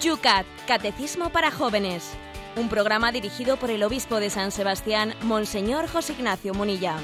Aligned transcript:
Yucat, 0.00 0.46
Catecismo 0.66 1.28
para 1.28 1.50
Jóvenes. 1.50 2.12
Un 2.56 2.70
programa 2.70 3.12
dirigido 3.12 3.58
por 3.58 3.70
el 3.70 3.82
obispo 3.82 4.18
de 4.18 4.30
San 4.30 4.50
Sebastián, 4.50 5.14
Monseñor 5.22 5.88
José 5.88 6.14
Ignacio 6.14 6.54
Munilla. 6.54 6.96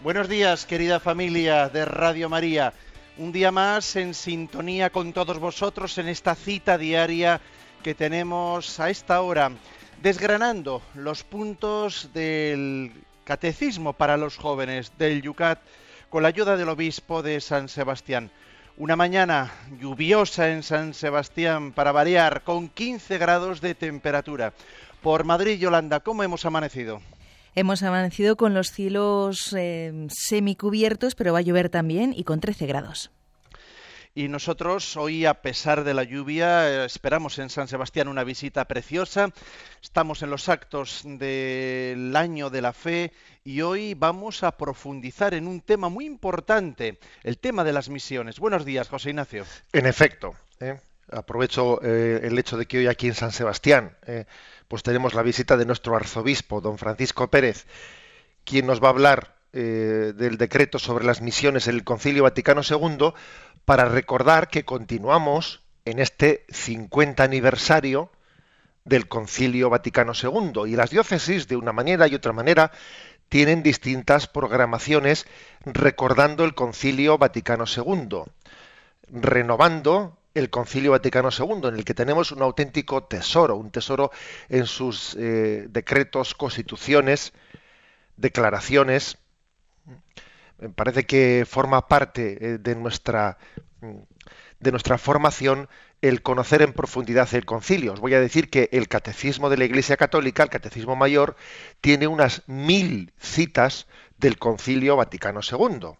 Buenos 0.00 0.28
días, 0.28 0.66
querida 0.66 1.00
familia 1.00 1.68
de 1.68 1.84
Radio 1.84 2.28
María. 2.28 2.72
Un 3.18 3.32
día 3.32 3.50
más 3.50 3.96
en 3.96 4.14
sintonía 4.14 4.90
con 4.90 5.12
todos 5.12 5.40
vosotros 5.40 5.98
en 5.98 6.06
esta 6.06 6.36
cita 6.36 6.78
diaria 6.78 7.40
que 7.82 7.96
tenemos 7.96 8.78
a 8.78 8.88
esta 8.88 9.20
hora, 9.20 9.50
desgranando 10.02 10.82
los 10.94 11.24
puntos 11.24 12.10
del 12.14 12.92
catecismo 13.24 13.92
para 13.92 14.16
los 14.16 14.36
jóvenes 14.36 14.92
del 14.98 15.22
Yucat 15.22 15.60
con 16.08 16.22
la 16.22 16.28
ayuda 16.28 16.56
del 16.56 16.68
obispo 16.68 17.22
de 17.22 17.40
San 17.40 17.68
Sebastián. 17.68 18.30
Una 18.76 18.96
mañana 18.96 19.52
lluviosa 19.78 20.50
en 20.50 20.62
San 20.62 20.94
Sebastián 20.94 21.72
para 21.72 21.92
variar, 21.92 22.42
con 22.42 22.68
15 22.68 23.18
grados 23.18 23.60
de 23.60 23.74
temperatura. 23.74 24.54
Por 25.02 25.24
Madrid, 25.24 25.58
Yolanda, 25.58 26.00
¿cómo 26.00 26.22
hemos 26.22 26.46
amanecido? 26.46 27.00
Hemos 27.54 27.82
amanecido 27.82 28.36
con 28.36 28.54
los 28.54 28.70
cielos 28.70 29.54
eh, 29.56 30.06
semicubiertos, 30.08 31.14
pero 31.14 31.32
va 31.32 31.40
a 31.40 31.42
llover 31.42 31.68
también 31.68 32.14
y 32.16 32.24
con 32.24 32.40
13 32.40 32.66
grados. 32.66 33.10
Y 34.12 34.26
nosotros 34.26 34.96
hoy, 34.96 35.24
a 35.24 35.34
pesar 35.34 35.84
de 35.84 35.94
la 35.94 36.02
lluvia, 36.02 36.68
eh, 36.68 36.84
esperamos 36.84 37.38
en 37.38 37.48
San 37.48 37.68
Sebastián 37.68 38.08
una 38.08 38.24
visita 38.24 38.64
preciosa. 38.64 39.30
Estamos 39.80 40.22
en 40.22 40.30
los 40.30 40.48
actos 40.48 41.02
del 41.04 42.16
año 42.16 42.50
de 42.50 42.60
la 42.60 42.72
fe 42.72 43.12
y 43.44 43.60
hoy 43.60 43.94
vamos 43.94 44.42
a 44.42 44.56
profundizar 44.56 45.32
en 45.34 45.46
un 45.46 45.60
tema 45.60 45.88
muy 45.88 46.06
importante, 46.06 46.98
el 47.22 47.38
tema 47.38 47.62
de 47.62 47.72
las 47.72 47.88
misiones. 47.88 48.40
Buenos 48.40 48.64
días, 48.64 48.88
José 48.88 49.10
Ignacio. 49.10 49.44
En 49.72 49.86
efecto, 49.86 50.34
¿eh? 50.58 50.80
aprovecho 51.12 51.80
eh, 51.80 52.20
el 52.24 52.36
hecho 52.36 52.56
de 52.56 52.66
que 52.66 52.78
hoy 52.78 52.86
aquí 52.88 53.06
en 53.06 53.14
San 53.14 53.30
Sebastián 53.30 53.96
pues 54.66 54.82
tenemos 54.82 55.14
la 55.14 55.22
visita 55.22 55.56
de 55.56 55.66
nuestro 55.66 55.94
arzobispo, 55.94 56.60
don 56.60 56.78
Francisco 56.78 57.30
Pérez, 57.30 57.66
quien 58.44 58.66
nos 58.66 58.82
va 58.82 58.88
a 58.88 58.90
hablar 58.90 59.39
del 59.52 60.36
decreto 60.38 60.78
sobre 60.78 61.04
las 61.04 61.20
misiones 61.20 61.66
en 61.66 61.74
el 61.74 61.84
Concilio 61.84 62.22
Vaticano 62.22 62.62
II 62.68 63.12
para 63.64 63.86
recordar 63.86 64.48
que 64.48 64.64
continuamos 64.64 65.62
en 65.84 65.98
este 65.98 66.44
50 66.50 67.22
aniversario 67.22 68.10
del 68.84 69.08
Concilio 69.08 69.70
Vaticano 69.70 70.12
II 70.20 70.62
y 70.66 70.76
las 70.76 70.90
diócesis 70.90 71.48
de 71.48 71.56
una 71.56 71.72
manera 71.72 72.08
y 72.08 72.14
otra 72.14 72.32
manera 72.32 72.72
tienen 73.28 73.62
distintas 73.62 74.26
programaciones 74.26 75.26
recordando 75.64 76.44
el 76.44 76.54
Concilio 76.54 77.16
Vaticano 77.16 77.64
II, 77.64 78.24
renovando 79.08 80.18
el 80.34 80.50
Concilio 80.50 80.90
Vaticano 80.90 81.30
II, 81.36 81.68
en 81.68 81.76
el 81.76 81.84
que 81.84 81.94
tenemos 81.94 82.32
un 82.32 82.42
auténtico 82.42 83.04
tesoro, 83.04 83.56
un 83.56 83.70
tesoro 83.70 84.10
en 84.48 84.66
sus 84.66 85.16
eh, 85.16 85.66
decretos, 85.68 86.34
constituciones, 86.34 87.32
declaraciones, 88.16 89.18
me 90.58 90.68
parece 90.70 91.04
que 91.04 91.46
forma 91.48 91.88
parte 91.88 92.38
eh, 92.40 92.58
de 92.58 92.74
nuestra 92.74 93.38
de 94.60 94.70
nuestra 94.70 94.98
formación 94.98 95.68
el 96.02 96.22
conocer 96.22 96.60
en 96.62 96.74
profundidad 96.74 97.32
el 97.34 97.46
concilio. 97.46 97.94
Os 97.94 98.00
voy 98.00 98.14
a 98.14 98.20
decir 98.20 98.50
que 98.50 98.68
el 98.72 98.88
catecismo 98.88 99.48
de 99.48 99.56
la 99.56 99.64
Iglesia 99.64 99.96
Católica, 99.96 100.42
el 100.42 100.50
catecismo 100.50 100.96
mayor, 100.96 101.36
tiene 101.80 102.06
unas 102.06 102.42
mil 102.46 103.12
citas 103.18 103.86
del 104.18 104.38
concilio 104.38 104.96
Vaticano 104.96 105.40
II 105.40 105.96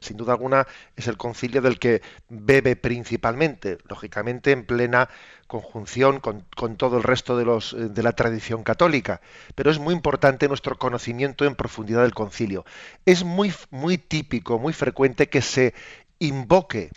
sin 0.00 0.16
duda 0.16 0.32
alguna 0.32 0.66
es 0.96 1.08
el 1.08 1.16
concilio 1.16 1.60
del 1.60 1.78
que 1.78 2.00
bebe 2.28 2.74
principalmente, 2.74 3.78
lógicamente 3.88 4.50
en 4.52 4.64
plena 4.64 5.10
conjunción 5.46 6.20
con, 6.20 6.46
todo 6.76 6.96
el 6.96 7.02
resto 7.02 7.36
de, 7.36 7.44
eh, 7.44 7.88
de 7.90 8.02
la 8.02 8.12
tradición 8.12 8.62
católica. 8.62 9.20
Pero 9.54 9.70
es 9.70 9.78
muy 9.78 9.94
importante 9.94 10.48
nuestro 10.48 10.78
conocimiento 10.78 11.44
en 11.44 11.54
profundidad 11.54 12.02
del 12.02 12.14
concilio. 12.14 12.64
Es 13.04 13.24
muy, 13.24 13.52
muy 13.70 13.98
típico, 13.98 14.58
muy 14.58 14.72
frecuente 14.72 15.28
que 15.28 15.42
se 15.42 15.74
invoque 16.18 16.90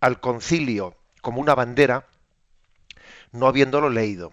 al 0.00 0.20
concilio 0.20 0.96
como 1.22 1.40
una 1.40 1.54
bandera, 1.54 2.06
no 3.30 3.46
habiéndolo 3.46 3.88
leído, 3.88 4.32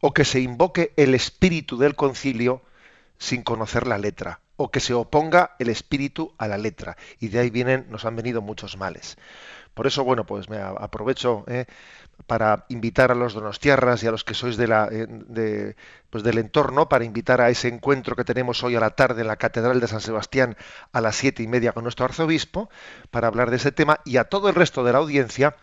o 0.00 0.12
que 0.12 0.24
se 0.24 0.40
invoque 0.40 0.92
el 0.96 1.14
espíritu 1.14 1.78
del 1.78 1.94
concilio 1.94 2.62
sin 3.16 3.42
conocer 3.42 3.86
la 3.86 3.96
letra 3.96 4.40
o 4.56 4.70
que 4.70 4.80
se 4.80 4.94
oponga 4.94 5.56
el 5.58 5.68
espíritu 5.68 6.32
a 6.38 6.48
la 6.48 6.58
letra. 6.58 6.96
Y 7.20 7.28
de 7.28 7.40
ahí 7.40 7.50
vienen, 7.50 7.86
nos 7.90 8.04
han 8.04 8.16
venido 8.16 8.42
muchos 8.42 8.76
males. 8.76 9.16
Por 9.74 9.88
eso, 9.88 10.04
bueno, 10.04 10.24
pues 10.24 10.48
me 10.48 10.58
aprovecho 10.58 11.44
eh, 11.48 11.66
para 12.28 12.64
invitar 12.68 13.10
a 13.10 13.16
los 13.16 13.34
donostiarras 13.34 14.02
y 14.02 14.06
a 14.06 14.12
los 14.12 14.22
que 14.22 14.34
sois 14.34 14.56
de 14.56 14.68
la, 14.68 14.88
eh, 14.90 15.06
de, 15.08 15.74
pues 16.10 16.22
del 16.22 16.38
entorno, 16.38 16.88
para 16.88 17.04
invitar 17.04 17.40
a 17.40 17.50
ese 17.50 17.66
encuentro 17.66 18.14
que 18.14 18.22
tenemos 18.22 18.62
hoy 18.62 18.76
a 18.76 18.80
la 18.80 18.90
tarde 18.90 19.22
en 19.22 19.26
la 19.26 19.36
Catedral 19.36 19.80
de 19.80 19.88
San 19.88 20.00
Sebastián 20.00 20.56
a 20.92 21.00
las 21.00 21.16
siete 21.16 21.42
y 21.42 21.48
media 21.48 21.72
con 21.72 21.82
nuestro 21.82 22.04
arzobispo, 22.04 22.70
para 23.10 23.26
hablar 23.26 23.50
de 23.50 23.56
ese 23.56 23.72
tema, 23.72 23.98
y 24.04 24.16
a 24.16 24.24
todo 24.24 24.48
el 24.48 24.54
resto 24.54 24.84
de 24.84 24.92
la 24.92 24.98
audiencia, 24.98 25.56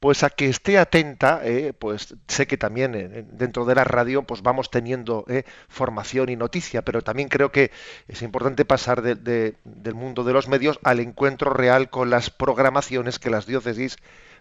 pues 0.00 0.22
a 0.22 0.30
que 0.30 0.48
esté 0.48 0.78
atenta, 0.78 1.40
eh, 1.44 1.72
pues 1.72 2.14
sé 2.28 2.46
que 2.46 2.56
también 2.56 2.94
eh, 2.94 3.24
dentro 3.30 3.64
de 3.64 3.74
la 3.74 3.84
radio 3.84 4.22
pues 4.22 4.42
vamos 4.42 4.70
teniendo 4.70 5.24
eh, 5.28 5.44
formación 5.68 6.28
y 6.28 6.36
noticia, 6.36 6.82
pero 6.82 7.02
también 7.02 7.28
creo 7.28 7.50
que 7.50 7.70
es 8.08 8.22
importante 8.22 8.64
pasar 8.64 9.02
del 9.02 9.94
mundo 9.94 10.24
de 10.24 10.32
los 10.32 10.48
medios 10.48 10.78
al 10.82 11.00
encuentro 11.00 11.52
real 11.52 11.90
con 11.90 12.10
las 12.10 12.30
programaciones 12.30 13.18
que 13.18 13.30
las 13.30 13.46
diócesis 13.46 13.96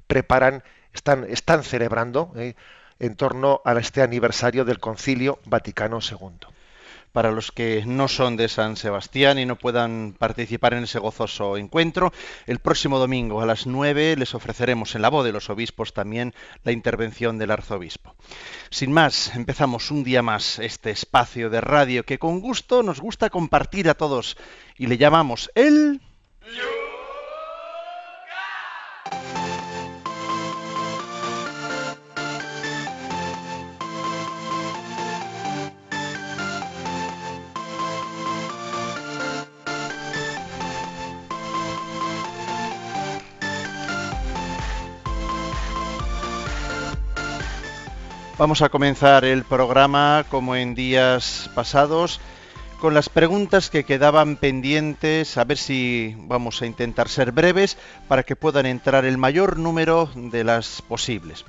preparan, 0.07 0.63
están, 0.93 1.25
están 1.29 1.63
celebrando 1.63 2.33
en 2.99 3.15
torno 3.15 3.61
a 3.65 3.73
este 3.79 4.01
aniversario 4.01 4.65
del 4.65 4.79
Concilio 4.79 5.39
Vaticano 5.45 5.99
II 5.99 6.55
para 7.15 7.31
los 7.31 7.53
que 7.53 7.85
no 7.85 8.09
son 8.09 8.35
de 8.35 8.49
San 8.49 8.75
Sebastián 8.75 9.39
y 9.39 9.45
no 9.45 9.55
puedan 9.55 10.13
participar 10.19 10.73
en 10.73 10.83
ese 10.83 10.99
gozoso 10.99 11.55
encuentro. 11.55 12.11
El 12.45 12.59
próximo 12.59 12.99
domingo 12.99 13.39
a 13.39 13.45
las 13.45 13.65
9 13.67 14.17
les 14.17 14.35
ofreceremos 14.35 14.95
en 14.95 15.01
la 15.01 15.07
voz 15.07 15.23
de 15.23 15.31
los 15.31 15.49
obispos 15.49 15.93
también 15.93 16.33
la 16.65 16.73
intervención 16.73 17.37
del 17.37 17.51
arzobispo. 17.51 18.13
Sin 18.69 18.91
más, 18.91 19.33
empezamos 19.33 19.91
un 19.91 20.03
día 20.03 20.21
más 20.21 20.59
este 20.59 20.91
espacio 20.91 21.49
de 21.49 21.61
radio 21.61 22.03
que 22.03 22.19
con 22.19 22.41
gusto 22.41 22.83
nos 22.83 22.99
gusta 22.99 23.29
compartir 23.29 23.87
a 23.87 23.93
todos 23.93 24.35
y 24.77 24.87
le 24.87 24.97
llamamos 24.97 25.49
el... 25.55 26.01
Vamos 48.45 48.61
a 48.61 48.69
comenzar 48.69 49.25
el 49.25 49.43
programa 49.43 50.23
como 50.29 50.55
en 50.55 50.75
días 50.75 51.49
pasados 51.55 52.21
con 52.79 52.93
las 52.93 53.09
preguntas 53.09 53.71
que 53.71 53.85
quedaban 53.85 54.35
pendientes, 54.35 55.39
a 55.39 55.45
ver 55.45 55.57
si 55.57 56.15
vamos 56.15 56.61
a 56.61 56.67
intentar 56.67 57.09
ser 57.09 57.31
breves 57.31 57.75
para 58.07 58.21
que 58.21 58.35
puedan 58.35 58.67
entrar 58.67 59.03
el 59.03 59.17
mayor 59.17 59.57
número 59.57 60.11
de 60.13 60.43
las 60.43 60.83
posibles. 60.83 61.43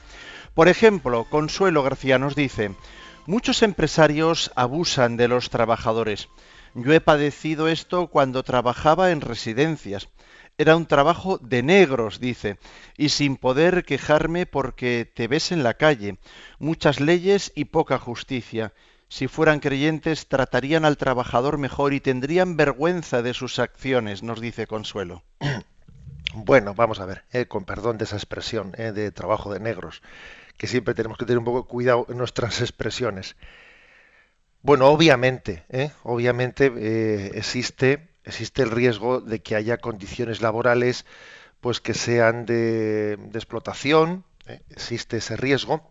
Por 0.55 0.69
ejemplo, 0.69 1.27
Consuelo 1.29 1.83
García 1.83 2.19
nos 2.19 2.35
dice, 2.35 2.75
muchos 3.27 3.63
empresarios 3.63 4.51
abusan 4.57 5.19
de 5.19 5.29
los 5.29 5.51
trabajadores. 5.51 6.31
Yo 6.75 6.95
he 6.95 7.03
padecido 7.03 7.69
esto 7.69 8.07
cuando 8.07 8.43
trabajaba 8.43 9.11
en 9.11 9.21
residencias. 9.21 10.09
Era 10.59 10.75
un 10.75 10.87
trabajo 10.87 11.37
de 11.39 11.63
negros, 11.63 12.19
dice, 12.19 12.59
y 12.97 13.11
sin 13.11 13.37
poder 13.37 13.85
quejarme 13.85 14.47
porque 14.47 15.11
te 15.13 15.29
ves 15.29 15.53
en 15.53 15.63
la 15.63 15.75
calle. 15.75 16.19
Muchas 16.59 16.99
leyes 16.99 17.53
y 17.55 17.67
poca 17.67 17.99
justicia. 17.99 18.73
Si 19.09 19.29
fueran 19.29 19.61
creyentes, 19.61 20.29
tratarían 20.29 20.87
al 20.87 20.97
trabajador 20.97 21.59
mejor 21.59 21.93
y 21.93 22.01
tendrían 22.01 22.57
vergüenza 22.57 23.21
de 23.21 23.35
sus 23.35 23.59
acciones, 23.59 24.23
nos 24.23 24.41
dice 24.41 24.67
Consuelo. 24.67 25.23
Bueno, 26.35 26.75
vamos 26.75 27.01
a 27.01 27.07
ver, 27.07 27.25
eh, 27.33 27.47
con 27.47 27.65
perdón 27.65 27.97
de 27.97 28.05
esa 28.05 28.17
expresión 28.17 28.75
eh, 28.77 28.93
de 28.93 29.11
trabajo 29.11 29.55
de 29.55 29.59
negros, 29.59 30.03
que 30.59 30.67
siempre 30.67 30.93
tenemos 30.93 31.17
que 31.17 31.25
tener 31.25 31.39
un 31.39 31.47
poco 31.47 31.63
de 31.63 31.69
cuidado 31.69 32.05
en 32.11 32.19
nuestras 32.19 32.61
expresiones. 32.61 33.37
Bueno, 34.61 34.89
obviamente, 34.89 35.65
eh, 35.71 35.93
obviamente 36.03 37.39
existe 37.39 38.16
existe 38.27 38.63
el 38.63 38.71
riesgo 38.71 39.21
de 39.21 39.41
que 39.41 39.57
haya 39.57 39.79
condiciones 39.79 40.43
laborales 40.43 41.07
pues 41.61 41.81
que 41.81 41.95
sean 41.95 42.45
de, 42.45 43.15
explotación, 43.35 44.25
¿eh? 44.47 44.61
existe 44.71 45.17
ese 45.19 45.37
riesgo, 45.37 45.91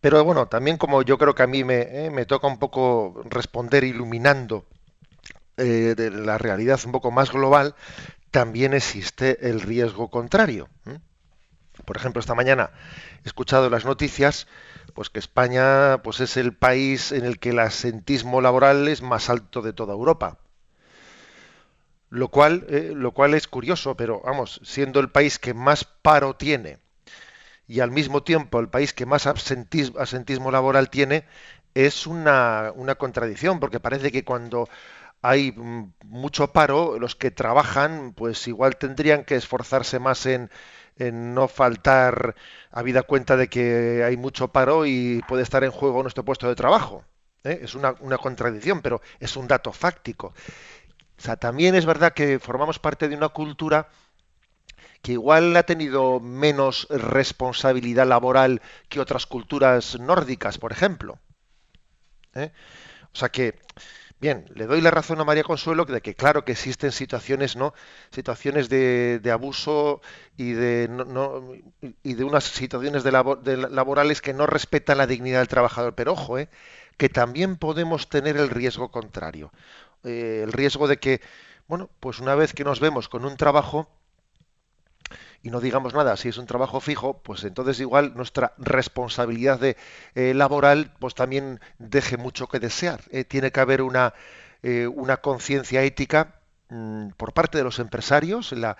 Pero 0.00 0.24
bueno, 0.24 0.48
también 0.48 0.76
como 0.76 1.02
yo 1.02 1.18
creo 1.18 1.34
que 1.34 1.42
a 1.42 1.46
mí 1.46 1.64
me, 1.64 2.06
eh, 2.06 2.10
me 2.10 2.26
toca 2.26 2.46
un 2.46 2.58
poco 2.58 3.22
responder 3.24 3.84
iluminando 3.84 4.64
eh, 5.56 5.94
la 6.12 6.38
realidad 6.38 6.80
un 6.86 6.92
poco 6.92 7.10
más 7.10 7.32
global, 7.32 7.74
también 8.30 8.74
existe 8.74 9.48
el 9.48 9.60
riesgo 9.60 10.10
contrario. 10.10 10.68
Por 11.84 11.96
ejemplo, 11.96 12.20
esta 12.20 12.34
mañana 12.34 12.70
he 13.24 13.28
escuchado 13.28 13.70
las 13.70 13.84
noticias 13.84 14.46
pues 14.94 15.10
que 15.10 15.18
España 15.18 16.02
pues 16.02 16.20
es 16.20 16.36
el 16.36 16.54
país 16.54 17.12
en 17.12 17.24
el 17.24 17.38
que 17.38 17.50
el 17.50 17.58
asentismo 17.60 18.40
laboral 18.40 18.88
es 18.88 19.02
más 19.02 19.30
alto 19.30 19.62
de 19.62 19.72
toda 19.72 19.94
Europa. 19.94 20.38
Lo 22.10 22.28
cual, 22.28 22.64
eh, 22.68 22.92
lo 22.94 23.12
cual 23.12 23.34
es 23.34 23.48
curioso, 23.48 23.96
pero 23.96 24.22
vamos, 24.24 24.60
siendo 24.64 25.00
el 25.00 25.10
país 25.10 25.38
que 25.38 25.54
más 25.54 25.84
paro 25.84 26.36
tiene 26.36 26.78
y 27.68 27.80
al 27.80 27.90
mismo 27.90 28.22
tiempo 28.22 28.58
el 28.60 28.68
país 28.68 28.94
que 28.94 29.06
más 29.06 29.26
asentismo 29.26 30.50
laboral 30.50 30.88
tiene, 30.90 31.24
es 31.74 32.06
una, 32.06 32.72
una 32.74 32.94
contradicción, 32.96 33.60
porque 33.60 33.78
parece 33.78 34.10
que 34.10 34.24
cuando 34.24 34.68
hay 35.22 35.52
mm, 35.52 35.92
mucho 36.04 36.52
paro, 36.52 36.98
los 36.98 37.14
que 37.14 37.30
trabajan, 37.30 38.14
pues 38.14 38.48
igual 38.48 38.76
tendrían 38.76 39.24
que 39.24 39.36
esforzarse 39.36 39.98
más 39.98 40.26
en, 40.26 40.50
no 40.98 41.46
faltar, 41.46 42.34
habida 42.72 43.02
cuenta 43.02 43.36
de 43.36 43.48
que 43.48 44.02
hay 44.04 44.16
mucho 44.16 44.48
paro 44.48 44.84
y 44.86 45.22
puede 45.28 45.42
estar 45.44 45.62
en 45.62 45.70
juego 45.70 46.02
nuestro 46.02 46.24
puesto 46.24 46.48
de 46.48 46.56
trabajo. 46.56 47.04
¿eh? 47.44 47.60
Es 47.62 47.74
una, 47.76 47.94
una, 48.00 48.18
contradicción, 48.18 48.82
pero 48.82 49.00
es 49.20 49.36
un 49.36 49.46
dato 49.46 49.72
fáctico. 49.72 50.34
O 51.18 51.20
sea, 51.20 51.36
también 51.36 51.74
es 51.74 51.86
verdad 51.86 52.12
que 52.12 52.38
formamos 52.38 52.78
parte 52.78 53.08
de 53.08 53.16
una 53.16 53.28
cultura 53.28 53.88
que 55.02 55.12
igual 55.12 55.56
ha 55.56 55.64
tenido 55.64 56.20
menos 56.20 56.86
responsabilidad 56.90 58.06
laboral 58.06 58.62
que 58.88 59.00
otras 59.00 59.26
culturas 59.26 59.98
nórdicas, 59.98 60.58
por 60.58 60.72
ejemplo. 60.72 61.18
¿eh? 62.34 62.52
O 63.12 63.16
sea 63.16 63.28
que 63.30 63.58
Bien, 64.20 64.46
le 64.56 64.66
doy 64.66 64.80
la 64.80 64.90
razón 64.90 65.20
a 65.20 65.24
María 65.24 65.44
Consuelo 65.44 65.84
de 65.84 66.00
que 66.00 66.16
claro 66.16 66.44
que 66.44 66.50
existen 66.50 66.90
situaciones, 66.90 67.54
¿no? 67.54 67.72
Situaciones 68.10 68.68
de, 68.68 69.20
abuso 69.32 70.00
y 70.36 70.52
de 70.52 70.88
no, 70.88 71.52
y 72.02 72.14
de 72.14 72.24
unas 72.24 72.42
situaciones 72.42 73.04
de, 73.04 73.12
laborales 73.12 74.20
que 74.20 74.34
no 74.34 74.46
respetan 74.46 74.98
la 74.98 75.06
dignidad 75.06 75.38
del 75.38 75.46
trabajador. 75.46 75.94
Pero 75.94 76.14
ojo, 76.14 76.36
¿eh? 76.36 76.48
que 76.96 77.08
también 77.08 77.56
podemos 77.56 78.08
tener 78.08 78.36
el 78.36 78.50
riesgo 78.50 78.90
contrario, 78.90 79.52
eh, 80.04 80.42
el 80.44 80.52
riesgo 80.52 80.88
de 80.88 80.98
que, 80.98 81.20
bueno, 81.66 81.90
pues 82.00 82.20
una 82.20 82.34
vez 82.34 82.52
que 82.52 82.64
nos 82.64 82.80
vemos 82.80 83.08
con 83.08 83.24
un 83.24 83.36
trabajo 83.36 83.88
y 85.42 85.50
no 85.50 85.60
digamos 85.60 85.94
nada, 85.94 86.16
si 86.16 86.28
es 86.28 86.38
un 86.38 86.46
trabajo 86.46 86.80
fijo, 86.80 87.18
pues 87.22 87.44
entonces 87.44 87.80
igual 87.80 88.14
nuestra 88.14 88.52
responsabilidad 88.58 89.60
eh, 89.62 89.76
laboral 90.34 90.92
pues 90.98 91.14
también 91.14 91.60
deje 91.78 92.16
mucho 92.16 92.48
que 92.48 92.58
desear. 92.58 93.00
Eh, 93.10 93.24
tiene 93.24 93.52
que 93.52 93.60
haber 93.60 93.82
una, 93.82 94.14
una 94.94 95.18
conciencia 95.18 95.82
ética 95.82 96.40
mm, 96.68 97.10
por 97.16 97.32
parte 97.32 97.58
de 97.58 97.64
los 97.64 97.78
empresarios, 97.78 98.52
la, 98.52 98.76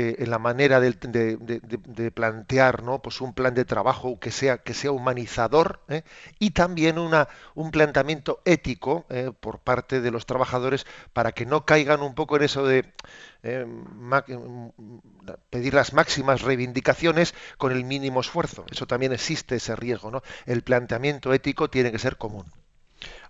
eh, 0.00 0.14
en 0.20 0.30
la 0.30 0.38
manera 0.38 0.78
de, 0.78 2.12
plantear 2.14 2.84
¿no? 2.84 3.02
pues 3.02 3.20
un 3.20 3.34
plan 3.34 3.52
de 3.54 3.64
trabajo 3.64 4.20
que 4.20 4.30
sea, 4.30 4.58
que 4.58 4.72
sea 4.72 4.92
humanizador 4.92 5.80
¿eh? 5.88 6.02
y 6.38 6.52
también 6.52 7.00
una, 7.00 7.26
un 7.56 7.72
planteamiento 7.72 8.40
ético 8.44 9.06
¿eh? 9.08 9.32
por 9.40 9.58
parte 9.58 10.00
de 10.00 10.12
los 10.12 10.24
trabajadores 10.24 10.86
para 11.12 11.32
que 11.32 11.46
no 11.46 11.64
caigan 11.64 12.00
un 12.02 12.14
poco 12.14 12.36
en 12.36 12.44
eso 12.44 12.64
de 12.64 12.84
pedir 15.50 15.74
las 15.74 15.92
máximas 15.92 16.42
reivindicaciones 16.42 17.34
con 17.56 17.72
el 17.72 17.82
mínimo 17.84 18.20
esfuerzo. 18.20 18.66
Eso 18.70 18.86
también 18.86 19.12
existe 19.12 19.56
ese 19.56 19.74
riesgo. 19.74 20.12
¿no? 20.12 20.22
El 20.46 20.62
planteamiento 20.62 21.34
ético 21.34 21.70
tiene 21.70 21.90
que 21.90 21.98
ser 21.98 22.18
común. 22.18 22.44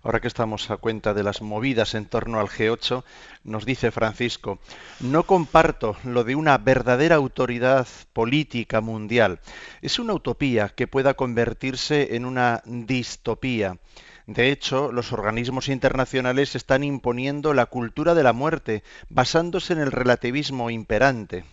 Ahora 0.01 0.21
que 0.21 0.27
estamos 0.29 0.71
a 0.71 0.77
cuenta 0.77 1.13
de 1.13 1.23
las 1.23 1.41
movidas 1.41 1.93
en 1.93 2.05
torno 2.05 2.39
al 2.39 2.47
G8, 2.47 3.03
nos 3.43 3.65
dice 3.65 3.91
Francisco, 3.91 4.59
no 5.01 5.23
comparto 5.23 5.97
lo 6.05 6.23
de 6.23 6.35
una 6.35 6.57
verdadera 6.57 7.15
autoridad 7.15 7.87
política 8.13 8.79
mundial. 8.79 9.41
Es 9.81 9.99
una 9.99 10.13
utopía 10.13 10.69
que 10.69 10.87
pueda 10.87 11.15
convertirse 11.15 12.15
en 12.15 12.25
una 12.25 12.61
distopía. 12.65 13.77
De 14.25 14.51
hecho, 14.51 14.91
los 14.91 15.11
organismos 15.11 15.67
internacionales 15.69 16.55
están 16.55 16.83
imponiendo 16.83 17.53
la 17.53 17.65
cultura 17.65 18.13
de 18.13 18.23
la 18.23 18.31
muerte, 18.31 18.83
basándose 19.09 19.73
en 19.73 19.79
el 19.79 19.91
relativismo 19.91 20.69
imperante. 20.69 21.45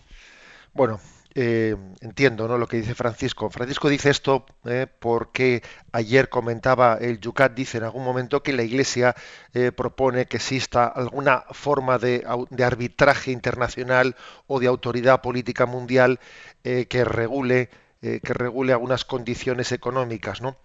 Bueno, 0.73 0.99
eh, 1.39 1.75
entiendo 2.01 2.47
¿no? 2.47 2.57
lo 2.57 2.65
que 2.65 2.77
dice 2.77 2.95
Francisco. 2.95 3.51
Francisco 3.51 3.89
dice 3.89 4.09
esto 4.09 4.47
eh, 4.65 4.87
porque 4.99 5.61
ayer 5.91 6.29
comentaba 6.29 6.97
el 6.99 7.19
Yucat, 7.19 7.53
dice 7.53 7.77
en 7.77 7.83
algún 7.83 8.03
momento 8.03 8.41
que 8.41 8.53
la 8.53 8.63
Iglesia 8.63 9.15
eh, 9.53 9.71
propone 9.71 10.25
que 10.25 10.37
exista 10.37 10.87
alguna 10.87 11.43
forma 11.51 11.99
de, 11.99 12.25
arbitraje 12.65 13.29
internacional 13.29 14.15
o 14.47 14.59
de 14.59 14.65
autoridad 14.65 15.21
política 15.21 15.67
mundial 15.67 16.19
que 16.63 17.05
regule 17.05 17.69
que 18.01 18.33
regule 18.33 18.73
algunas 18.73 19.05
condiciones 19.05 19.71
económicas, 19.71 20.41
¿no? 20.41 20.57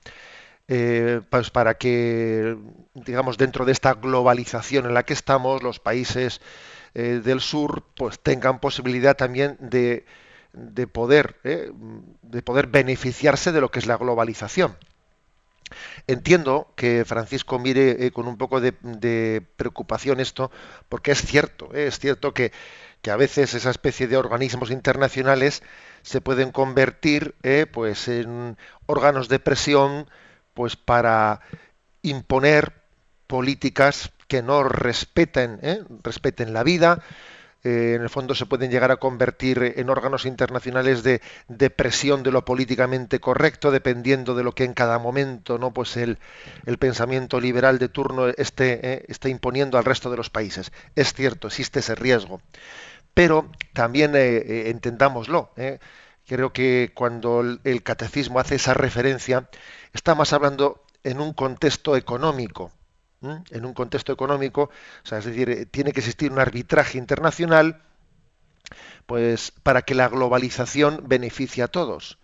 pues 0.66 1.50
para 1.50 1.74
que, 1.74 2.56
digamos, 2.94 3.36
dentro 3.36 3.64
de 3.66 3.72
esta 3.72 3.94
globalización 3.94 4.86
en 4.86 4.94
la 4.94 5.04
que 5.04 5.12
estamos, 5.12 5.62
los 5.62 5.80
países 5.80 6.40
del 6.94 7.40
sur, 7.40 7.84
pues 7.94 8.18
tengan 8.20 8.58
posibilidad 8.58 9.16
también 9.16 9.56
de 9.60 10.04
de 10.52 10.86
poder, 10.86 11.36
¿eh? 11.44 11.70
de 12.22 12.42
poder 12.42 12.66
beneficiarse 12.66 13.52
de 13.52 13.60
lo 13.60 13.70
que 13.70 13.78
es 13.78 13.86
la 13.86 13.96
globalización. 13.96 14.76
Entiendo 16.06 16.72
que 16.76 17.04
Francisco 17.06 17.58
mire 17.58 18.04
eh, 18.06 18.10
con 18.10 18.28
un 18.28 18.36
poco 18.36 18.60
de, 18.60 19.42
preocupación 19.56 20.20
esto, 20.20 20.50
porque 20.88 21.12
es 21.12 21.22
cierto, 21.22 21.70
¿eh? 21.74 21.86
es 21.86 21.98
cierto 21.98 22.34
que, 22.34 22.52
que, 23.00 23.10
a 23.10 23.16
veces 23.16 23.54
esa 23.54 23.70
especie 23.70 24.06
de 24.06 24.16
organismos 24.18 24.70
internacionales 24.70 25.62
se 26.02 26.20
pueden 26.20 26.50
convertir 26.50 27.34
pues 27.72 28.08
en 28.08 28.56
órganos 28.86 29.28
de 29.28 29.38
presión 29.38 30.08
pues 30.52 30.76
para 30.76 31.40
imponer 32.02 32.72
políticas 33.26 34.10
que 34.28 34.42
no 34.42 34.64
respeten, 34.64 35.60
respeten 36.02 36.52
la 36.52 36.64
vida, 36.64 37.02
eh, 37.64 37.94
en 37.94 38.02
el 38.02 38.10
fondo 38.10 38.34
se 38.34 38.46
pueden 38.46 38.70
llegar 38.70 38.90
a 38.90 38.96
convertir 38.96 39.74
en 39.76 39.88
órganos 39.88 40.26
internacionales 40.26 41.02
de, 41.04 41.20
presión 41.70 42.22
de 42.24 42.32
lo 42.32 42.44
políticamente 42.44 43.20
correcto, 43.20 43.70
dependiendo 43.70 44.34
de 44.34 44.42
lo 44.42 44.52
que 44.52 44.64
en 44.64 44.74
cada 44.74 44.98
momento 44.98 45.58
no 45.58 45.72
pues 45.72 45.96
el, 45.96 46.18
pensamiento 46.78 47.40
liberal 47.40 47.78
de 47.78 47.88
turno 47.88 48.28
esté, 48.28 48.80
eh, 48.82 49.04
esté, 49.08 49.28
imponiendo 49.28 49.78
al 49.78 49.84
resto 49.84 50.10
de 50.10 50.16
los 50.16 50.30
países. 50.30 50.72
Es 50.96 51.14
cierto, 51.14 51.48
existe 51.48 51.80
ese 51.80 51.94
riesgo. 51.94 52.40
Pero 53.14 53.50
también 53.72 54.12
eh, 54.16 54.70
entendámoslo. 54.70 55.52
Creo 56.26 56.52
que 56.52 56.92
cuando 56.94 57.42
el 57.64 57.82
catecismo 57.82 58.40
hace 58.40 58.56
esa 58.56 58.74
referencia, 58.74 59.48
está 59.92 60.14
más 60.14 60.32
hablando 60.32 60.84
en 61.04 61.20
un 61.20 61.32
contexto 61.32 61.96
económico 61.96 62.72
en 63.22 63.64
un 63.64 63.74
contexto 63.74 64.12
económico, 64.12 64.70
es 65.04 65.24
decir, 65.24 65.50
eh, 65.50 65.66
tiene 65.66 65.92
que 65.92 66.00
existir 66.00 66.32
un 66.32 66.38
arbitraje 66.38 66.98
internacional, 66.98 67.82
pues 69.06 69.52
para 69.62 69.82
que 69.82 69.94
la 69.94 70.08
globalización 70.08 71.04
beneficie 71.06 71.62
a 71.62 71.68
todos. 71.68 72.18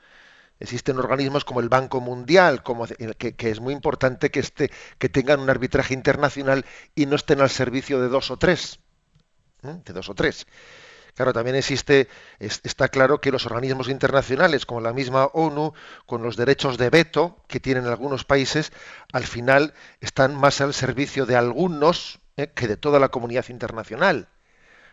Existen 0.60 0.98
organismos 0.98 1.44
como 1.44 1.60
el 1.60 1.68
Banco 1.68 2.00
Mundial, 2.00 2.64
como 2.64 2.86
que, 2.86 3.34
es 3.38 3.60
muy 3.60 3.72
importante 3.72 4.30
que 4.30 4.40
esté, 4.40 4.72
que 4.98 5.08
tengan 5.08 5.38
un 5.38 5.50
arbitraje 5.50 5.94
internacional 5.94 6.64
y 6.96 7.06
no 7.06 7.14
estén 7.14 7.40
al 7.40 7.50
servicio 7.50 8.00
de 8.00 8.08
dos 8.08 8.32
o 8.32 8.36
tres, 8.36 8.80
de 9.62 9.92
dos 9.92 10.08
o 10.08 10.14
tres. 10.14 10.46
Claro, 11.18 11.32
también 11.32 11.56
existe, 11.56 12.06
está 12.38 12.86
claro 12.86 13.20
que 13.20 13.32
los 13.32 13.44
organismos 13.44 13.88
internacionales, 13.88 14.64
como 14.64 14.80
la 14.80 14.92
misma 14.92 15.24
ONU, 15.24 15.72
con 16.06 16.22
los 16.22 16.36
derechos 16.36 16.78
de 16.78 16.90
veto 16.90 17.42
que 17.48 17.58
tienen 17.58 17.86
algunos 17.86 18.24
países, 18.24 18.70
al 19.12 19.24
final 19.24 19.74
están 20.00 20.36
más 20.36 20.60
al 20.60 20.74
servicio 20.74 21.26
de 21.26 21.34
algunos 21.34 22.20
eh, 22.36 22.52
que 22.54 22.68
de 22.68 22.76
toda 22.76 23.00
la 23.00 23.08
comunidad 23.08 23.46
internacional. 23.48 24.28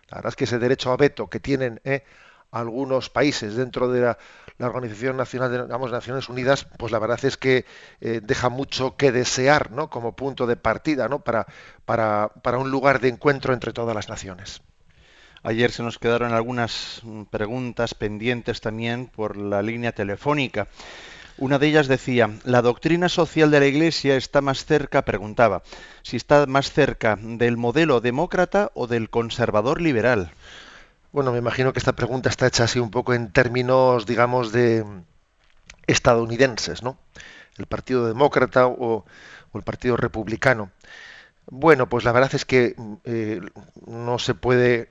La 0.09 0.17
verdad 0.17 0.29
es 0.29 0.35
que 0.35 0.45
ese 0.45 0.57
derecho 0.57 0.91
a 0.91 0.97
veto 0.97 1.29
que 1.29 1.39
tienen 1.39 1.79
eh, 1.83 2.03
algunos 2.49 3.11
países 3.11 3.55
dentro 3.55 3.91
de 3.91 4.01
la, 4.01 4.17
Organización 4.57 5.17
Nacional 5.17 5.51
de 5.51 5.67
Naciones 5.67 6.27
Unidas, 6.27 6.65
pues 6.79 6.91
la 6.91 6.97
verdad 6.97 7.23
es 7.23 7.37
que 7.37 7.65
eh, 8.01 8.19
deja 8.23 8.49
mucho 8.49 8.97
que 8.97 9.11
desear, 9.11 9.69
¿no? 9.69 9.91
Como 9.91 10.15
punto 10.15 10.47
de 10.47 10.55
partida, 10.55 11.07
¿no? 11.07 11.19
Para, 11.19 11.45
para, 11.85 12.29
para 12.41 12.57
un 12.57 12.71
lugar 12.71 12.99
de 12.99 13.09
encuentro 13.09 13.53
entre 13.53 13.73
todas 13.73 13.95
las 13.95 14.09
naciones. 14.09 14.63
Ayer 15.45 15.71
se 15.71 15.83
nos 15.83 15.99
quedaron 15.99 16.33
algunas 16.33 17.01
mm, 17.03 17.25
preguntas 17.25 17.93
pendientes 17.93 18.61
también 18.61 19.05
por 19.05 19.37
la 19.37 19.61
línea 19.61 19.91
telefónica. 19.91 20.67
Una 21.37 21.59
de 21.59 21.67
ellas 21.67 21.87
decía, 21.87 22.31
la 22.45 22.63
doctrina 22.63 23.09
social 23.09 23.51
de 23.51 23.59
la 23.59 23.67
Iglesia 23.67 24.15
está 24.15 24.41
más 24.41 24.65
cerca, 24.65 25.05
preguntaba, 25.05 25.61
si 26.01 26.17
está 26.17 26.47
más 26.47 26.71
cerca 26.71 27.15
del 27.21 27.57
modelo 27.57 28.01
demócrata 28.01 28.71
o 28.73 28.87
del 28.87 29.11
conservador 29.11 29.81
liberal. 29.81 30.31
Bueno, 31.11 31.31
me 31.31 31.37
imagino 31.37 31.73
que 31.73 31.79
esta 31.79 31.93
pregunta 31.93 32.29
está 32.29 32.47
hecha 32.47 32.63
así 32.63 32.79
un 32.79 32.89
poco 32.89 33.13
en 33.13 33.31
términos, 33.31 34.07
digamos, 34.07 34.51
de 34.51 34.83
estadounidenses, 35.85 36.81
¿no? 36.81 36.97
el 37.59 37.67
Partido 37.67 38.07
Demócrata 38.07 38.65
o, 38.65 39.05
el 39.53 39.61
Partido 39.61 39.95
Republicano. 39.95 40.71
Bueno, 41.45 41.87
pues 41.87 42.03
la 42.03 42.11
verdad 42.13 42.33
es 42.33 42.45
que 42.45 42.75
eh, 43.03 43.41
no 43.85 44.17
se 44.17 44.33
puede 44.33 44.89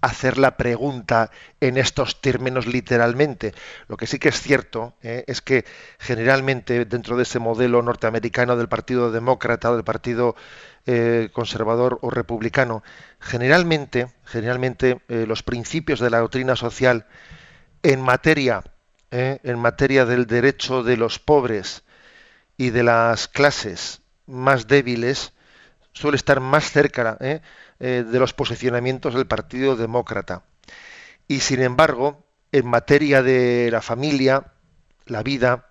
hacer 0.00 0.38
la 0.38 0.56
pregunta 0.56 1.30
en 1.60 1.76
estos 1.76 2.20
términos 2.20 2.66
literalmente. 2.66 3.54
Lo 3.88 3.96
que 3.96 4.06
sí 4.06 4.18
que 4.18 4.28
es 4.28 4.40
cierto 4.40 4.94
eh, 5.02 5.24
es 5.26 5.40
que 5.40 5.64
generalmente 5.98 6.84
dentro 6.84 7.16
de 7.16 7.24
ese 7.24 7.38
modelo 7.38 7.82
norteamericano 7.82 8.56
del 8.56 8.68
Partido 8.68 9.10
Demócrata 9.10 9.72
del 9.72 9.84
Partido 9.84 10.36
eh, 10.86 11.30
Conservador 11.32 11.98
o 12.02 12.10
Republicano, 12.10 12.82
generalmente, 13.18 14.08
generalmente 14.24 15.00
eh, 15.08 15.24
los 15.26 15.42
principios 15.42 16.00
de 16.00 16.10
la 16.10 16.20
doctrina 16.20 16.56
social 16.56 17.06
en 17.82 18.00
materia, 18.00 18.62
en 19.10 19.58
materia 19.58 20.04
del 20.04 20.26
derecho 20.26 20.82
de 20.82 20.96
los 20.96 21.20
pobres 21.20 21.84
y 22.56 22.70
de 22.70 22.82
las 22.82 23.28
clases 23.28 24.02
más 24.26 24.66
débiles, 24.66 25.32
suele 25.92 26.16
estar 26.16 26.40
más 26.40 26.70
cerca 26.70 27.16
eh, 27.78 28.04
de 28.06 28.18
los 28.18 28.32
posicionamientos 28.32 29.14
del 29.14 29.26
Partido 29.26 29.76
Demócrata. 29.76 30.44
Y 31.28 31.40
sin 31.40 31.62
embargo, 31.62 32.24
en 32.52 32.66
materia 32.66 33.22
de 33.22 33.68
la 33.70 33.82
familia, 33.82 34.52
la 35.06 35.22
vida, 35.22 35.66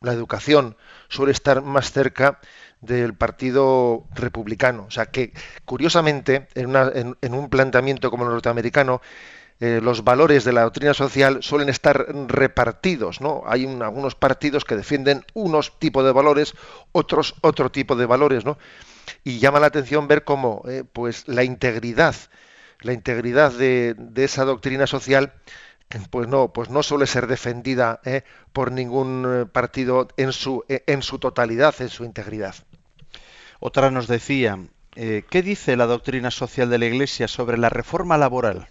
la 0.00 0.12
educación, 0.12 0.76
suele 1.08 1.32
estar 1.32 1.62
más 1.62 1.92
cerca 1.92 2.40
del 2.80 3.14
Partido 3.14 4.04
Republicano. 4.14 4.84
O 4.86 4.90
sea 4.90 5.06
que, 5.06 5.32
curiosamente, 5.64 6.48
en, 6.54 7.34
un 7.34 7.48
planteamiento 7.48 8.10
como 8.10 8.24
el 8.24 8.30
norteamericano, 8.30 9.00
eh, 9.60 9.80
los 9.82 10.02
valores 10.02 10.44
de 10.44 10.52
la 10.52 10.62
doctrina 10.62 10.92
social 10.92 11.42
suelen 11.42 11.68
estar 11.68 12.06
repartidos, 12.26 13.20
¿no? 13.20 13.44
Hay 13.46 13.64
algunos 13.80 14.16
partidos 14.16 14.64
que 14.64 14.76
defienden 14.76 15.24
unos 15.34 15.78
tipos 15.78 16.04
de 16.04 16.12
valores, 16.12 16.54
otros 16.90 17.36
otro 17.42 17.70
tipo 17.70 17.94
de 17.94 18.06
valores, 18.06 18.44
¿no? 18.44 18.58
Y 19.24 19.38
llama 19.38 19.60
la 19.60 19.66
atención 19.66 20.08
ver 20.08 20.24
cómo 20.24 20.62
eh, 20.68 20.84
pues 20.90 21.28
la 21.28 21.44
integridad 21.44 22.14
la 22.80 22.92
integridad 22.92 23.52
de, 23.52 23.94
esa 24.16 24.44
doctrina 24.44 24.86
social 24.86 25.32
pues 26.10 26.26
no 26.26 26.52
pues 26.52 26.70
no 26.70 26.82
suele 26.82 27.06
ser 27.06 27.26
defendida 27.26 28.00
eh, 28.04 28.22
por 28.52 28.72
ningún 28.72 29.24
eh, 29.26 29.46
partido 29.46 30.08
en 30.16 30.32
su 30.32 30.64
en 30.68 31.02
su 31.02 31.18
totalidad 31.18 31.74
en 31.80 31.90
su 31.90 32.04
integridad. 32.04 32.54
Otra 33.60 33.90
nos 33.90 34.08
decía 34.08 34.58
qué 34.94 35.42
dice 35.42 35.76
la 35.76 35.86
doctrina 35.86 36.30
social 36.30 36.68
de 36.68 36.78
la 36.78 36.86
Iglesia 36.86 37.28
sobre 37.28 37.56
la 37.56 37.68
reforma 37.68 38.18
laboral 38.18 38.68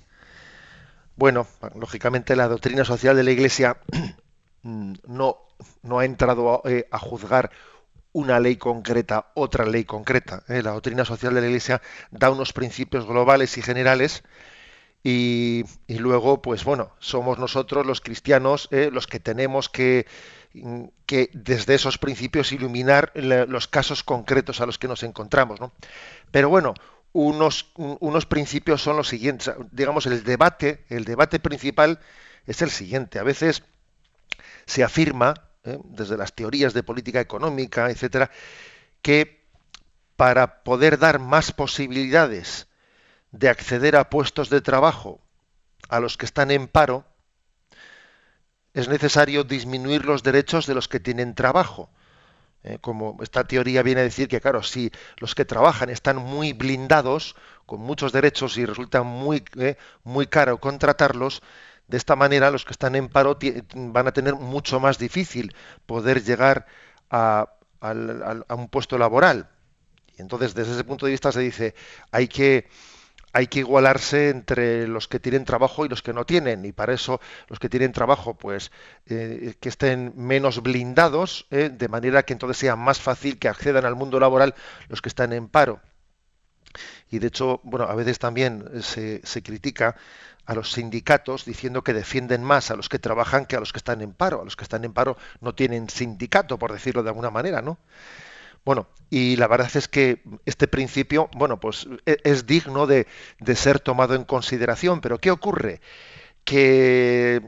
bueno 1.16 1.48
lógicamente 1.76 2.36
la 2.36 2.48
doctrina 2.48 2.84
social 2.84 3.16
de 3.16 3.24
la 3.24 3.32
Iglesia 3.32 3.78
no 4.64 5.38
no 5.84 6.00
ha 6.00 6.06
entrado 6.06 6.64
a 6.92 7.00
juzgar 7.00 7.52
una 8.14 8.40
ley 8.40 8.58
concreta, 8.58 9.32
otra 9.36 9.66
ley 9.66 9.86
concreta. 9.86 10.44
¿eh? 10.48 10.62
La 10.62 10.72
doctrina 10.72 11.06
social 11.06 11.34
de 11.34 11.42
la 11.42 11.48
Iglesia 11.48 11.82
da 12.12 12.30
unos 12.30 12.54
principios 12.54 13.06
globales 13.06 13.58
y 13.58 13.62
generales 13.62 14.24
y, 15.04 15.64
luego, 15.88 16.42
pues 16.42 16.64
bueno, 16.64 16.92
somos 17.00 17.40
nosotros 17.40 17.86
los 17.86 18.02
cristianos 18.02 18.68
¿eh? 18.72 18.90
los 18.92 19.08
que 19.08 19.20
tenemos 19.20 19.68
que, 19.68 20.06
que, 21.08 21.30
desde 21.34 21.74
esos 21.74 21.98
principios 21.98 22.52
iluminar 22.52 23.12
los 23.16 23.68
casos 23.68 24.04
concretos 24.04 24.62
a 24.62 24.66
los 24.66 24.78
que 24.78 24.88
nos 24.88 25.04
encontramos. 25.04 25.60
¿no? 25.60 25.72
Pero 26.30 26.50
bueno, 26.50 26.76
unos, 27.14 27.72
unos 27.76 28.26
principios 28.26 28.82
son 28.82 28.98
los 28.98 29.08
siguientes. 29.08 29.54
Digamos, 29.72 30.06
el 30.06 30.24
debate, 30.24 30.86
el 30.90 31.06
debate 31.06 31.40
principal 31.40 32.00
es 32.46 32.62
el 32.62 32.70
siguiente. 32.70 33.20
A 33.20 33.24
veces 33.24 33.64
se 34.66 34.84
afirma 34.84 35.34
¿eh? 35.64 35.80
desde 35.84 36.18
las 36.18 36.34
teorías 36.34 36.74
de 36.74 36.84
política 36.84 37.20
económica, 37.20 37.90
etcétera, 37.90 38.32
que 39.02 39.46
para 40.16 40.64
poder 40.64 41.00
dar 41.00 41.20
más 41.20 41.52
posibilidades 41.52 42.68
de 43.32 43.50
acceder 43.50 43.96
a 43.96 44.10
puestos 44.10 44.50
de 44.50 44.62
trabajo 44.62 45.20
a 45.90 46.00
los 46.00 46.18
que 46.18 46.26
están 46.26 46.52
en 46.52 46.68
paro, 46.68 47.06
es 48.74 48.88
necesario 48.88 49.44
disminuir 49.44 50.06
los 50.06 50.24
derechos 50.24 50.66
de 50.68 50.76
los 50.76 50.88
que 50.88 51.00
tienen 51.00 51.36
trabajo. 51.36 51.90
¿eh? 52.64 52.78
como 52.80 53.18
esta 53.22 53.44
teoría 53.44 53.84
viene 53.84 54.02
a 54.02 54.06
decir 54.06 54.28
que, 54.28 54.42
claro, 54.42 54.64
si 54.64 54.92
los 55.18 55.36
que 55.36 55.46
trabajan 55.46 55.90
están 55.90 56.18
muy 56.18 56.54
blindados, 56.54 57.36
con 57.66 57.80
muchos 57.80 58.12
derechos 58.12 58.58
y 58.58 58.66
resulta 58.66 59.04
muy, 59.04 59.44
¿eh? 59.58 59.78
muy 60.04 60.28
caro 60.28 60.60
contratarlos, 60.60 61.42
de 61.92 61.98
esta 61.98 62.16
manera, 62.16 62.52
los 62.52 62.64
que 62.64 62.72
están 62.72 62.96
en 62.96 63.10
paro 63.10 63.38
van 63.76 64.08
a 64.08 64.14
tener 64.14 64.36
mucho 64.36 64.80
más 64.80 64.98
difícil 64.98 65.54
poder 65.86 66.24
llegar 66.24 66.66
a, 67.10 67.50
un 67.82 68.70
puesto 68.70 68.98
laboral. 68.98 69.50
Y 70.18 70.22
entonces, 70.22 70.54
desde 70.54 70.72
ese 70.72 70.86
punto 70.86 71.06
de 71.06 71.12
vista, 71.12 71.34
se 71.34 71.42
dice, 71.42 71.76
hay 72.12 72.30
que, 72.30 72.70
hay 73.34 73.48
que 73.48 73.60
igualarse 73.60 74.30
entre 74.30 74.88
los 74.88 75.10
que 75.10 75.20
tienen 75.20 75.44
trabajo 75.44 75.86
y 75.86 75.90
los 75.90 76.02
que 76.02 76.14
no 76.14 76.26
tienen. 76.26 76.64
Y 76.64 76.72
para 76.72 76.94
eso, 76.94 77.20
los 77.50 77.60
que 77.60 77.68
tienen 77.68 77.92
trabajo, 77.92 78.36
pues, 78.36 78.72
eh, 79.08 79.56
que 79.60 79.68
estén 79.68 80.14
menos 80.16 80.62
blindados, 80.64 81.46
eh, 81.52 81.70
de 81.74 81.88
manera 81.90 82.24
que 82.24 82.32
entonces 82.32 82.58
sea 82.58 82.78
más 82.78 83.02
fácil 83.02 83.38
que 83.38 83.50
accedan 83.50 83.84
al 83.84 83.98
mundo 83.98 84.18
laboral 84.18 84.56
los 84.88 85.02
que 85.02 85.10
están 85.10 85.34
en 85.34 85.50
paro. 85.50 85.82
Y 87.10 87.20
de 87.20 87.28
hecho, 87.28 87.60
bueno, 87.64 87.86
a 87.86 87.96
veces 87.96 88.18
también 88.18 88.82
se, 88.82 89.20
se 89.26 89.44
critica 89.44 89.98
a 90.46 90.56
los 90.56 90.72
sindicatos 90.72 91.46
diciendo 91.46 91.84
que 91.84 91.94
defienden 91.94 92.44
más 92.44 92.72
a 92.72 92.76
los 92.76 92.90
que 92.90 93.00
trabajan 93.00 93.46
que 93.46 93.56
a 93.56 93.60
los 93.60 93.72
que 93.72 93.78
están 93.78 94.02
en 94.02 94.14
paro. 94.14 94.42
A 94.42 94.46
los 94.46 94.56
que 94.56 94.64
están 94.64 94.84
en 94.84 94.94
paro 94.94 95.18
no 95.40 95.56
tienen 95.56 95.90
sindicato, 95.90 96.58
por 96.58 96.74
decirlo 96.74 97.04
de 97.04 97.10
alguna 97.10 97.30
manera, 97.30 97.62
¿no? 97.62 97.78
Bueno, 98.64 98.88
y 99.10 99.38
la 99.38 99.48
verdad 99.48 99.72
es 99.74 99.88
que 99.88 100.22
este 100.46 100.68
principio, 100.68 101.30
bueno, 101.36 101.60
pues 101.60 101.88
e, 102.06 102.18
es 102.24 102.46
digno 102.46 102.86
de, 102.86 103.08
de 103.40 103.56
ser 103.56 103.80
tomado 103.80 104.14
en 104.14 104.24
consideración, 104.24 105.02
pero 105.02 105.18
¿qué 105.18 105.32
ocurre? 105.32 105.82
Que 106.44 107.42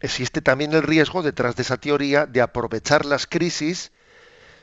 existe 0.00 0.40
también 0.40 0.72
el 0.72 0.82
riesgo 0.82 1.22
detrás 1.22 1.56
de 1.56 1.62
esa 1.62 1.76
teoría 1.76 2.26
de 2.26 2.40
aprovechar 2.40 3.04
las 3.04 3.26
crisis 3.26 3.92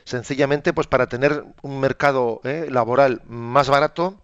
sencillamente 0.06 0.74
pues 0.74 0.88
para 0.88 1.08
tener 1.08 1.44
un 1.62 1.80
mercado 1.80 2.42
eh, 2.44 2.68
laboral 2.70 3.22
más 3.28 3.70
barato 3.70 4.24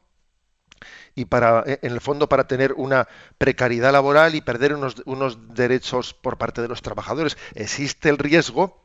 y 1.18 1.26
para, 1.26 1.64
eh, 1.66 1.80
en 1.82 1.94
el 1.94 2.00
fondo, 2.00 2.30
para 2.30 2.48
tener 2.48 2.74
una 2.74 3.08
precariedad 3.40 3.92
laboral 3.92 4.36
y 4.36 4.42
perder 4.42 4.76
unos, 4.76 5.02
unos 5.06 5.56
derechos 5.56 6.14
por 6.14 6.38
parte 6.38 6.62
de 6.62 6.68
los 6.68 6.84
trabajadores. 6.84 7.38
Existe 7.56 8.10
el 8.10 8.20
riesgo 8.20 8.80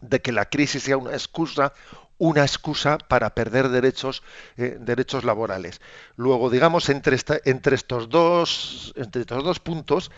de 0.00 0.22
que 0.22 0.30
la 0.30 0.48
crisis 0.48 0.84
sea 0.84 0.96
una 0.96 1.12
excusa 1.12 1.74
una 2.16 2.42
excusa 2.42 2.96
para 2.96 3.34
perder 3.34 3.70
derechos 3.70 4.22
eh, 4.56 4.76
derechos 4.78 5.24
laborales. 5.24 5.80
Luego, 6.14 6.48
digamos, 6.48 6.88
entre, 6.88 7.16
esta, 7.16 7.40
entre, 7.44 7.74
estos 7.74 8.08
dos, 8.08 8.92
entre 8.96 9.22
estos 9.22 9.42
dos 9.42 9.58
puntos, 9.58 10.12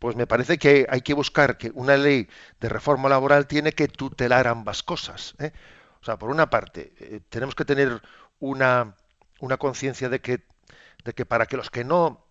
pues 0.00 0.16
me 0.16 0.26
parece 0.26 0.58
que 0.58 0.88
hay 0.90 1.02
que 1.02 1.14
buscar 1.14 1.56
que 1.56 1.70
una 1.72 1.96
ley 1.96 2.28
de 2.60 2.68
reforma 2.68 3.08
laboral 3.08 3.46
tiene 3.46 3.70
que 3.70 3.86
tutelar 3.86 4.48
ambas 4.48 4.82
cosas. 4.82 5.36
¿eh? 5.38 5.52
O 6.02 6.04
sea, 6.04 6.18
por 6.18 6.30
una 6.30 6.50
parte, 6.50 7.22
tenemos 7.28 7.54
que 7.54 7.64
tener 7.64 8.02
una, 8.40 8.96
una 9.38 9.56
conciencia 9.56 10.08
de 10.08 10.20
que 10.20 10.42
de 11.06 11.14
que 11.14 11.24
para 11.24 11.46
que 11.46 11.56
los 11.56 11.70
que 11.70 11.84
no 11.84 12.26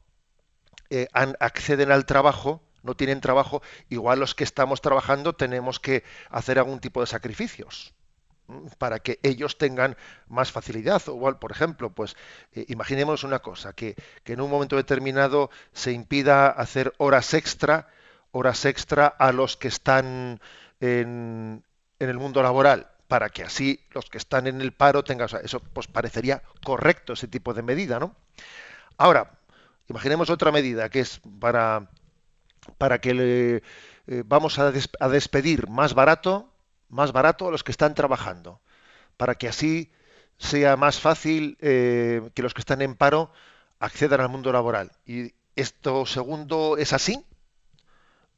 eh, 0.90 1.08
acceden 1.40 1.92
al 1.92 2.06
trabajo, 2.06 2.62
no 2.84 2.96
tienen 2.96 3.22
trabajo, 3.22 3.64
igual 3.90 4.20
los 4.20 4.36
que 4.36 4.44
estamos 4.44 4.82
trabajando 4.82 5.34
tenemos 5.34 5.80
que 5.80 6.04
hacer 6.30 6.60
algún 6.60 6.80
tipo 6.80 7.02
de 7.02 7.08
sacrificios 7.08 7.94
para 8.78 9.00
que 9.00 9.20
ellos 9.24 9.58
tengan 9.58 9.98
más 10.28 10.52
facilidad. 10.52 11.02
O 11.08 11.16
igual, 11.16 11.40
por 11.40 11.52
ejemplo, 11.52 11.90
pues 11.90 12.16
eh, 12.54 12.66
imaginemos 12.68 13.24
una 13.24 13.40
cosa, 13.40 13.74
que, 13.74 13.96
que, 14.24 14.34
en 14.34 14.42
un 14.42 14.52
momento 14.52 14.76
determinado 14.76 15.50
se 15.74 15.92
impida 15.94 16.50
hacer 16.50 16.94
horas 17.00 17.34
extra, 17.34 17.88
horas 18.32 18.66
extra 18.66 19.08
a 19.08 19.32
los 19.32 19.58
que 19.58 19.70
están 19.70 20.40
en, 20.80 21.64
en 21.98 22.10
el 22.10 22.18
mundo 22.18 22.44
laboral 22.44 22.92
para 23.08 23.30
que 23.30 23.44
así 23.44 23.86
los 23.92 24.10
que 24.10 24.18
están 24.18 24.48
en 24.48 24.62
el 24.62 24.74
paro 24.74 25.04
tengan 25.04 25.30
eso 25.44 25.60
pues 25.60 25.88
parecería 25.88 26.42
correcto 26.64 27.14
ese 27.14 27.28
tipo 27.28 27.54
de 27.54 27.62
medida 27.62 28.00
no 28.00 28.16
Ahora, 28.98 29.40
imaginemos 29.88 30.30
otra 30.30 30.52
medida 30.52 30.90
que 30.90 31.02
es 31.02 31.22
para, 31.40 31.90
para 32.78 33.00
que 33.00 33.14
le, 33.14 33.64
eh, 34.08 34.24
vamos 34.26 34.60
a, 34.60 34.72
despedir 35.10 35.68
más 35.68 35.94
barato, 35.94 36.52
más 36.90 37.12
barato 37.12 37.48
a 37.48 37.52
los 37.52 37.64
que 37.64 37.72
están 37.72 37.96
trabajando, 37.96 38.62
para 39.18 39.36
que 39.36 39.48
así 39.48 39.92
sea 40.38 40.78
más 40.78 41.00
fácil 41.00 41.58
eh, 41.62 42.30
que 42.34 42.44
los 42.44 42.54
que 42.54 42.62
están 42.62 42.82
en 42.82 42.96
paro 42.96 43.32
accedan 43.80 44.22
al 44.22 44.30
mundo 44.30 44.52
laboral. 44.52 44.92
¿Y 45.06 45.34
esto 45.56 46.06
segundo 46.06 46.78
es 46.78 46.94
así? 46.94 47.26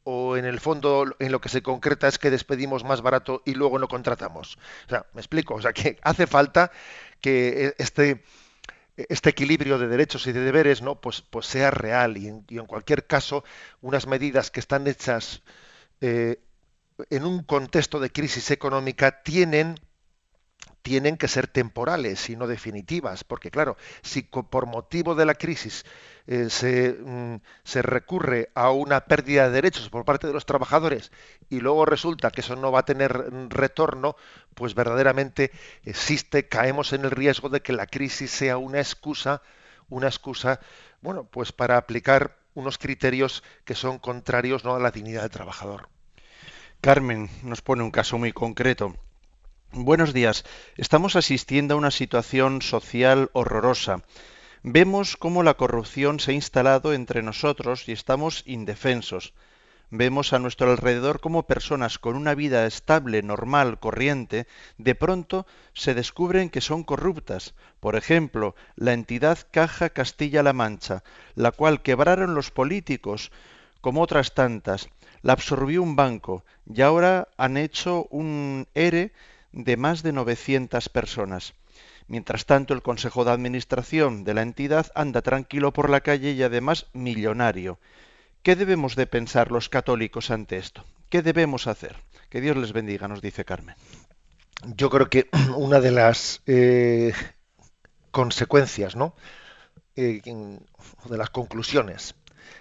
¿O 0.03 0.37
en 0.37 0.45
el 0.45 0.61
fondo 0.61 1.05
en 1.19 1.31
lo 1.33 1.41
que 1.41 1.49
se 1.49 1.61
concreta 1.61 2.07
es 2.07 2.17
que 2.17 2.31
despedimos 2.31 2.85
más 2.85 3.01
barato 3.01 3.41
y 3.45 3.55
luego 3.55 3.77
no 3.77 3.89
contratamos? 3.89 4.57
O 4.85 4.89
sea, 4.89 5.05
me 5.13 5.19
explico. 5.19 5.55
O 5.55 5.61
sea, 5.61 5.73
que 5.73 5.97
hace 6.01 6.27
falta 6.27 6.71
que 7.19 7.67
e-, 7.67 7.75
este, 7.77 8.23
este 8.97 9.29
equilibrio 9.29 9.77
de 9.77 9.87
derechos 9.87 10.25
y 10.27 10.31
de 10.31 10.41
deberes 10.41 10.81
no 10.81 10.99
pues 10.99 11.21
pues 11.21 11.45
sea 11.45 11.71
real 11.71 12.17
y 12.17 12.27
en, 12.27 12.65
cualquier 12.65 13.05
caso 13.05 13.43
unas 13.81 14.07
medidas 14.07 14.49
que 14.49 14.59
están 14.59 14.87
hechas 14.87 15.43
eh, 16.01 16.39
en 17.09 17.23
un 17.23 17.43
contexto 17.43 17.99
de 17.99 18.11
crisis 18.11 18.49
económica 18.49 19.21
tienen 19.21 19.79
tienen 20.87 21.17
que 21.17 21.27
ser 21.27 21.47
temporales 21.47 22.29
y 22.29 22.37
no 22.37 22.47
definitivas, 22.47 23.25
porque 23.25 23.51
claro, 23.51 23.75
si 24.03 24.21
por 24.21 24.67
motivo 24.67 25.15
de 25.15 25.25
la 25.25 25.35
crisis 25.35 25.85
eh, 26.27 26.49
se, 26.49 26.93
mm, 26.93 27.41
se, 27.65 27.81
recurre 27.81 28.51
a 28.55 28.71
una 28.71 29.01
pérdida 29.01 29.43
de 29.43 29.51
derechos 29.51 29.89
por 29.89 30.05
parte 30.05 30.27
de 30.27 30.33
los 30.33 30.45
trabajadores 30.45 31.11
y 31.49 31.59
luego 31.59 31.85
resulta 31.85 32.31
que 32.31 32.39
eso 32.39 32.55
no 32.55 32.71
va 32.71 32.79
a 32.79 32.85
tener 32.85 33.11
retorno, 33.49 34.15
pues 34.55 34.75
verdaderamente 34.75 35.51
existe, 35.83 36.47
caemos 36.47 36.93
en 36.93 37.03
el 37.03 37.11
riesgo 37.11 37.49
de 37.49 37.61
que 37.61 37.73
la 37.73 37.87
crisis 37.87 38.31
sea 38.31 38.55
una 38.55 38.79
excusa, 38.79 39.41
una 39.89 40.07
excusa, 40.07 40.61
bueno, 41.01 41.25
pues 41.25 41.51
para 41.51 41.75
aplicar 41.75 42.37
unos 42.53 42.77
criterios 42.77 43.43
que 43.65 43.75
son 43.75 43.99
contrarios 43.99 44.63
¿no? 44.63 44.73
a 44.73 44.79
la 44.79 44.91
dignidad 44.91 45.23
del 45.23 45.31
trabajador. 45.31 45.89
Carmen 46.79 47.29
nos 47.43 47.61
pone 47.61 47.83
un 47.83 47.91
caso 47.91 48.17
muy 48.17 48.31
concreto. 48.31 48.95
Buenos 49.73 50.13
días. 50.13 50.45
Estamos 50.77 51.17
asistiendo 51.17 51.73
a 51.73 51.77
una 51.77 51.91
situación 51.91 52.61
social 52.61 53.29
horrorosa. 53.33 54.01
Vemos 54.63 55.17
cómo 55.17 55.43
la 55.43 55.55
corrupción 55.55 56.21
se 56.21 56.31
ha 56.31 56.33
instalado 56.33 56.93
entre 56.93 57.21
nosotros 57.21 57.87
y 57.89 57.91
estamos 57.91 58.43
indefensos. 58.45 59.33
Vemos 59.89 60.31
a 60.31 60.39
nuestro 60.39 60.71
alrededor 60.71 61.19
cómo 61.19 61.43
personas 61.43 61.99
con 61.99 62.15
una 62.15 62.33
vida 62.33 62.65
estable, 62.65 63.21
normal, 63.21 63.77
corriente, 63.77 64.47
de 64.77 64.95
pronto 64.95 65.45
se 65.73 65.93
descubren 65.93 66.49
que 66.49 66.61
son 66.61 66.83
corruptas. 66.83 67.53
Por 67.81 67.97
ejemplo, 67.97 68.55
la 68.75 68.93
entidad 68.93 69.39
Caja 69.51 69.89
Castilla-La 69.89 70.53
Mancha, 70.53 71.03
la 71.35 71.51
cual 71.51 71.81
quebraron 71.81 72.35
los 72.35 72.51
políticos, 72.51 73.31
como 73.81 74.01
otras 74.01 74.33
tantas, 74.33 74.89
la 75.21 75.33
absorbió 75.33 75.83
un 75.83 75.95
banco 75.95 76.45
y 76.65 76.81
ahora 76.81 77.27
han 77.37 77.57
hecho 77.57 78.07
un 78.09 78.67
ERE 78.73 79.11
de 79.51 79.77
más 79.77 80.03
de 80.03 80.13
900 80.13 80.89
personas. 80.89 81.53
Mientras 82.07 82.45
tanto, 82.45 82.73
el 82.73 82.81
Consejo 82.81 83.25
de 83.25 83.31
Administración 83.31 84.23
de 84.23 84.33
la 84.33 84.41
entidad 84.41 84.91
anda 84.95 85.21
tranquilo 85.21 85.73
por 85.73 85.89
la 85.89 86.01
calle 86.01 86.31
y 86.31 86.43
además 86.43 86.87
millonario. 86.93 87.79
¿Qué 88.43 88.55
debemos 88.55 88.95
de 88.95 89.07
pensar 89.07 89.51
los 89.51 89.67
católicos 89.67 90.31
ante 90.31 90.57
esto? 90.57 90.85
¿Qué 91.09 91.21
debemos 91.21 91.67
hacer? 91.67 91.97
Que 92.29 92.41
Dios 92.41 92.55
les 92.55 92.71
bendiga, 92.71 93.07
nos 93.07 93.21
dice 93.21 93.45
Carmen. 93.45 93.75
Yo 94.75 94.89
creo 94.89 95.09
que 95.09 95.29
una 95.55 95.79
de 95.79 95.91
las 95.91 96.41
eh, 96.45 97.13
consecuencias, 98.11 98.95
¿no? 98.95 99.15
Eh, 99.95 100.21
de 100.23 101.17
las 101.17 101.29
conclusiones 101.31 102.15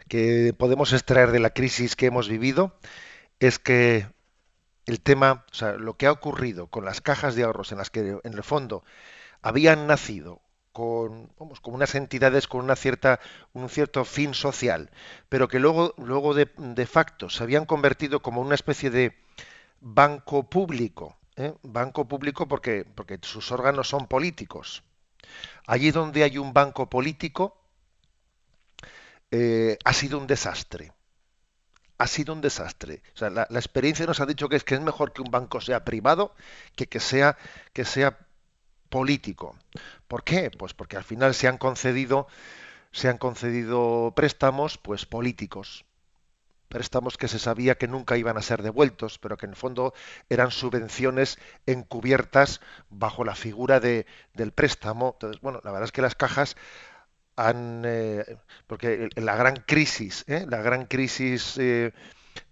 que 0.09 0.55
podemos 0.57 0.93
extraer 0.93 1.33
de 1.33 1.40
la 1.40 1.50
crisis 1.50 1.97
que 1.97 2.07
hemos 2.07 2.28
vivido 2.28 2.78
es 3.40 3.59
que 3.59 4.07
el 4.87 5.00
tema, 5.00 5.45
o 5.50 5.55
sea, 5.55 5.73
lo 5.73 5.97
que 5.97 6.07
ha 6.07 6.12
ocurrido 6.12 6.69
con 6.69 6.85
las 6.85 7.00
cajas 7.00 7.35
de 7.35 7.43
ahorros 7.43 7.73
en 7.73 7.78
las 7.78 7.90
que 7.90 8.19
en 8.23 8.33
el 8.33 8.43
fondo 8.43 8.85
habían 9.43 9.87
nacido 9.87 10.40
con, 10.73 11.31
unas 11.64 11.95
entidades 11.95 12.47
con 12.47 12.62
una 12.62 12.76
cierta, 12.76 13.19
un 13.52 13.69
cierto 13.69 14.05
fin 14.05 14.35
social, 14.35 14.90
pero 15.28 15.49
que 15.49 15.59
luego, 15.59 15.95
luego 15.97 16.35
de, 16.35 16.50
de 16.57 16.87
facto 16.87 17.31
se 17.31 17.43
habían 17.43 17.64
convertido 17.64 18.21
como 18.21 18.40
una 18.40 18.55
especie 18.55 18.90
de 18.90 19.16
banco 19.81 20.49
público, 20.49 21.16
¿eh? 21.37 21.55
banco 21.62 22.07
público 22.07 22.47
porque, 22.47 22.85
porque 22.95 23.19
sus 23.23 23.50
órganos 23.52 23.88
son 23.88 24.07
políticos. 24.07 24.83
Allí 25.66 25.90
donde 25.90 26.23
hay 26.23 26.38
un 26.38 26.52
banco 26.52 26.88
político, 26.88 27.57
eh, 29.31 29.78
ha 29.85 29.93
sido 29.93 30.19
un 30.19 30.26
desastre 30.26 30.92
ha 31.98 32.06
sido 32.06 32.32
un 32.32 32.40
desastre. 32.40 33.02
O 33.14 33.18
sea, 33.18 33.30
la, 33.30 33.46
experiencia 33.50 34.06
nos 34.06 34.20
ha 34.20 34.26
dicho 34.26 34.48
que 34.48 34.56
es 34.56 34.64
que 34.64 34.74
es 34.74 34.80
mejor 34.80 35.12
que 35.12 35.22
un 35.22 35.30
banco 35.30 35.61
sea 35.61 35.85
privado 35.85 36.35
que 36.74 36.87
que 36.87 37.00
sea 37.00 37.37
que 37.72 37.85
sea 37.85 38.18
político. 38.88 39.56
¿Por 40.09 40.24
qué? 40.24 40.50
Pues 40.50 40.74
porque 40.74 40.96
al 40.96 41.04
final 41.04 41.35
se 41.35 41.48
han 41.48 41.59
concedido 41.59 42.26
se 42.92 43.09
han 43.09 43.18
concedido 43.18 44.12
préstamos 44.14 44.78
pues 44.78 45.06
políticos. 45.06 45.85
Préstamos 46.68 47.16
que 47.16 47.28
se 47.28 47.38
sabía 47.38 47.76
que 47.76 47.87
nunca 47.87 48.16
iban 48.16 48.37
a 48.37 48.42
ser 48.42 48.62
devueltos, 48.62 49.18
pero 49.20 49.37
que 49.37 49.46
en 49.46 49.50
el 49.50 49.56
fondo 49.56 49.94
eran 50.28 50.50
subvenciones 50.50 51.38
encubiertas 51.64 52.61
bajo 52.90 53.24
la 53.24 53.37
figura 53.37 53.78
de, 53.78 54.04
del 54.35 54.50
préstamo. 54.50 55.12
Entonces, 55.14 55.40
bueno, 55.40 55.61
la 55.62 55.70
verdad 55.70 55.85
es 55.85 55.92
que 55.92 56.02
las 56.02 56.16
cajas 56.16 56.56
han 57.37 57.83
eh, 57.87 58.38
porque 58.66 59.11
la 59.14 59.37
gran 59.37 59.57
crisis 59.57 60.25
¿eh? 60.27 60.46
la 60.49 60.62
gran 60.62 60.87
crisis 60.87 61.57
eh, 61.59 61.92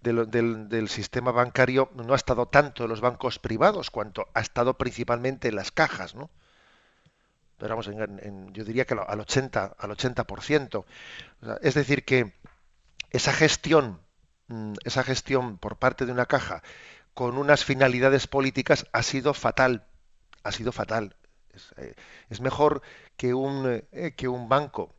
del, 0.01 0.89
sistema 0.89 1.31
bancario 1.31 1.91
no 1.95 2.13
ha 2.13 2.15
estado 2.15 2.47
tanto 2.47 2.83
en 2.83 2.89
los 2.89 3.01
bancos 3.01 3.39
privados 3.39 3.89
cuanto 3.89 4.27
ha 4.33 4.41
estado 4.41 4.77
principalmente 4.77 5.47
en 5.47 5.55
las 5.55 5.71
cajas 5.71 6.15
no 6.15 6.29
pero 7.57 7.75
vamos 7.75 7.89
yo 8.53 8.63
diría 8.63 8.85
que 8.85 8.93
al 8.93 9.19
80 9.19 9.75
al 9.77 9.89
80% 9.89 10.85
es 11.61 11.73
decir 11.73 12.05
que 12.05 12.33
esa 13.09 13.33
gestión 13.33 13.99
mm, 14.47 14.73
esa 14.83 15.03
gestión 15.03 15.57
por 15.57 15.77
parte 15.77 16.05
de 16.05 16.11
una 16.11 16.27
caja 16.27 16.61
con 17.15 17.37
unas 17.37 17.65
finalidades 17.65 18.27
políticas 18.27 18.85
ha 18.91 19.01
sido 19.01 19.33
fatal 19.33 19.87
ha 20.43 20.51
sido 20.51 20.71
fatal 20.71 21.15
eh, 21.77 21.95
es, 22.29 22.41
mejor 22.41 22.81
que 23.17 23.33
un, 23.33 23.83
eh, 23.91 24.13
que 24.15 24.27
un 24.27 24.49
banco 24.49 24.93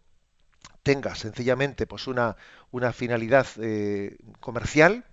tenga 0.83 1.14
sencillamente 1.14 1.87
pues 1.87 2.07
una, 2.07 2.37
una 2.71 2.92
finalidad 2.92 3.47
eh, 3.61 4.16
comercial 4.40 5.05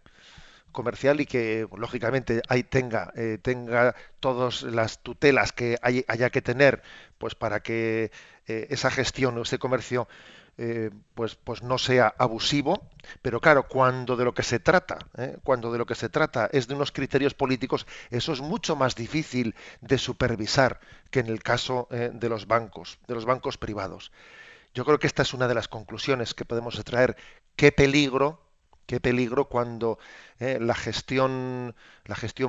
comercial 0.72 1.22
y 1.22 1.28
que 1.28 1.68
lógicamente 1.78 2.42
ahí 2.50 2.64
tenga 2.64 3.14
tenga 3.44 3.96
todas 4.20 4.64
las 4.64 5.04
tutelas 5.04 5.52
que 5.52 5.78
haya 5.84 6.30
que 6.32 6.42
tener 6.42 6.82
pues 7.20 7.36
para 7.36 7.62
que 7.62 8.12
esa 8.48 8.90
gestión 8.90 9.38
o 9.38 9.44
ese 9.44 9.60
comercio 9.60 10.08
eh, 10.58 10.92
pues, 11.16 11.36
pues 11.36 11.64
no 11.64 11.78
sea 11.78 12.14
abusivo, 12.18 12.88
pero 13.22 13.42
claro, 13.42 13.68
cuando 13.68 14.16
de 14.16 14.26
lo 14.26 14.34
que 14.34 14.44
se 14.44 14.60
trata, 14.60 15.00
¿eh? 15.18 15.38
cuando 15.44 15.72
de 15.72 15.80
lo 15.80 15.86
que 15.86 15.96
se 15.96 16.10
trata 16.10 16.48
es 16.52 16.68
de 16.68 16.76
unos 16.76 16.92
criterios 16.92 17.34
políticos, 17.34 17.88
eso 18.12 18.34
es 18.34 18.42
mucho 18.42 18.76
más 18.76 18.96
difícil 18.96 19.56
de 19.82 19.98
supervisar 19.98 20.80
que 21.10 21.22
en 21.22 21.28
el 21.28 21.42
caso 21.42 21.88
eh, 21.90 22.12
de 22.14 22.30
los 22.30 22.46
bancos, 22.46 23.00
de 23.08 23.16
los 23.16 23.26
bancos 23.26 23.58
privados. 23.58 24.12
Yo 24.76 24.86
creo 24.86 25.00
que 25.00 25.08
esta 25.08 25.24
es 25.24 25.34
una 25.34 25.48
de 25.48 25.56
las 25.56 25.68
conclusiones 25.68 26.34
que 26.34 26.46
podemos 26.46 26.76
extraer. 26.76 27.16
Qué 27.56 27.72
peligro 27.72 28.43
qué 28.86 29.00
peligro 29.00 29.46
cuando 29.46 30.00
eh, 30.40 30.58
la 30.60 30.76
gestión 30.76 31.74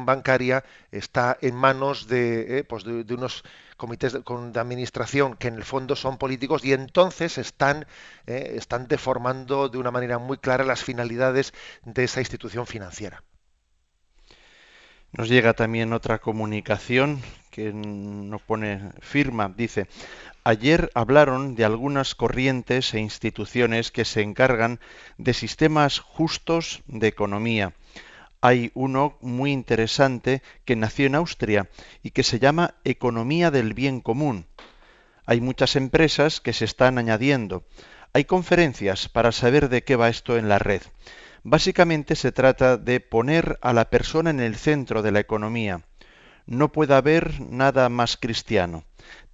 bancaria 0.06 0.64
está 0.90 1.38
en 1.40 1.54
manos 1.54 2.06
de, 2.08 2.58
eh, 2.58 2.64
pues 2.64 2.84
unos 2.84 3.44
comités 3.76 4.12
de, 4.12 4.22
administración 4.60 5.36
que 5.36 5.48
en 5.48 5.54
el 5.54 5.64
fondo 5.64 5.96
son 5.96 6.18
políticos 6.18 6.64
y 6.64 6.72
entonces 6.72 7.38
eh, 7.38 8.52
están 8.56 8.88
deformando 8.88 9.68
de 9.68 9.78
una 9.78 9.90
manera 9.90 10.18
muy 10.18 10.38
clara 10.38 10.64
las 10.64 10.82
finalidades 10.82 11.52
de 11.84 12.04
esa 12.04 12.20
institución 12.20 12.66
financiera. 12.66 13.22
Nos 15.16 15.28
llega 15.28 15.52
también 15.52 15.92
otra 15.92 16.18
comunicación 16.18 17.22
que 17.52 17.72
nos 17.72 18.42
pone 18.42 18.90
firma. 19.00 19.48
Dice, 19.56 19.86
ayer 20.42 20.90
hablaron 20.92 21.54
de 21.54 21.64
algunas 21.64 22.16
corrientes 22.16 22.92
e 22.94 22.98
instituciones 22.98 23.92
que 23.92 24.04
se 24.04 24.22
encargan 24.22 24.80
de 25.16 25.32
sistemas 25.32 26.00
justos 26.00 26.82
de 26.88 27.06
economía. 27.06 27.74
Hay 28.40 28.72
uno 28.74 29.16
muy 29.20 29.52
interesante 29.52 30.42
que 30.64 30.74
nació 30.74 31.06
en 31.06 31.14
Austria 31.14 31.68
y 32.02 32.10
que 32.10 32.24
se 32.24 32.40
llama 32.40 32.74
Economía 32.82 33.52
del 33.52 33.72
Bien 33.72 34.00
Común. 34.00 34.46
Hay 35.26 35.40
muchas 35.40 35.76
empresas 35.76 36.40
que 36.40 36.52
se 36.52 36.64
están 36.64 36.98
añadiendo. 36.98 37.62
Hay 38.12 38.24
conferencias 38.24 39.08
para 39.08 39.30
saber 39.30 39.68
de 39.68 39.84
qué 39.84 39.94
va 39.94 40.08
esto 40.08 40.36
en 40.36 40.48
la 40.48 40.58
red. 40.58 40.82
Básicamente 41.46 42.16
se 42.16 42.32
trata 42.32 42.78
de 42.78 43.00
poner 43.00 43.58
a 43.60 43.74
la 43.74 43.90
persona 43.90 44.30
en 44.30 44.40
el 44.40 44.56
centro 44.56 45.02
de 45.02 45.12
la 45.12 45.20
economía. 45.20 45.82
No 46.46 46.72
puede 46.72 46.94
haber 46.94 47.38
nada 47.42 47.90
más 47.90 48.16
cristiano. 48.16 48.84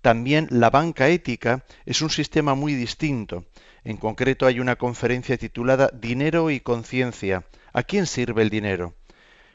También 0.02 0.48
la 0.50 0.70
banca 0.70 1.08
ética 1.08 1.64
es 1.86 2.02
un 2.02 2.10
sistema 2.10 2.56
muy 2.56 2.74
distinto. 2.74 3.44
En 3.84 3.96
concreto 3.96 4.46
hay 4.46 4.58
una 4.58 4.74
conferencia 4.74 5.38
titulada 5.38 5.88
Dinero 5.92 6.50
y 6.50 6.58
conciencia. 6.58 7.44
¿A 7.72 7.84
quién 7.84 8.06
sirve 8.06 8.42
el 8.42 8.50
dinero? 8.50 8.96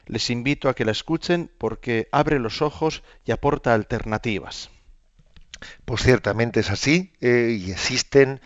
Les 0.06 0.30
invito 0.30 0.70
a 0.70 0.74
que 0.74 0.86
la 0.86 0.92
escuchen 0.92 1.50
porque 1.58 2.08
abre 2.10 2.38
los 2.38 2.62
ojos 2.62 3.02
y 3.26 3.32
aporta 3.32 3.74
alternativas. 3.74 4.70
Pues 5.84 6.02
ciertamente 6.02 6.60
es 6.60 6.70
así 6.70 7.12
eh, 7.20 7.54
y 7.60 7.70
existen 7.70 8.40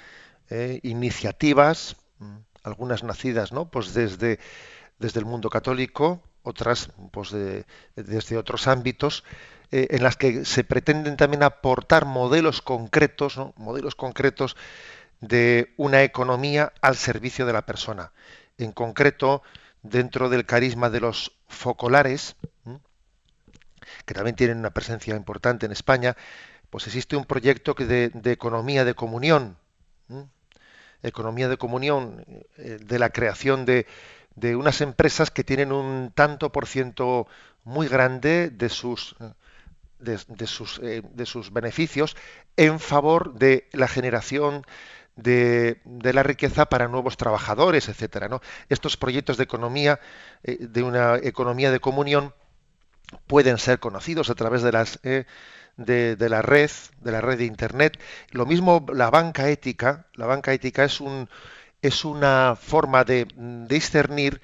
eh, 0.48 0.80
iniciativas 0.82 1.96
mm, 2.18 2.38
algunas 2.62 3.02
nacidas 3.02 3.52
¿no? 3.52 3.70
pues 3.70 3.94
desde, 3.94 4.38
desde 4.98 5.20
el 5.20 5.26
mundo 5.26 5.50
católico, 5.50 6.22
otras 6.42 6.90
pues 7.10 7.30
desde 7.96 8.36
otros 8.36 8.66
ámbitos, 8.66 9.24
eh, 9.72 9.88
en 9.90 10.02
las 10.02 10.16
que 10.16 10.44
se 10.44 10.64
pretenden 10.64 11.16
también 11.16 11.42
aportar 11.42 12.04
modelos 12.04 12.60
concretos, 12.62 13.38
modelos 13.56 13.94
concretos 13.94 14.56
de 15.20 15.74
una 15.76 16.02
economía 16.02 16.72
al 16.80 16.96
servicio 16.96 17.46
de 17.46 17.52
la 17.52 17.66
persona. 17.66 18.12
En 18.58 18.72
concreto, 18.72 19.42
dentro 19.82 20.28
del 20.28 20.46
carisma 20.46 20.90
de 20.90 21.00
los 21.00 21.32
focolares, 21.46 22.36
que 24.04 24.14
también 24.14 24.36
tienen 24.36 24.58
una 24.58 24.70
presencia 24.70 25.14
importante 25.14 25.66
en 25.66 25.72
España, 25.72 26.16
pues 26.70 26.86
existe 26.86 27.16
un 27.16 27.24
proyecto 27.24 27.74
de, 27.74 28.10
economía 28.24 28.84
de 28.84 28.94
comunión, 28.94 29.56
economía 31.02 31.48
de 31.48 31.56
comunión, 31.56 32.24
eh, 32.56 32.78
de 32.80 32.98
la 32.98 33.10
creación 33.10 33.64
de, 33.64 33.86
de, 34.34 34.56
unas 34.56 34.80
empresas 34.80 35.30
que 35.30 35.44
tienen 35.44 35.72
un 35.72 36.12
tanto 36.14 36.52
por 36.52 36.66
ciento 36.66 37.26
muy 37.64 37.88
grande 37.88 38.50
de 38.50 38.68
sus 38.68 39.16
de, 40.00 40.46
sus, 40.46 40.80
eh, 40.82 41.02
de 41.12 41.26
sus 41.26 41.52
beneficios 41.52 42.16
en 42.56 42.80
favor 42.80 43.34
de 43.34 43.68
la 43.72 43.86
generación 43.86 44.64
de, 45.16 45.80
de, 45.84 46.12
la 46.12 46.22
riqueza 46.22 46.66
para 46.66 46.88
nuevos 46.88 47.16
trabajadores, 47.16 47.88
etcétera. 47.88 48.28
¿no? 48.28 48.40
Estos 48.68 48.96
proyectos 48.96 49.36
de 49.36 49.44
economía, 49.44 50.00
eh, 50.42 50.56
de 50.60 50.82
una 50.82 51.16
economía 51.16 51.70
de 51.70 51.80
comunión, 51.80 52.34
pueden 53.26 53.58
ser 53.58 53.78
conocidos 53.80 54.30
a 54.30 54.34
través 54.34 54.62
de 54.62 54.72
las 54.72 55.00
de, 55.76 56.16
de, 56.16 56.28
la 56.28 56.42
red, 56.42 56.70
de 57.00 57.12
la 57.12 57.20
red 57.20 57.38
de 57.38 57.44
internet. 57.44 57.98
Lo 58.30 58.46
mismo 58.46 58.86
la 58.94 59.10
banca 59.10 59.48
ética. 59.48 60.06
La 60.14 60.26
banca 60.26 60.52
ética 60.52 60.84
es 60.84 61.00
un 61.00 61.28
es 61.82 62.04
una 62.04 62.56
forma 62.60 63.04
de 63.04 63.26
discernir 63.68 64.40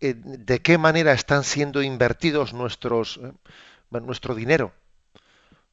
de 0.00 0.62
qué 0.62 0.78
manera 0.78 1.12
están 1.12 1.44
siendo 1.44 1.80
invertidos 1.82 2.52
nuestros 2.54 3.20
nuestro 3.90 4.34
dinero 4.34 4.72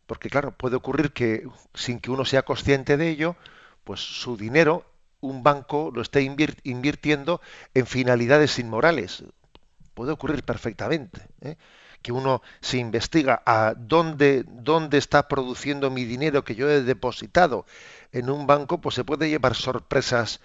porque 0.10 0.32
claro, 0.32 0.50
puede 0.58 0.76
ocurrir 0.76 1.12
que 1.12 1.48
sin 1.76 2.00
que 2.00 2.10
uno 2.10 2.26
sea 2.26 2.42
consciente 2.42 2.98
de 2.98 3.10
ello, 3.10 3.36
pues 3.84 4.00
su 4.00 4.38
dinero, 4.38 4.84
un 5.22 5.44
banco 5.44 5.92
lo 5.94 6.02
esté 6.02 6.24
invirtiendo 6.24 7.42
en 7.76 7.86
finalidades 7.86 8.58
inmorales. 8.58 9.24
Puede 9.94 10.12
ocurrir 10.12 10.42
perfectamente. 10.42 11.22
¿eh? 11.42 11.58
Que 12.02 12.12
uno 12.12 12.42
se 12.62 12.78
investiga 12.78 13.42
a 13.46 13.74
dónde, 13.78 14.44
dónde 14.48 14.98
está 14.98 15.28
produciendo 15.28 15.90
mi 15.92 16.06
dinero 16.06 16.44
que 16.44 16.56
yo 16.56 16.70
he 16.70 16.82
depositado 16.82 17.66
en 18.12 18.30
un 18.30 18.48
banco, 18.48 18.80
pues 18.80 18.96
se 18.96 19.04
puede 19.04 19.30
llevar 19.30 19.56
sorpresas 19.56 20.40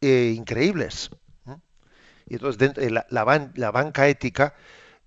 eh, 0.00 0.34
increíbles. 0.36 1.10
¿eh? 1.46 1.56
Y 2.26 2.34
entonces 2.34 2.72
la, 2.92 3.06
la 3.08 3.70
banca 3.70 4.08
ética 4.08 4.54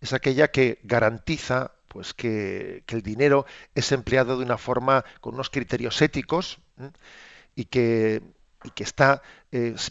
es 0.02 0.14
aquella 0.14 0.50
que 0.50 0.80
garantiza 0.84 1.72
pues 1.92 2.14
que, 2.14 2.84
el 2.88 3.02
dinero 3.02 3.46
es 3.76 3.92
empleado 3.92 4.38
de 4.38 4.46
una 4.46 4.58
forma 4.58 5.04
con 5.20 5.34
unos 5.34 5.50
criterios 5.50 6.02
éticos 6.02 6.60
y 7.54 7.66
que, 7.66 8.22
que 8.76 8.84
está 8.84 9.22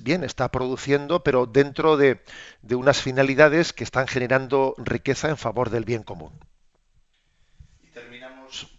bien, 0.01 0.25
está 0.25 0.51
produciendo, 0.51 1.23
pero 1.23 1.47
dentro 1.47 1.97
de, 1.97 2.23
de, 2.63 2.75
unas 2.75 3.03
finalidades 3.03 3.73
que 3.73 3.85
están 3.85 4.07
generando 4.07 4.75
riqueza 4.79 5.29
en 5.29 5.37
favor 5.37 5.71
del 5.71 5.85
bien 5.85 6.03
común. 6.03 6.33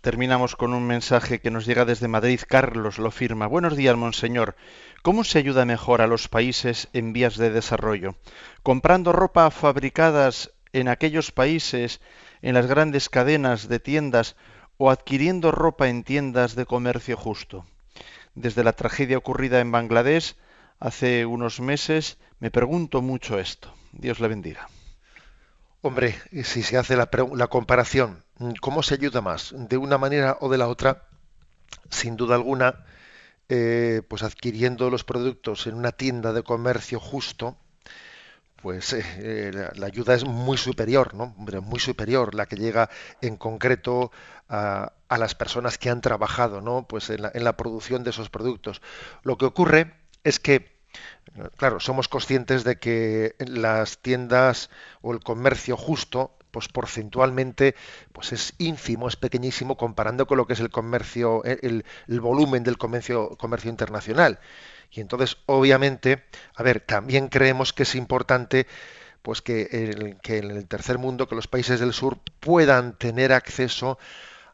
Terminamos 0.02 0.56
con 0.56 0.74
un 0.74 0.86
mensaje 0.86 1.40
que 1.40 1.52
nos 1.52 1.66
llega 1.66 1.86
desde 1.86 2.08
Madrid. 2.08 2.42
Carlos 2.48 2.98
lo 2.98 3.12
firma. 3.12 3.48
Buenos 3.48 3.78
días, 3.78 3.96
monseñor. 3.96 4.56
¿Cómo 5.02 5.24
se 5.24 5.38
ayuda 5.38 5.64
mejor 5.64 6.02
a 6.02 6.08
los 6.08 6.28
países 6.28 6.90
en 6.92 7.14
vías 7.14 7.38
de 7.38 7.52
desarrollo? 7.52 8.16
¿Comprando 8.64 9.14
ropa 9.14 9.50
fabricadas 9.50 10.52
en 10.74 10.88
aquellos 10.88 11.32
países 11.32 12.02
en 12.42 12.54
las 12.54 12.66
grandes 12.66 13.10
cadenas 13.10 13.68
de 13.68 13.80
tiendas 13.80 14.36
o 14.78 14.90
adquiriendo 14.90 15.52
ropa 15.52 15.90
en 15.90 16.04
tiendas 16.04 16.56
de 16.56 16.66
comercio 16.66 17.18
justo. 17.18 17.66
Desde 18.34 18.64
la 18.64 18.74
tragedia 18.74 19.18
ocurrida 19.18 19.60
en 19.60 19.72
Bangladesh 19.72 20.36
hace 20.82 21.26
unos 21.26 21.62
meses 21.62 22.18
me 22.40 22.52
pregunto 22.52 23.02
mucho 23.02 23.40
esto. 23.40 23.74
Dios 23.94 24.20
le 24.20 24.28
bendiga. 24.28 24.68
Hombre, 25.82 26.20
si 26.44 26.64
se 26.64 26.78
hace 26.78 26.96
la, 26.98 27.08
comparación, 27.48 28.24
¿cómo 28.60 28.84
se 28.84 28.96
ayuda 28.96 29.22
más? 29.22 29.54
¿De 29.56 29.78
una 29.78 29.98
manera 29.98 30.38
o 30.42 30.50
de 30.50 30.58
la 30.58 30.68
otra? 30.68 31.08
Sin 31.90 32.18
duda 32.18 32.36
alguna, 32.36 32.84
eh, 33.50 34.02
pues 34.08 34.24
adquiriendo 34.24 34.90
los 34.90 35.04
productos 35.04 35.66
en 35.68 35.76
una 35.76 35.92
tienda 35.92 36.34
de 36.34 36.44
comercio 36.44 37.00
justo, 37.00 37.58
pues 38.62 38.94
eh, 38.94 39.04
eh, 39.18 39.70
la, 39.76 39.88
ayuda 39.88 40.14
es 40.14 40.24
muy 40.24 40.58
superior, 40.58 41.16
¿no? 41.16 41.34
muy 41.38 41.80
superior 41.80 42.36
la 42.36 42.46
que 42.46 42.58
llega 42.58 42.90
en 43.22 43.38
concreto 43.38 44.12
a, 44.50 44.94
las 45.10 45.36
personas 45.36 45.78
que 45.78 45.90
han 45.90 46.02
trabajado, 46.02 46.62
¿no? 46.62 46.88
Pues 46.88 47.10
en 47.10 47.22
la, 47.22 47.58
producción 47.58 48.04
de 48.04 48.12
esos 48.12 48.30
productos. 48.30 48.82
Lo 49.24 49.38
que 49.38 49.46
ocurre 49.46 49.94
es 50.24 50.40
que, 50.40 50.71
claro, 51.58 51.80
somos 51.80 52.08
conscientes 52.08 52.64
de 52.64 52.78
que 52.78 53.36
las 53.40 54.00
tiendas 54.00 54.70
o 55.02 55.14
el 55.14 55.20
comercio 55.22 55.78
justo, 55.78 56.38
pues 56.52 56.68
porcentualmente, 56.68 57.76
pues 58.12 58.34
es 58.34 58.54
ínfimo, 58.58 59.08
es 59.08 59.16
pequeñísimo 59.16 59.78
comparando 59.78 60.28
con 60.28 60.38
lo 60.38 60.48
que 60.48 60.54
es 60.54 60.60
el 60.60 60.70
comercio, 60.70 61.44
el, 61.44 61.84
volumen 62.08 62.64
del 62.64 62.78
comercio, 62.78 63.38
comercio 63.38 63.70
internacional. 63.70 64.40
Y 64.92 65.00
entonces, 65.00 65.38
obviamente, 65.46 66.26
a 66.56 66.64
ver, 66.64 66.82
también 66.82 67.30
creemos 67.30 67.72
que 67.72 67.84
es 67.84 67.96
importante 67.96 68.68
pues 69.22 69.42
que, 69.42 70.18
que 70.22 70.40
en 70.40 70.52
el 70.52 70.68
tercer 70.68 70.98
mundo, 70.98 71.28
que 71.28 71.36
los 71.36 71.48
países 71.48 71.80
del 71.80 71.94
sur 71.94 72.18
puedan 72.40 72.98
tener 72.98 73.32
acceso 73.32 73.98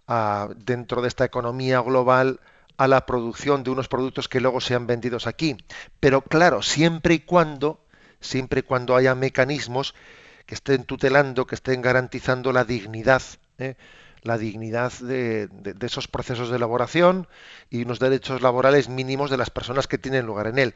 a, 0.07 0.49
dentro 0.57 1.01
de 1.01 1.07
esta 1.07 1.25
economía 1.25 1.79
global 1.79 2.39
a 2.77 2.87
la 2.87 3.05
producción 3.05 3.63
de 3.63 3.71
unos 3.71 3.87
productos 3.87 4.29
que 4.29 4.39
luego 4.39 4.61
sean 4.61 4.87
vendidos 4.87 5.27
aquí. 5.27 5.57
Pero 5.99 6.21
claro, 6.21 6.61
siempre 6.61 7.15
y 7.15 7.19
cuando, 7.19 7.85
siempre 8.19 8.59
y 8.59 8.63
cuando 8.63 8.95
haya 8.95 9.15
mecanismos 9.15 9.95
que 10.45 10.55
estén 10.55 10.83
tutelando, 10.83 11.47
que 11.47 11.55
estén 11.55 11.81
garantizando 11.81 12.53
la 12.53 12.63
dignidad 12.63 13.21
¿eh? 13.57 13.75
la 14.27 14.37
dignidad 14.37 14.91
de, 14.99 15.49
esos 15.81 16.07
procesos 16.07 16.49
de 16.49 16.57
elaboración 16.57 17.27
y 17.69 17.83
unos 17.83 17.99
derechos 17.99 18.41
laborales 18.41 18.89
mínimos 18.89 19.31
de 19.31 19.37
las 19.37 19.49
personas 19.49 19.87
que 19.87 19.97
tienen 19.97 20.25
lugar 20.25 20.47
en 20.47 20.59
él. 20.59 20.73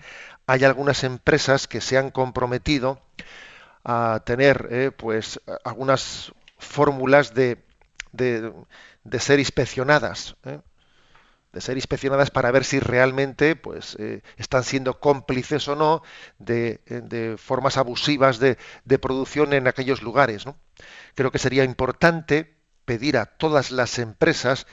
Hay 0.47 0.63
algunas 0.63 1.03
empresas 1.03 1.67
que 1.67 1.81
se 1.81 1.97
han 1.97 2.11
comprometido 2.11 3.01
a 3.83 4.21
tener 4.25 4.67
eh, 4.71 4.91
pues 4.95 5.39
algunas 5.63 6.31
fórmulas 6.57 7.33
de, 7.33 7.63
de, 8.13 9.19
ser 9.19 9.39
inspeccionadas. 9.39 10.35
Eh, 10.45 10.59
de 11.53 11.61
ser 11.61 11.77
inspeccionadas 11.77 12.31
para 12.31 12.51
ver 12.51 12.63
si 12.63 12.79
realmente 12.79 13.55
pues 13.55 13.95
eh, 13.99 14.21
están 14.37 14.63
siendo 14.63 14.99
cómplices 14.99 15.67
o 15.67 15.75
no 15.75 16.01
de, 16.39 16.81
de 16.85 17.37
formas 17.37 17.77
abusivas 17.77 18.39
de, 18.39 18.57
de, 18.85 18.99
producción 18.99 19.53
en 19.53 19.67
aquellos 19.67 20.01
lugares. 20.01 20.45
¿no? 20.45 20.57
Creo 21.15 21.31
que 21.31 21.39
sería 21.39 21.63
importante 21.63 22.55
pedir 22.85 23.17
a 23.17 23.25
todas 23.25 23.71
las 23.71 23.99
empresas 23.99 24.65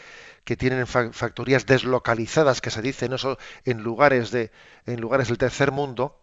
que 0.44 0.56
tienen 0.56 0.86
factorías 0.86 1.66
deslocalizadas, 1.66 2.62
que 2.62 2.70
se 2.70 2.80
dicen 2.80 3.12
eso 3.12 3.36
en 3.64 3.82
lugares 3.82 4.30
de 4.30 4.50
en 4.86 4.98
lugares 5.00 5.28
del 5.28 5.36
tercer 5.36 5.72
mundo, 5.72 6.22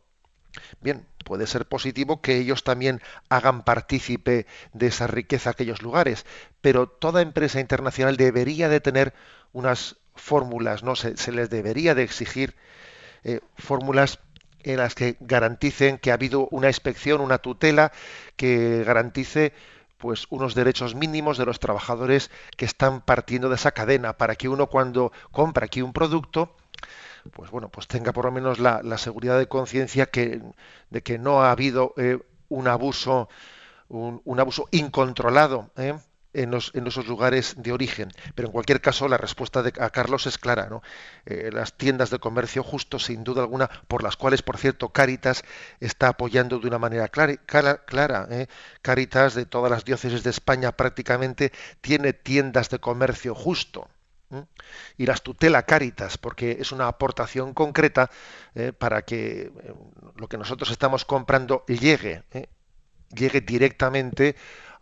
bien, 0.81 1.05
puede 1.23 1.45
ser 1.47 1.67
positivo 1.67 2.21
que 2.21 2.37
ellos 2.37 2.63
también 2.63 3.01
hagan 3.29 3.63
partícipe 3.63 4.47
de 4.73 4.87
esa 4.87 5.05
riqueza 5.07 5.51
aquellos 5.51 5.81
lugares, 5.81 6.25
pero 6.61 6.87
toda 6.87 7.21
empresa 7.21 7.59
internacional 7.59 8.17
debería 8.17 8.69
de 8.69 8.79
tener 8.81 9.13
unas 9.51 9.97
fórmulas, 10.15 10.83
no 10.83 10.95
se, 10.95 11.13
les 11.31 11.49
debería 11.49 11.95
de 11.95 12.03
exigir 12.03 12.55
eh, 13.23 13.41
fórmulas 13.57 14.19
en 14.63 14.77
las 14.77 14.95
que 14.95 15.17
garanticen 15.19 15.97
que 15.99 16.11
ha 16.11 16.15
habido 16.15 16.47
una 16.51 16.67
inspección, 16.67 17.21
una 17.21 17.37
tutela 17.37 17.91
que 18.35 18.83
garantice 18.83 19.53
pues 19.97 20.25
unos 20.29 20.55
derechos 20.55 20.95
mínimos 20.95 21.37
de 21.37 21.45
los 21.45 21.59
trabajadores 21.59 22.31
que 22.57 22.65
están 22.65 23.01
partiendo 23.01 23.49
de 23.49 23.55
esa 23.55 23.71
cadena 23.71 24.13
para 24.13 24.35
que 24.35 24.49
uno 24.49 24.67
cuando 24.67 25.11
compra 25.31 25.65
aquí 25.65 25.81
un 25.81 25.93
producto 25.93 26.55
pues 27.31 27.49
bueno 27.49 27.69
pues 27.69 27.87
tenga 27.87 28.11
por 28.11 28.25
lo 28.25 28.31
menos 28.31 28.59
la, 28.59 28.97
seguridad 28.97 29.37
de 29.39 29.47
conciencia 29.47 30.07
que 30.07 30.41
de 30.89 31.01
que 31.01 31.17
no 31.17 31.43
ha 31.43 31.51
habido 31.51 31.93
eh, 31.97 32.19
un 32.49 32.67
abuso 32.67 33.29
un, 33.87 34.21
un, 34.25 34.39
abuso 34.39 34.67
incontrolado 34.71 35.69
¿eh? 35.77 35.95
En, 36.35 36.53
esos 36.53 37.07
lugares 37.07 37.55
de 37.57 37.71
origen. 37.71 38.11
Pero 38.35 38.47
en 38.47 38.51
cualquier 38.51 38.81
caso, 38.81 39.07
la 39.07 39.17
respuesta 39.17 39.63
de, 39.63 39.73
a 39.79 39.89
Carlos 39.89 40.27
es 40.27 40.37
clara. 40.37 40.67
¿no? 40.69 40.81
Eh, 41.25 41.49
las 41.51 41.73
tiendas 41.73 42.09
de 42.09 42.19
comercio 42.19 42.63
justo, 42.63 42.99
sin 42.99 43.23
duda 43.23 43.41
alguna, 43.41 43.69
por 43.87 44.03
las 44.03 44.17
cuales, 44.17 44.41
por 44.41 44.57
cierto, 44.57 44.89
Caritas 44.89 45.43
está 45.79 46.09
apoyando 46.09 46.59
de 46.59 46.67
una 46.67 46.77
manera 46.77 47.07
clara. 47.07 47.37
clara 47.37 48.27
¿eh? 48.29 48.47
Caritas, 48.81 49.33
de 49.33 49.45
todas 49.45 49.71
las 49.71 49.85
diócesis 49.85 50.23
de 50.23 50.29
España, 50.29 50.71
prácticamente 50.71 51.51
tiene 51.81 52.13
tiendas 52.13 52.69
de 52.69 52.79
comercio 52.79 53.33
justo. 53.33 53.87
y 54.97 55.05
las 55.05 55.21
tutela 55.21 55.63
Caritas, 55.63 56.17
porque 56.17 56.57
es 56.59 56.71
una 56.71 56.87
aportación 56.87 57.53
concreta 57.53 58.09
¿eh? 58.55 58.73
para 58.73 59.03
que 59.03 59.51
lo 60.17 60.27
que 60.27 60.37
nosotros 60.37 60.71
estamos 60.71 61.05
comprando 61.05 61.63
llegue, 61.67 62.23
llegue 63.15 63.41
directamente 63.41 64.35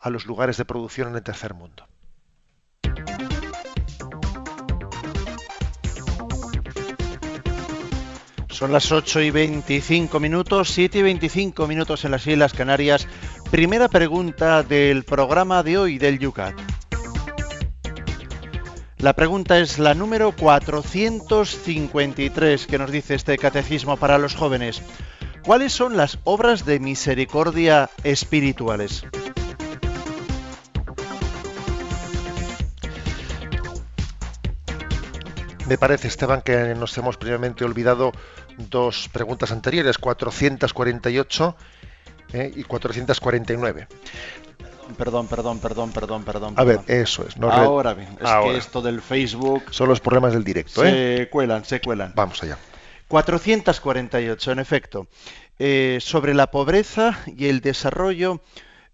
a 0.03 0.09
los 0.09 0.25
lugares 0.25 0.57
de 0.57 0.65
producción 0.65 1.07
en 1.07 1.15
el 1.15 1.23
tercer 1.23 1.53
mundo. 1.53 1.87
Son 8.49 8.71
las 8.71 8.91
8 8.91 9.21
y 9.21 9.31
25 9.31 10.19
minutos, 10.19 10.69
7 10.69 10.99
y 10.99 11.01
25 11.01 11.65
minutos 11.67 12.05
en 12.05 12.11
las 12.11 12.27
Islas 12.27 12.53
Canarias. 12.53 13.07
Primera 13.49 13.87
pregunta 13.87 14.61
del 14.61 15.03
programa 15.03 15.63
de 15.63 15.77
hoy 15.77 15.97
del 15.97 16.19
Yucat. 16.19 16.53
La 18.99 19.13
pregunta 19.13 19.57
es 19.59 19.79
la 19.79 19.95
número 19.95 20.33
453 20.33 22.67
que 22.67 22.77
nos 22.77 22.91
dice 22.91 23.15
este 23.15 23.37
catecismo 23.37 23.97
para 23.97 24.17
los 24.17 24.35
jóvenes. 24.35 24.81
¿Cuáles 25.43 25.73
son 25.73 25.97
las 25.97 26.19
obras 26.23 26.65
de 26.65 26.79
misericordia 26.79 27.89
espirituales? 28.03 29.03
Me 35.67 35.77
parece, 35.77 36.07
Esteban, 36.07 36.41
que 36.41 36.75
nos 36.75 36.97
hemos 36.97 37.17
previamente 37.17 37.63
olvidado 37.63 38.11
dos 38.57 39.09
preguntas 39.11 39.51
anteriores, 39.51 39.97
448 39.97 41.55
eh, 42.33 42.51
y 42.55 42.63
449. 42.63 43.87
Perdón, 44.97 45.27
perdón, 45.27 45.59
perdón, 45.59 45.91
perdón, 45.91 46.23
perdón. 46.25 46.53
A 46.57 46.63
ver, 46.65 46.81
eso 46.87 47.25
es. 47.25 47.37
Ahora 47.37 47.93
bien, 47.93 48.17
es 48.21 48.29
que 48.29 48.57
esto 48.57 48.81
del 48.81 49.01
Facebook... 49.01 49.63
Son 49.71 49.87
los 49.87 50.01
problemas 50.01 50.33
del 50.33 50.43
directo, 50.43 50.81
se 50.81 51.21
¿eh? 51.21 51.29
cuelan, 51.29 51.63
se 51.63 51.79
cuelan. 51.79 52.11
Vamos 52.15 52.43
allá. 52.43 52.57
448, 53.07 54.51
en 54.51 54.59
efecto. 54.59 55.07
Eh, 55.59 55.99
sobre 56.01 56.33
la 56.33 56.47
pobreza 56.47 57.19
y 57.25 57.47
el 57.47 57.61
desarrollo, 57.61 58.41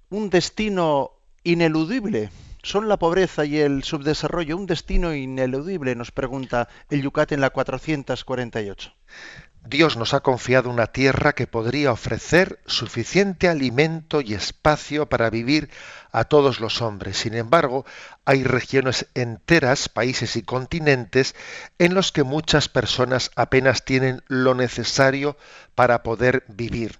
un 0.09 0.29
destino 0.29 1.13
ineludible 1.43 2.29
¿Son 2.61 2.89
la 2.89 2.97
pobreza 2.97 3.45
y 3.45 3.57
el 3.57 3.83
subdesarrollo 3.83 4.57
un 4.57 4.65
destino 4.65 5.13
ineludible? 5.13 5.95
Nos 5.95 6.11
pregunta 6.11 6.67
el 6.89 7.01
Yucat 7.01 7.31
en 7.31 7.39
la 7.39 7.51
448. 7.51 8.91
Dios 9.65 9.97
nos 9.97 10.13
ha 10.13 10.21
confiado 10.21 10.69
una 10.69 10.87
tierra 10.87 11.33
que 11.33 11.47
podría 11.47 11.91
ofrecer 11.91 12.59
suficiente 12.65 13.47
alimento 13.47 14.19
y 14.19 14.33
espacio 14.33 15.07
para 15.07 15.29
vivir 15.29 15.69
a 16.11 16.25
todos 16.25 16.59
los 16.59 16.81
hombres. 16.81 17.17
Sin 17.17 17.33
embargo, 17.33 17.85
hay 18.25 18.43
regiones 18.43 19.07
enteras, 19.13 19.87
países 19.87 20.35
y 20.35 20.43
continentes 20.43 21.35
en 21.77 21.93
los 21.93 22.11
que 22.11 22.23
muchas 22.23 22.67
personas 22.67 23.31
apenas 23.35 23.85
tienen 23.85 24.21
lo 24.27 24.53
necesario 24.53 25.37
para 25.75 26.03
poder 26.03 26.43
vivir. 26.47 26.99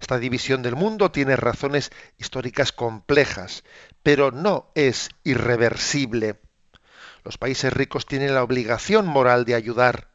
Esta 0.00 0.18
división 0.18 0.62
del 0.62 0.76
mundo 0.76 1.10
tiene 1.10 1.36
razones 1.36 1.90
históricas 2.18 2.72
complejas, 2.72 3.64
pero 4.02 4.30
no 4.30 4.70
es 4.74 5.10
irreversible. 5.24 6.40
Los 7.24 7.38
países 7.38 7.72
ricos 7.72 8.06
tienen 8.06 8.34
la 8.34 8.42
obligación 8.42 9.06
moral 9.06 9.44
de 9.44 9.54
ayudar 9.54 10.08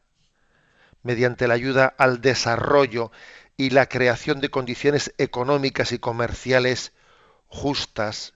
mediante 1.02 1.46
la 1.46 1.54
ayuda 1.54 1.94
al 1.98 2.20
desarrollo 2.20 3.12
y 3.56 3.70
la 3.70 3.88
creación 3.88 4.40
de 4.40 4.50
condiciones 4.50 5.14
económicas 5.18 5.92
y 5.92 5.98
comerciales 5.98 6.92
justas 7.46 8.34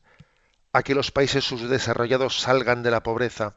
a 0.73 0.83
que 0.83 0.95
los 0.95 1.11
países 1.11 1.45
subdesarrollados 1.45 2.41
salgan 2.41 2.83
de 2.83 2.91
la 2.91 3.03
pobreza. 3.03 3.57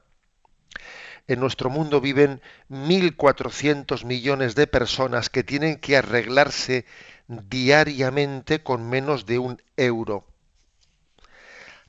En 1.28 1.40
nuestro 1.40 1.70
mundo 1.70 2.02
viven 2.02 2.42
1.400 2.70 4.06
millones 4.06 4.56
de 4.56 4.66
personas 4.66 5.30
que 5.30 5.44
tienen 5.44 5.78
que 5.78 5.98
arreglarse 5.98 6.86
diariamente 7.28 8.64
con 8.64 8.90
menos 8.90 9.26
de 9.26 9.38
un 9.38 9.62
euro. 9.78 10.26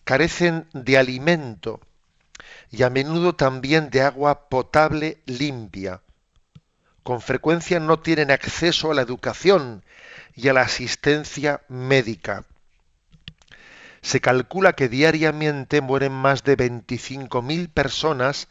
Carecen 0.05 0.67
de 0.73 0.99
alimento 0.99 1.81
y 2.71 2.83
a 2.83 2.91
menudo 2.91 3.35
también 3.35 3.91
de 3.91 4.03
agua 4.03 4.49
potable 4.49 5.19
limpia. 5.27 6.01
Con 7.03 7.21
frecuencia 7.21 7.81
no 7.81 7.99
tienen 8.01 8.31
acceso 8.31 8.91
a 8.91 8.95
la 8.95 9.03
educación 9.03 9.85
y 10.35 10.49
a 10.49 10.53
la 10.53 10.63
asistencia 10.63 11.63
médica. 11.69 12.45
Se 14.01 14.21
calcula 14.21 14.73
que 14.73 14.89
diariamente 14.89 15.81
mueren 15.81 16.13
más 16.13 16.43
de 16.43 16.57
25.000 16.57 17.69
personas 17.69 18.49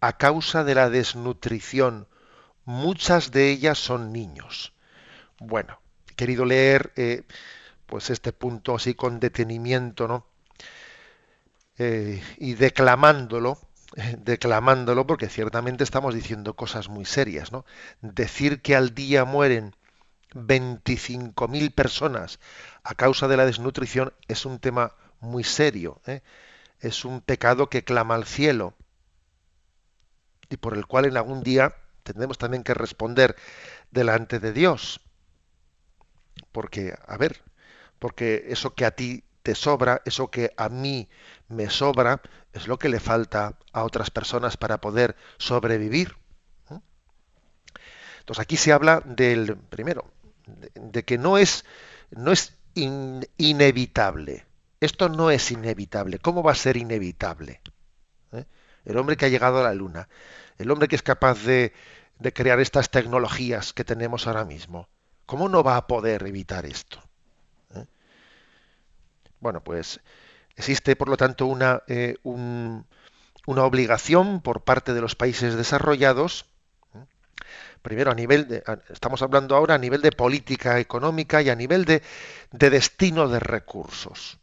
a 0.00 0.16
causa 0.16 0.64
de 0.64 0.74
la 0.74 0.88
desnutrición. 0.88 2.06
Muchas 2.64 3.30
de 3.30 3.50
ellas 3.50 3.78
son 3.78 4.12
niños. 4.12 4.72
Bueno, 5.38 5.80
querido 6.16 6.44
leer 6.44 6.92
eh, 6.96 7.24
pues 7.86 8.10
este 8.10 8.32
punto 8.32 8.74
así 8.74 8.94
con 8.94 9.20
detenimiento, 9.20 10.08
¿no? 10.08 10.26
Eh, 11.78 12.22
y 12.38 12.54
declamándolo, 12.54 13.58
declamándolo, 14.18 15.06
porque 15.06 15.28
ciertamente 15.28 15.84
estamos 15.84 16.14
diciendo 16.14 16.54
cosas 16.54 16.88
muy 16.88 17.04
serias, 17.04 17.52
¿no? 17.52 17.64
Decir 18.00 18.62
que 18.62 18.76
al 18.76 18.94
día 18.94 19.24
mueren 19.24 19.74
25.000 20.34 21.74
personas 21.74 22.38
a 22.82 22.94
causa 22.94 23.28
de 23.28 23.36
la 23.36 23.46
desnutrición 23.46 24.12
es 24.28 24.44
un 24.46 24.58
tema 24.58 24.94
muy 25.20 25.44
serio, 25.44 26.00
¿eh? 26.06 26.22
es 26.80 27.04
un 27.04 27.20
pecado 27.20 27.68
que 27.68 27.84
clama 27.84 28.14
al 28.14 28.26
cielo 28.26 28.74
y 30.48 30.56
por 30.56 30.74
el 30.76 30.86
cual 30.86 31.06
en 31.06 31.16
algún 31.16 31.42
día 31.42 31.74
tendremos 32.02 32.38
también 32.38 32.62
que 32.62 32.74
responder 32.74 33.36
delante 33.90 34.38
de 34.38 34.52
Dios. 34.52 35.00
Porque, 36.52 36.94
a 37.06 37.16
ver, 37.16 37.42
porque 37.98 38.46
eso 38.48 38.74
que 38.74 38.84
a 38.84 38.92
ti 38.92 39.24
te 39.46 39.54
sobra, 39.54 40.02
eso 40.04 40.28
que 40.28 40.52
a 40.56 40.68
mí 40.68 41.08
me 41.46 41.70
sobra, 41.70 42.20
es 42.52 42.66
lo 42.66 42.80
que 42.80 42.88
le 42.88 42.98
falta 42.98 43.56
a 43.72 43.84
otras 43.84 44.10
personas 44.10 44.56
para 44.56 44.80
poder 44.80 45.14
sobrevivir. 45.38 46.16
Entonces 48.18 48.42
aquí 48.42 48.56
se 48.56 48.72
habla 48.72 49.04
del, 49.04 49.56
primero, 49.56 50.10
de, 50.74 51.04
que 51.04 51.16
no 51.16 51.38
es, 51.38 51.64
no 52.10 52.32
es 52.32 52.54
inevitable. 52.74 54.46
Esto 54.80 55.08
no 55.08 55.30
es 55.30 55.52
inevitable. 55.52 56.18
¿Cómo 56.18 56.42
va 56.42 56.50
a 56.50 56.56
ser 56.56 56.76
inevitable? 56.76 57.60
¿Eh? 58.32 58.46
El 58.84 58.96
hombre 58.96 59.16
que 59.16 59.26
ha 59.26 59.28
llegado 59.28 59.60
a 59.60 59.62
la 59.62 59.74
luna, 59.74 60.08
el 60.58 60.72
hombre 60.72 60.88
que 60.88 60.96
es 60.96 61.04
capaz 61.04 61.44
de, 61.44 61.72
de 62.18 62.32
crear 62.32 62.58
estas 62.58 62.90
tecnologías 62.90 63.72
que 63.72 63.84
tenemos 63.84 64.26
ahora 64.26 64.44
mismo, 64.44 64.88
¿Cómo 65.26 65.48
no 65.48 65.64
va 65.64 65.76
a 65.76 65.86
poder 65.88 66.24
evitar 66.24 66.66
esto? 66.66 67.02
¿Eh? 69.36 69.38
Bueno, 69.40 69.62
pues 69.62 70.00
existe, 70.56 70.96
por 70.96 71.08
lo 71.08 71.16
tanto, 71.16 71.46
una, 71.46 71.82
eh, 71.86 72.16
una 72.24 73.64
obligación 73.64 74.40
por 74.40 74.64
parte 74.64 74.94
de 74.94 75.00
los 75.00 75.14
países 75.14 75.54
desarrollados, 75.54 76.46
¿eh? 76.94 77.04
primero 77.82 78.10
a 78.10 78.14
nivel 78.14 78.48
de, 78.48 78.64
estamos 78.90 79.22
hablando 79.22 79.54
ahora 79.56 79.74
a 79.74 79.78
nivel 79.78 80.02
de 80.02 80.12
política 80.12 80.78
económica 80.78 81.42
y 81.42 81.50
a 81.50 81.54
nivel 81.54 81.84
de, 81.84 82.02
de 82.52 82.70
destino 82.70 83.28
de 83.28 83.40
recursos. 83.40 84.38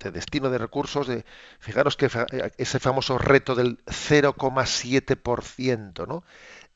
De 0.00 0.12
destino 0.12 0.48
de 0.48 0.58
recursos, 0.58 1.08
de, 1.08 1.24
fijaros 1.58 1.96
que 1.96 2.08
ese 2.56 2.78
famoso 2.78 3.18
reto 3.18 3.56
del 3.56 3.84
0,7%, 3.86 6.06
¿no? 6.06 6.22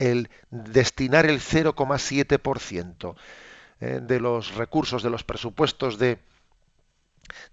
el 0.00 0.28
destinar 0.50 1.26
el 1.26 1.40
0,7% 1.40 3.14
eh, 3.80 4.00
de 4.02 4.20
los 4.20 4.54
recursos, 4.54 5.02
de 5.04 5.10
los 5.10 5.24
presupuestos 5.24 5.98
de, 5.98 6.18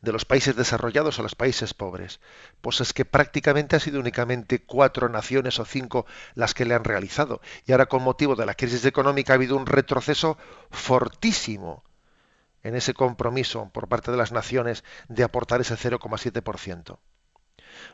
de 0.02 0.12
los 0.12 0.26
países 0.26 0.56
desarrollados 0.56 1.20
a 1.20 1.24
los 1.24 1.36
países 1.36 1.74
pobres. 1.74 2.20
Pues 2.62 2.82
es 2.82 2.94
que 2.94 3.06
prácticamente 3.06 3.76
ha 3.76 3.80
sido 3.80 4.00
únicamente 4.00 4.64
cuatro 4.64 5.10
naciones 5.10 5.60
o 5.60 5.66
cinco 5.66 6.06
las 6.36 6.54
que 6.54 6.66
le 6.66 6.76
han 6.76 6.84
realizado. 6.84 7.42
Y 7.66 7.72
ahora 7.72 7.88
con 7.88 8.04
motivo 8.04 8.36
de 8.36 8.46
la 8.46 8.56
crisis 8.56 8.86
económica 8.86 9.34
ha 9.34 9.36
habido 9.36 9.58
un 9.58 9.66
retroceso 9.66 10.38
fortísimo 10.72 11.84
en 12.64 12.76
ese 12.76 12.94
compromiso 12.94 13.70
por 13.74 13.88
parte 13.88 14.12
de 14.12 14.18
las 14.18 14.32
naciones 14.32 14.84
de 15.08 15.24
aportar 15.24 15.62
ese 15.62 15.76
0,7%. 15.76 16.98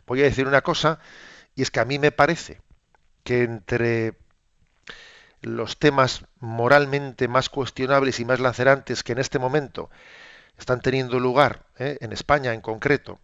Voy 0.07 0.21
a 0.21 0.25
decir 0.25 0.47
una 0.47 0.61
cosa, 0.61 0.99
y 1.55 1.61
es 1.61 1.71
que 1.71 1.79
a 1.79 1.85
mí 1.85 1.99
me 1.99 2.11
parece 2.11 2.61
que 3.23 3.43
entre 3.43 4.17
los 5.41 5.77
temas 5.77 6.25
moralmente 6.39 7.27
más 7.27 7.49
cuestionables 7.49 8.19
y 8.19 8.25
más 8.25 8.39
lacerantes 8.39 9.03
que 9.03 9.11
en 9.11 9.19
este 9.19 9.39
momento 9.39 9.89
están 10.57 10.81
teniendo 10.81 11.19
lugar 11.19 11.65
¿eh? 11.77 11.97
en 12.01 12.13
España 12.13 12.53
en 12.53 12.61
concreto, 12.61 13.19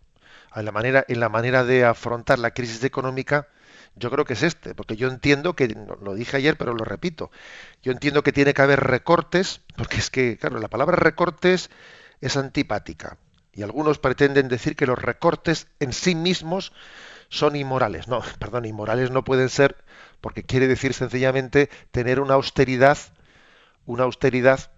en 0.56 0.66
la, 0.66 0.72
manera, 0.72 1.06
en 1.08 1.20
la 1.20 1.30
manera 1.30 1.64
de 1.64 1.86
afrontar 1.86 2.40
la 2.40 2.52
crisis 2.52 2.84
económica, 2.84 3.48
yo 3.96 4.10
creo 4.10 4.26
que 4.26 4.34
es 4.34 4.44
este, 4.44 4.74
porque 4.74 4.96
yo 4.96 5.10
entiendo 5.10 5.56
que, 5.56 5.76
lo 6.02 6.14
dije 6.14 6.38
ayer, 6.38 6.58
pero 6.58 6.74
lo 6.74 6.84
repito, 6.86 7.32
yo 7.84 7.92
entiendo 7.92 8.24
que 8.24 8.32
tiene 8.32 8.54
que 8.54 8.62
haber 8.62 8.80
recortes, 8.80 9.62
porque 9.76 9.98
es 9.98 10.10
que, 10.10 10.38
claro, 10.38 10.60
la 10.60 10.70
palabra 10.70 10.96
recortes 10.96 11.70
es 12.22 12.38
antipática, 12.38 13.18
y 13.54 13.64
algunos 13.64 14.00
pretenden 14.00 14.48
decir 14.48 14.76
que 14.76 14.86
los 14.86 15.00
recortes 15.00 15.68
en 15.80 15.94
sí 15.94 16.16
mismos 16.16 16.72
son 17.30 17.56
inmorales. 17.56 18.08
No, 18.08 18.22
perdón, 18.40 18.66
inmorales 18.66 19.12
no 19.12 19.24
pueden 19.24 19.50
ser 19.50 19.78
porque 20.22 20.44
quiere 20.44 20.68
decir 20.68 20.94
sencillamente 20.94 21.70
tener 21.90 22.20
una 22.20 22.36
austeridad, 22.36 22.98
una 23.86 24.04
austeridad 24.04 24.70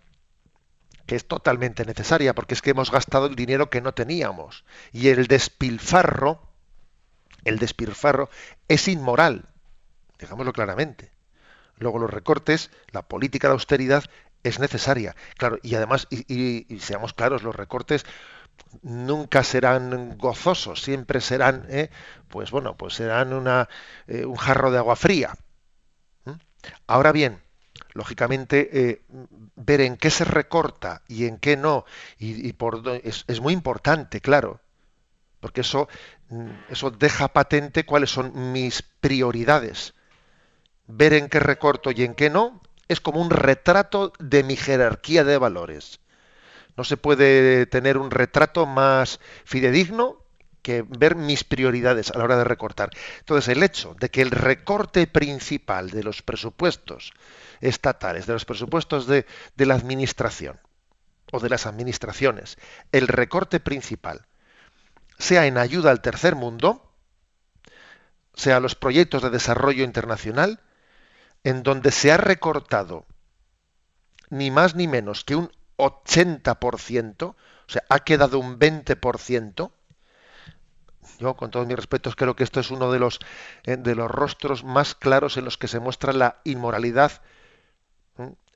que 1.05 1.15
es 1.15 1.27
totalmente 1.27 1.85
necesaria, 1.85 2.33
porque 2.33 2.53
es 2.53 2.61
que 2.61 2.71
hemos 2.71 2.91
gastado 2.91 3.25
el 3.25 3.35
dinero 3.35 3.69
que 3.69 3.81
no 3.81 3.93
teníamos. 3.93 4.63
Y 4.91 5.09
el 5.09 5.27
despilfarro, 5.27 6.41
el 7.43 7.59
despilfarro 7.59 8.29
es 8.67 8.87
inmoral, 8.87 9.49
digámoslo 10.19 10.53
claramente. 10.53 11.11
Luego 11.77 11.99
los 11.99 12.09
recortes, 12.09 12.71
la 12.91 13.01
política 13.01 13.47
de 13.47 13.53
austeridad 13.53 14.03
es 14.43 14.59
necesaria. 14.59 15.15
Claro, 15.37 15.57
y 15.63 15.75
además, 15.75 16.07
y, 16.09 16.79
seamos 16.79 17.13
claros, 17.13 17.43
los 17.43 17.55
recortes 17.55 18.05
nunca 18.81 19.43
serán 19.43 20.17
gozosos, 20.17 20.81
siempre 20.81 21.21
serán, 21.21 21.65
eh, 21.69 21.89
pues 22.29 22.51
bueno, 22.51 22.77
pues 22.77 22.93
serán 22.95 23.33
una, 23.33 23.67
eh, 24.07 24.25
un 24.25 24.35
jarro 24.35 24.71
de 24.71 24.77
agua 24.77 24.95
fría. 24.95 25.33
Ahora 26.87 27.11
bien, 27.11 27.41
lógicamente, 27.93 28.69
eh, 28.71 29.01
ver 29.55 29.81
en 29.81 29.97
qué 29.97 30.09
se 30.09 30.25
recorta 30.25 31.01
y 31.07 31.25
en 31.25 31.37
qué 31.37 31.57
no, 31.57 31.85
y, 32.17 32.53
por 32.53 32.81
es, 33.03 33.25
es, 33.27 33.39
muy 33.39 33.53
importante, 33.53 34.21
claro, 34.21 34.61
porque 35.39 35.61
eso, 35.61 35.87
mm, 36.29 36.49
eso 36.69 36.91
deja 36.91 37.27
patente 37.29 37.85
cuáles 37.85 38.09
son 38.09 38.51
mis 38.51 38.81
prioridades. 38.81 39.93
Ver 40.87 41.13
en 41.13 41.29
qué 41.29 41.39
recorto 41.39 41.91
y 41.91 42.03
en 42.03 42.13
qué 42.13 42.29
no 42.29 42.61
es 42.87 42.99
como 42.99 43.21
un 43.21 43.29
retrato 43.29 44.13
de 44.19 44.43
mi 44.43 44.55
jerarquía 44.55 45.23
de 45.23 45.37
valores. 45.37 45.99
No 46.75 46.83
se 46.83 46.97
puede 46.97 47.65
tener 47.67 47.97
un 47.97 48.11
retrato 48.11 48.65
más 48.65 49.19
fidedigno 49.45 50.22
que 50.63 50.81
ver 50.81 51.15
mis 51.15 51.43
prioridades 51.43 52.09
a 52.09 52.17
la 52.17 52.23
hora 52.23 52.37
de 52.37 52.45
recortar. 52.45 52.89
Entonces, 53.19 53.55
el 53.55 53.61
hecho 53.61 53.95
de 53.99 54.09
que 54.09 54.23
el 54.23 54.31
recorte 54.31 55.05
principal 55.05 55.91
de 55.91 56.01
los 56.01 56.23
presupuestos 56.23 57.13
estatales, 57.61 58.25
de 58.25 58.33
los 58.33 58.45
presupuestos 58.45 59.05
de, 59.05 59.25
la 59.57 59.75
administración 59.75 60.59
o 61.31 61.39
de 61.39 61.49
las 61.49 61.67
administraciones, 61.67 62.57
el 62.91 63.07
recorte 63.07 63.59
principal 63.59 64.25
sea 65.19 65.45
en 65.45 65.57
ayuda 65.57 65.91
al 65.91 66.01
tercer 66.01 66.35
mundo, 66.35 66.91
sea 68.33 68.59
los 68.59 68.75
proyectos 68.75 69.21
de 69.21 69.29
desarrollo 69.29 69.83
internacional, 69.83 70.61
en 71.43 71.61
donde 71.61 71.91
se 71.91 72.11
ha 72.11 72.17
recortado 72.17 73.05
ni 74.29 74.49
más 74.49 74.75
ni 74.75 74.87
menos 74.87 75.23
que 75.23 75.35
un 75.35 75.51
80%, 75.77 77.23
o 77.23 77.35
sea, 77.67 77.83
ha 77.89 77.99
quedado 77.99 78.39
un 78.39 78.57
20%, 78.57 79.71
yo, 81.19 81.35
con 81.35 81.51
todos 81.51 81.67
mis 81.67 81.75
respetos, 81.75 82.15
creo 82.15 82.35
que 82.35 82.43
esto 82.43 82.59
es 82.59 82.71
uno 82.71 82.91
de 82.91 82.99
los, 82.99 83.19
eh, 83.63 83.77
de 83.77 83.95
los 83.95 84.09
rostros 84.09 84.63
más 84.63 84.95
claros 84.95 85.37
en 85.37 85.45
los 85.45 85.57
que 85.57 85.67
se 85.67 85.79
muestra 85.79 86.13
la 86.13 86.41
inmoralidad 86.43 87.21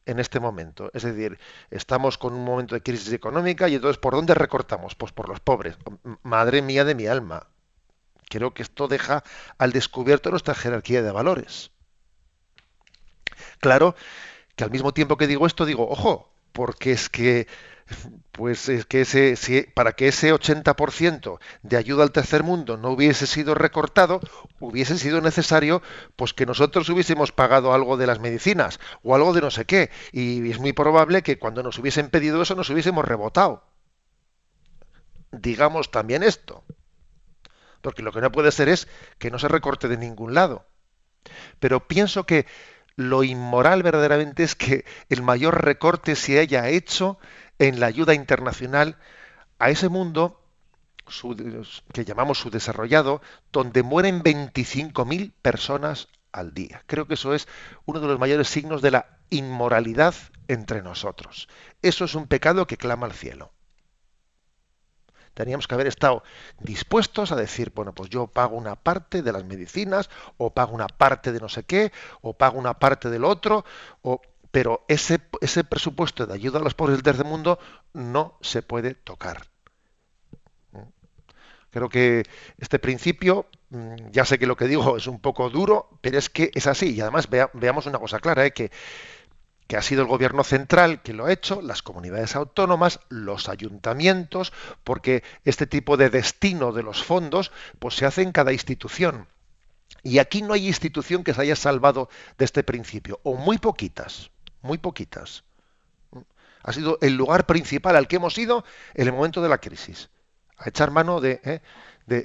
en 0.07 0.19
este 0.19 0.39
momento. 0.39 0.89
Es 0.93 1.03
decir, 1.03 1.38
estamos 1.69 2.17
con 2.17 2.33
un 2.33 2.43
momento 2.43 2.75
de 2.75 2.81
crisis 2.81 3.12
económica 3.13 3.67
y 3.67 3.75
entonces 3.75 3.97
¿por 3.97 4.13
dónde 4.13 4.33
recortamos? 4.33 4.95
Pues 4.95 5.12
por 5.12 5.29
los 5.29 5.39
pobres. 5.39 5.77
Madre 6.23 6.62
mía 6.62 6.86
de 6.86 6.95
mi 6.95 7.07
alma. 7.07 7.47
Creo 8.29 8.53
que 8.53 8.63
esto 8.63 8.88
deja 8.88 9.23
al 9.57 9.71
descubierto 9.71 10.29
nuestra 10.29 10.55
jerarquía 10.55 11.01
de 11.01 11.12
valores. 11.12 11.71
Claro 13.60 13.95
que 14.55 14.63
al 14.63 14.71
mismo 14.71 14.93
tiempo 14.93 15.17
que 15.17 15.27
digo 15.27 15.45
esto, 15.45 15.65
digo, 15.65 15.88
ojo, 15.89 16.33
porque 16.51 16.91
es 16.91 17.10
que 17.10 17.47
pues 18.32 18.69
es 18.69 18.86
que 18.86 19.02
ese, 19.02 19.71
para 19.73 19.93
que 19.93 20.10
ese 20.10 20.34
80% 20.34 21.39
de 21.63 21.78
ayuda 21.78 22.04
al 22.04 22.12
tercer 22.12 22.43
mundo 22.43 22.78
no 22.78 22.91
hubiese 22.91 23.28
sido 23.28 23.56
recortado, 23.56 24.19
hubiese 24.60 24.97
sido 24.97 25.21
necesario 25.21 25.82
pues 26.15 26.34
que 26.34 26.45
nosotros 26.45 26.89
hubiésemos 26.89 27.32
pagado 27.32 27.73
algo 27.73 27.97
de 27.97 28.08
las 28.08 28.19
medicinas 28.19 28.80
o 29.04 29.15
algo 29.15 29.34
de 29.34 29.41
no 29.41 29.52
sé 29.52 29.65
qué. 29.65 29.89
Y 30.12 30.50
es 30.52 30.60
muy 30.60 30.73
probable 30.73 31.23
que 31.23 31.39
cuando 31.39 31.63
nos 31.63 31.80
hubiesen 31.80 32.10
pedido 32.10 32.41
eso 32.41 32.56
nos 32.56 32.69
hubiésemos 32.69 33.06
rebotado. 33.06 33.63
Digamos 35.32 35.91
también 35.91 36.23
esto. 36.23 36.63
Porque 37.82 38.04
lo 38.04 38.12
que 38.12 38.21
no 38.21 38.32
puede 38.32 38.52
ser 38.52 38.69
es 38.69 38.88
que 39.17 39.32
no 39.32 39.39
se 39.39 39.47
recorte 39.47 39.88
de 39.88 39.97
ningún 39.97 40.34
lado. 40.34 40.67
Pero 41.60 41.88
pienso 41.88 42.26
que 42.26 42.45
lo 42.95 43.23
inmoral 43.23 43.84
verdaderamente 43.84 44.43
es 44.43 44.56
que 44.56 44.84
el 45.10 45.21
mayor 45.21 45.63
recorte 45.63 46.15
se 46.15 46.39
haya 46.39 46.67
hecho 46.69 47.19
en 47.60 47.80
la 47.80 47.88
ayuda 47.88 48.13
internacional 48.13 48.98
a 49.60 49.70
ese 49.70 49.89
mundo 49.89 50.41
que 51.93 52.06
llamamos 52.06 52.39
subdesarrollado, 52.39 53.22
donde 53.52 53.84
mueren 53.84 54.22
25.000 54.22 55.32
personas 55.41 56.10
al 56.32 56.54
día. 56.54 56.84
Creo 56.86 57.08
que 57.08 57.13
eso 57.13 57.34
es 57.34 57.48
uno 57.86 58.00
de 58.00 58.08
los 58.08 58.20
mayores 58.20 58.50
signos 58.50 58.82
de 58.82 58.91
la 58.91 59.17
inmoralidad 59.30 60.15
entre 60.48 60.82
nosotros. 60.82 61.48
Eso 61.82 62.06
es 62.06 62.15
un 62.15 62.28
pecado 62.28 62.67
que 62.67 62.78
clama 62.78 63.06
al 63.06 63.13
cielo. 63.13 63.52
Teníamos 65.34 65.67
que 65.67 65.76
haber 65.76 65.86
estado 65.86 66.24
dispuestos 66.60 67.32
a 67.32 67.36
decir, 67.36 67.72
bueno, 67.76 67.93
pues 67.93 68.10
yo 68.10 68.26
pago 68.26 68.58
una 68.58 68.76
parte 68.76 69.22
de 69.22 69.32
las 69.32 69.46
medicinas, 69.46 70.10
o 70.38 70.52
pago 70.52 70.74
una 70.74 70.88
parte 70.88 71.32
de 71.32 71.39
no 71.39 71.48
sé 71.48 71.63
qué, 71.63 71.91
o 72.22 72.34
pago 72.34 72.58
una 72.58 72.80
parte 72.80 73.12
del 73.12 73.24
otro, 73.24 73.63
o 74.02 74.20
pero 74.51 74.86
ese, 74.88 75.19
presupuesto 75.19 76.25
de 76.25 76.33
ayuda 76.33 76.60
a 76.60 76.63
los 76.63 76.73
pobres 76.73 76.97
del 76.97 77.03
tercer 77.03 77.25
mundo 77.25 77.60
no 77.93 78.38
se 78.41 78.62
puede 78.62 78.93
tocar. 78.93 79.47
Creo 81.69 81.89
que 81.89 82.23
este 82.57 82.79
principio, 82.79 83.47
mm, 83.69 84.10
ya 84.12 84.25
sé 84.25 84.39
que 84.39 84.47
lo 84.47 84.55
que 84.55 84.67
digo 84.67 84.97
es 84.97 85.07
un 85.07 85.19
poco 85.19 85.49
duro, 85.49 85.89
pero 86.01 86.17
es 86.17 86.29
que 86.29 86.49
es 86.55 86.65
así. 86.65 86.95
Y 86.95 87.01
además 87.01 87.27
veamos 87.29 87.86
una 87.86 87.99
cosa 87.99 88.19
clara, 88.19 88.45
¿eh? 88.45 88.51
que, 88.51 88.71
que 89.67 89.75
ha 89.75 89.81
sido 89.81 90.01
el 90.01 90.07
gobierno 90.07 90.43
central 90.43 91.01
que 91.01 91.13
lo 91.13 91.25
ha 91.25 91.33
hecho, 91.33 91.62
las 91.62 91.83
comunidades 91.83 92.36
autónomas, 92.36 93.01
los 93.10 93.49
ayuntamientos, 93.49 94.53
porque 94.83 95.23
este 95.43 95.67
tipo 95.67 95.97
de 95.97 96.10
destino 96.10 96.71
de 96.71 96.83
los 96.83 97.03
fondos 97.03 97.51
pues 97.79 97.95
se 97.95 98.05
hace 98.05 98.21
en 98.21 98.31
cada 98.31 98.53
institución. 98.53 99.27
Y 100.03 100.19
aquí 100.19 100.41
no 100.41 100.53
hay 100.53 100.67
institución 100.67 101.23
que 101.23 101.33
se 101.33 101.41
haya 101.41 101.55
salvado 101.55 102.10
de 102.38 102.45
este 102.45 102.63
principio, 102.63 103.19
o 103.23 103.36
muy 103.36 103.57
poquitas 103.57 104.31
muy 104.67 104.77
poquitas. 104.77 105.43
Ha 106.63 106.73
sido 106.73 106.99
el 107.01 107.15
lugar 107.15 107.45
principal 107.45 107.95
al 107.95 108.08
que 108.08 108.17
hemos 108.17 108.38
ido 108.38 108.65
en 108.93 109.08
el 109.08 109.13
momento 109.13 109.41
de 109.41 109.49
la 109.49 109.58
crisis, 109.58 110.10
a 110.58 110.69
echar 110.69 110.91
mano 110.91 111.21
de, 111.21 111.39
¿eh? 111.43 111.62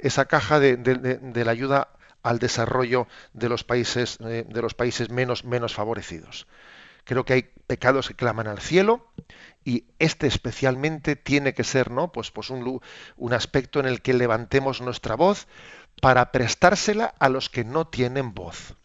esa 0.03 0.25
caja 0.25 0.59
de, 0.59 1.45
la 1.45 1.51
ayuda 1.51 1.89
al 2.21 2.39
desarrollo 2.39 3.07
de 3.33 3.49
los 3.49 3.63
países, 3.63 4.17
eh, 4.21 4.45
de 4.47 4.61
los 4.61 4.73
países 4.73 5.09
menos, 5.09 5.45
menos 5.45 5.73
favorecidos. 5.73 6.47
Creo 7.05 7.25
que 7.25 7.33
hay 7.33 7.49
pecados 7.67 8.07
que 8.07 8.15
claman 8.15 8.47
al 8.47 8.59
cielo 8.59 9.07
y 9.65 9.85
este 9.99 10.27
especialmente 10.27 11.15
tiene 11.15 11.53
que 11.53 11.63
ser 11.63 11.91
¿no? 11.91 12.11
pues, 12.11 12.31
pues 12.31 12.49
un, 12.49 12.81
un 13.17 13.33
aspecto 13.33 13.79
en 13.79 13.87
el 13.87 14.01
que 14.01 14.13
levantemos 14.13 14.81
nuestra 14.81 15.15
voz 15.15 15.47
para 16.01 16.31
prestársela 16.31 17.13
a 17.19 17.29
los 17.29 17.49
que 17.49 17.63
no 17.63 17.87
tienen 17.87 18.33
voz. 18.33 18.75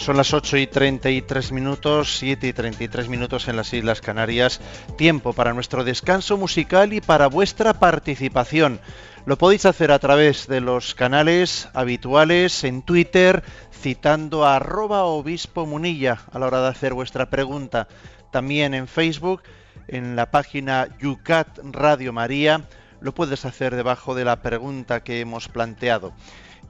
Son 0.00 0.16
las 0.16 0.32
8 0.32 0.56
y 0.56 0.66
33 0.66 1.52
minutos, 1.52 2.16
7 2.16 2.48
y 2.48 2.52
33 2.54 3.10
minutos 3.10 3.48
en 3.48 3.56
las 3.56 3.70
Islas 3.74 4.00
Canarias. 4.00 4.58
Tiempo 4.96 5.34
para 5.34 5.52
nuestro 5.52 5.84
descanso 5.84 6.38
musical 6.38 6.94
y 6.94 7.02
para 7.02 7.26
vuestra 7.26 7.74
participación. 7.74 8.80
Lo 9.26 9.36
podéis 9.36 9.66
hacer 9.66 9.92
a 9.92 9.98
través 9.98 10.46
de 10.46 10.62
los 10.62 10.94
canales 10.94 11.68
habituales 11.74 12.64
en 12.64 12.80
Twitter, 12.80 13.44
citando 13.78 14.46
a 14.46 14.56
arroba 14.56 15.04
obispo 15.04 15.66
munilla 15.66 16.22
a 16.32 16.38
la 16.38 16.46
hora 16.46 16.62
de 16.62 16.68
hacer 16.68 16.94
vuestra 16.94 17.28
pregunta. 17.28 17.86
También 18.32 18.72
en 18.72 18.88
Facebook, 18.88 19.42
en 19.86 20.16
la 20.16 20.30
página 20.30 20.88
Yucat 20.98 21.58
Radio 21.62 22.14
María, 22.14 22.62
lo 23.02 23.12
puedes 23.12 23.44
hacer 23.44 23.76
debajo 23.76 24.14
de 24.14 24.24
la 24.24 24.40
pregunta 24.40 25.04
que 25.04 25.20
hemos 25.20 25.48
planteado 25.48 26.14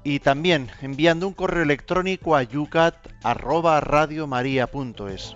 y 0.05 0.21
también 0.21 0.69
enviando 0.81 1.29
un 1.29 1.35
correo 1.35 1.63
electrónico 1.63 2.35
a 2.37 2.43
yucat@radiomaria.es. 2.43 5.35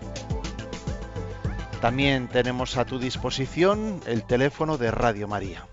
También 1.80 2.28
tenemos 2.28 2.76
a 2.76 2.84
tu 2.86 2.98
disposición 2.98 4.00
el 4.06 4.24
teléfono 4.24 4.78
de 4.78 4.90
Radio 4.90 5.28
María. 5.28 5.68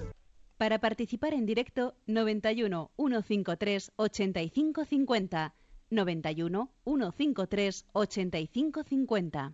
Para 0.58 0.80
participar 0.80 1.34
en 1.34 1.46
directo 1.46 1.96
91 2.06 2.92
153 2.98 3.94
8550 3.96 5.54
91 5.90 6.70
153 6.84 7.86
8550 7.94 9.54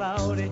Cloudy, 0.00 0.50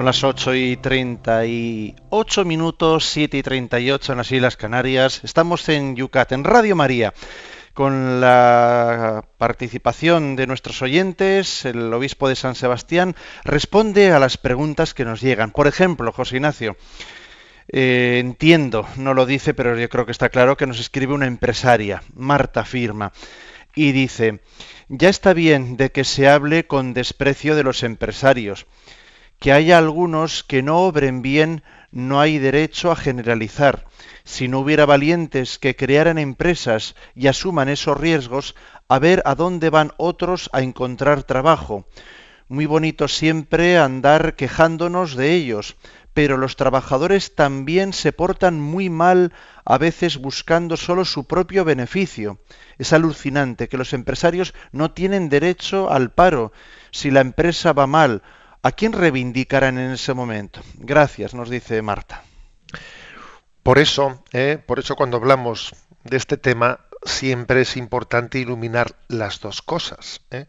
Son 0.00 0.06
las 0.06 0.24
8 0.24 0.54
y 0.54 0.76
38 0.78 2.44
minutos, 2.46 3.04
7 3.04 3.36
y 3.36 3.42
38 3.42 4.12
en 4.12 4.16
las 4.16 4.32
Islas 4.32 4.56
Canarias. 4.56 5.20
Estamos 5.24 5.68
en 5.68 5.94
Yucat, 5.94 6.32
en 6.32 6.42
Radio 6.42 6.74
María, 6.74 7.12
con 7.74 8.18
la 8.18 9.26
participación 9.36 10.36
de 10.36 10.46
nuestros 10.46 10.80
oyentes. 10.80 11.66
El 11.66 11.92
obispo 11.92 12.30
de 12.30 12.36
San 12.36 12.54
Sebastián 12.54 13.14
responde 13.44 14.10
a 14.10 14.18
las 14.18 14.38
preguntas 14.38 14.94
que 14.94 15.04
nos 15.04 15.20
llegan. 15.20 15.50
Por 15.50 15.66
ejemplo, 15.66 16.12
José 16.12 16.36
Ignacio, 16.36 16.78
eh, 17.68 18.20
entiendo, 18.20 18.86
no 18.96 19.12
lo 19.12 19.26
dice, 19.26 19.52
pero 19.52 19.78
yo 19.78 19.90
creo 19.90 20.06
que 20.06 20.12
está 20.12 20.30
claro 20.30 20.56
que 20.56 20.66
nos 20.66 20.80
escribe 20.80 21.12
una 21.12 21.26
empresaria, 21.26 22.02
Marta 22.14 22.64
Firma, 22.64 23.12
y 23.74 23.92
dice, 23.92 24.40
ya 24.88 25.10
está 25.10 25.34
bien 25.34 25.76
de 25.76 25.92
que 25.92 26.04
se 26.04 26.26
hable 26.26 26.66
con 26.66 26.94
desprecio 26.94 27.54
de 27.54 27.64
los 27.64 27.82
empresarios 27.82 28.66
que 29.40 29.52
haya 29.52 29.78
algunos 29.78 30.44
que 30.44 30.62
no 30.62 30.80
obren 30.80 31.22
bien, 31.22 31.64
no 31.90 32.20
hay 32.20 32.38
derecho 32.38 32.92
a 32.92 32.96
generalizar. 32.96 33.86
Si 34.22 34.46
no 34.46 34.60
hubiera 34.60 34.86
valientes 34.86 35.58
que 35.58 35.74
crearan 35.74 36.18
empresas 36.18 36.94
y 37.14 37.26
asuman 37.26 37.68
esos 37.70 37.98
riesgos, 37.98 38.54
a 38.88 38.98
ver 38.98 39.22
a 39.24 39.34
dónde 39.34 39.70
van 39.70 39.92
otros 39.96 40.50
a 40.52 40.60
encontrar 40.60 41.22
trabajo. 41.22 41.86
Muy 42.48 42.66
bonito 42.66 43.08
siempre 43.08 43.78
andar 43.78 44.34
quejándonos 44.36 45.16
de 45.16 45.32
ellos, 45.32 45.76
pero 46.12 46.36
los 46.36 46.56
trabajadores 46.56 47.34
también 47.34 47.92
se 47.92 48.12
portan 48.12 48.60
muy 48.60 48.90
mal, 48.90 49.32
a 49.64 49.78
veces 49.78 50.18
buscando 50.18 50.76
solo 50.76 51.04
su 51.04 51.26
propio 51.26 51.64
beneficio. 51.64 52.40
Es 52.76 52.92
alucinante 52.92 53.68
que 53.68 53.78
los 53.78 53.94
empresarios 53.94 54.52
no 54.72 54.90
tienen 54.90 55.28
derecho 55.28 55.90
al 55.90 56.10
paro. 56.10 56.52
Si 56.90 57.10
la 57.10 57.20
empresa 57.20 57.72
va 57.72 57.86
mal, 57.86 58.22
¿A 58.62 58.72
quién 58.72 58.92
reivindicarán 58.92 59.78
en 59.78 59.92
ese 59.92 60.12
momento? 60.12 60.60
Gracias, 60.74 61.32
nos 61.32 61.48
dice 61.48 61.80
Marta. 61.80 62.24
Por 63.62 63.78
eso, 63.78 64.22
eh, 64.32 64.58
por 64.66 64.78
eso 64.78 64.96
cuando 64.96 65.16
hablamos 65.16 65.74
de 66.04 66.18
este 66.18 66.36
tema, 66.36 66.80
siempre 67.02 67.62
es 67.62 67.76
importante 67.78 68.38
iluminar 68.38 68.96
las 69.08 69.40
dos 69.40 69.62
cosas. 69.62 70.20
eh. 70.30 70.46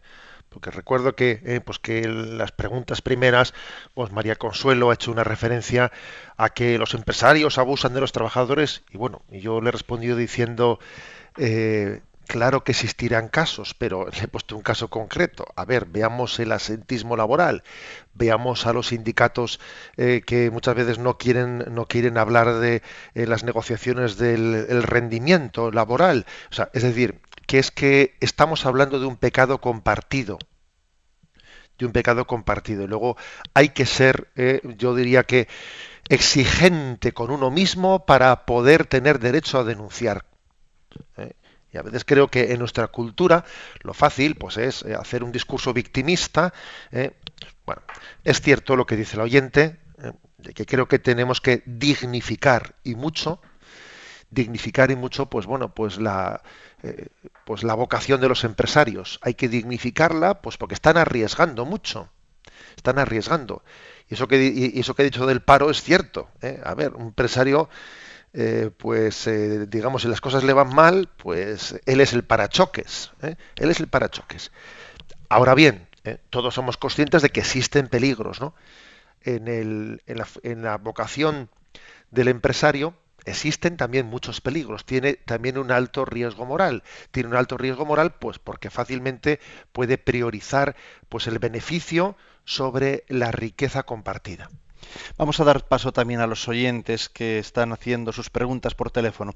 Porque 0.50 0.70
recuerdo 0.70 1.16
que, 1.16 1.40
eh, 1.46 1.60
pues 1.64 1.78
que 1.78 2.06
las 2.06 2.52
preguntas 2.52 3.00
primeras, 3.00 3.54
pues 3.94 4.12
María 4.12 4.36
Consuelo 4.36 4.90
ha 4.90 4.94
hecho 4.94 5.10
una 5.10 5.24
referencia 5.24 5.90
a 6.36 6.50
que 6.50 6.76
los 6.76 6.92
empresarios 6.92 7.56
abusan 7.56 7.94
de 7.94 8.02
los 8.02 8.12
trabajadores 8.12 8.82
y 8.90 8.98
bueno, 8.98 9.22
yo 9.30 9.62
le 9.62 9.70
he 9.70 9.72
respondido 9.72 10.14
diciendo, 10.14 10.78
eh, 11.38 12.02
claro 12.32 12.64
que 12.64 12.72
existirán 12.72 13.28
casos, 13.28 13.74
pero 13.74 14.06
le 14.10 14.24
he 14.24 14.28
puesto 14.28 14.56
un 14.56 14.62
caso 14.62 14.88
concreto. 14.88 15.44
A 15.54 15.66
ver, 15.66 15.84
veamos 15.84 16.40
el 16.40 16.50
asentismo 16.52 17.14
laboral, 17.14 17.62
veamos 18.14 18.66
a 18.66 18.72
los 18.72 18.88
sindicatos 18.88 19.60
eh, 19.98 20.22
que 20.26 20.50
muchas 20.50 20.74
veces 20.74 20.98
no 20.98 21.18
quieren 21.18 21.64
no 21.68 21.86
quieren 21.86 22.16
hablar 22.16 22.54
de 22.54 22.82
eh, 23.14 23.26
las 23.26 23.44
negociaciones 23.44 24.16
del 24.16 24.66
el 24.70 24.82
rendimiento 24.82 25.70
laboral. 25.70 26.24
O 26.50 26.54
sea, 26.54 26.70
es 26.72 26.82
decir, 26.82 27.20
que 27.46 27.58
es 27.58 27.70
que 27.70 28.16
estamos 28.20 28.64
hablando 28.64 28.98
de 28.98 29.06
un 29.06 29.16
pecado 29.16 29.60
compartido 29.60 30.38
de 31.78 31.86
un 31.86 31.92
pecado 31.92 32.26
compartido. 32.26 32.84
Y 32.84 32.86
luego 32.86 33.16
hay 33.54 33.70
que 33.70 33.86
ser, 33.86 34.28
eh, 34.36 34.60
yo 34.76 34.94
diría 34.94 35.24
que, 35.24 35.48
exigente 36.08 37.12
con 37.12 37.30
uno 37.30 37.50
mismo 37.50 38.04
para 38.06 38.44
poder 38.46 38.86
tener 38.86 39.18
derecho 39.18 39.58
a 39.58 39.64
denunciar. 39.64 40.24
Y 41.72 41.78
a 41.78 41.82
veces 41.82 42.04
creo 42.04 42.28
que 42.28 42.52
en 42.52 42.58
nuestra 42.58 42.86
cultura 42.88 43.44
lo 43.82 43.94
fácil 43.94 44.36
pues 44.36 44.58
es 44.58 44.82
eh, 44.82 44.94
hacer 44.94 45.24
un 45.24 45.32
discurso 45.32 45.72
victimista. 45.72 46.52
¿eh? 46.90 47.12
Bueno, 47.64 47.82
es 48.24 48.40
cierto 48.40 48.76
lo 48.76 48.86
que 48.86 48.96
dice 48.96 49.16
el 49.16 49.22
oyente, 49.22 49.78
¿eh? 49.98 50.52
que 50.54 50.66
creo 50.66 50.86
que 50.86 50.98
tenemos 50.98 51.40
que 51.40 51.62
dignificar 51.64 52.74
y 52.84 52.94
mucho, 52.94 53.40
dignificar 54.30 54.90
y 54.90 54.96
mucho, 54.96 55.26
pues 55.26 55.46
bueno, 55.46 55.74
pues 55.74 55.98
la, 55.98 56.42
pues 57.46 57.62
la 57.62 57.74
vocación 57.74 58.20
de 58.20 58.28
los 58.28 58.44
empresarios. 58.44 59.18
Hay 59.22 59.34
que 59.34 59.48
dignificarla, 59.48 60.42
pues 60.42 60.58
porque 60.58 60.74
están 60.74 60.98
arriesgando 60.98 61.64
mucho, 61.64 62.10
están 62.76 62.98
arriesgando. 62.98 63.62
Y 64.08 64.14
eso 64.14 64.28
que, 64.28 64.42
y 64.42 64.80
eso 64.80 64.94
que 64.94 65.02
he 65.02 65.04
dicho 65.06 65.26
del 65.26 65.42
paro 65.42 65.70
es 65.70 65.82
cierto. 65.82 66.28
A 66.64 66.74
ver, 66.74 66.94
un 66.94 67.08
empresario 67.08 67.70
eh, 68.34 68.70
pues 68.76 69.26
eh, 69.26 69.66
digamos 69.66 70.02
si 70.02 70.08
las 70.08 70.20
cosas 70.20 70.44
le 70.44 70.52
van 70.52 70.74
mal, 70.74 71.08
pues 71.16 71.78
él 71.86 72.00
es 72.00 72.12
el 72.12 72.24
parachoques, 72.24 73.12
¿eh? 73.22 73.36
él 73.56 73.70
es 73.70 73.80
el 73.80 73.88
parachoques. 73.88 74.52
Ahora 75.28 75.54
bien, 75.54 75.88
todos 76.30 76.54
somos 76.54 76.76
conscientes 76.76 77.22
de 77.22 77.30
que 77.30 77.40
existen 77.40 77.88
peligros, 77.88 78.40
¿no? 78.40 78.54
En, 79.24 80.00
la, 80.06 80.26
en 80.42 80.62
la 80.62 80.76
vocación 80.78 81.48
del 82.10 82.28
empresario 82.28 82.94
existen 83.24 83.76
también 83.76 84.06
muchos 84.06 84.40
peligros, 84.40 84.84
tiene 84.84 85.14
también 85.14 85.58
un 85.58 85.70
alto 85.70 86.04
riesgo 86.04 86.44
moral. 86.44 86.82
Tiene 87.10 87.28
un 87.28 87.36
alto 87.36 87.56
riesgo 87.56 87.84
moral 87.86 88.14
pues 88.14 88.38
porque 88.38 88.70
fácilmente 88.70 89.40
puede 89.72 89.98
priorizar 89.98 90.76
pues 91.08 91.26
el 91.26 91.38
beneficio 91.38 92.16
sobre 92.44 93.04
la 93.08 93.30
riqueza 93.30 93.84
compartida. 93.84 94.50
Vamos 95.16 95.40
a 95.40 95.44
dar 95.44 95.66
paso 95.66 95.92
también 95.92 96.20
a 96.20 96.26
los 96.26 96.48
oyentes 96.48 97.08
que 97.08 97.38
están 97.38 97.72
haciendo 97.72 98.12
sus 98.12 98.30
preguntas 98.30 98.74
por 98.74 98.90
teléfono. 98.90 99.32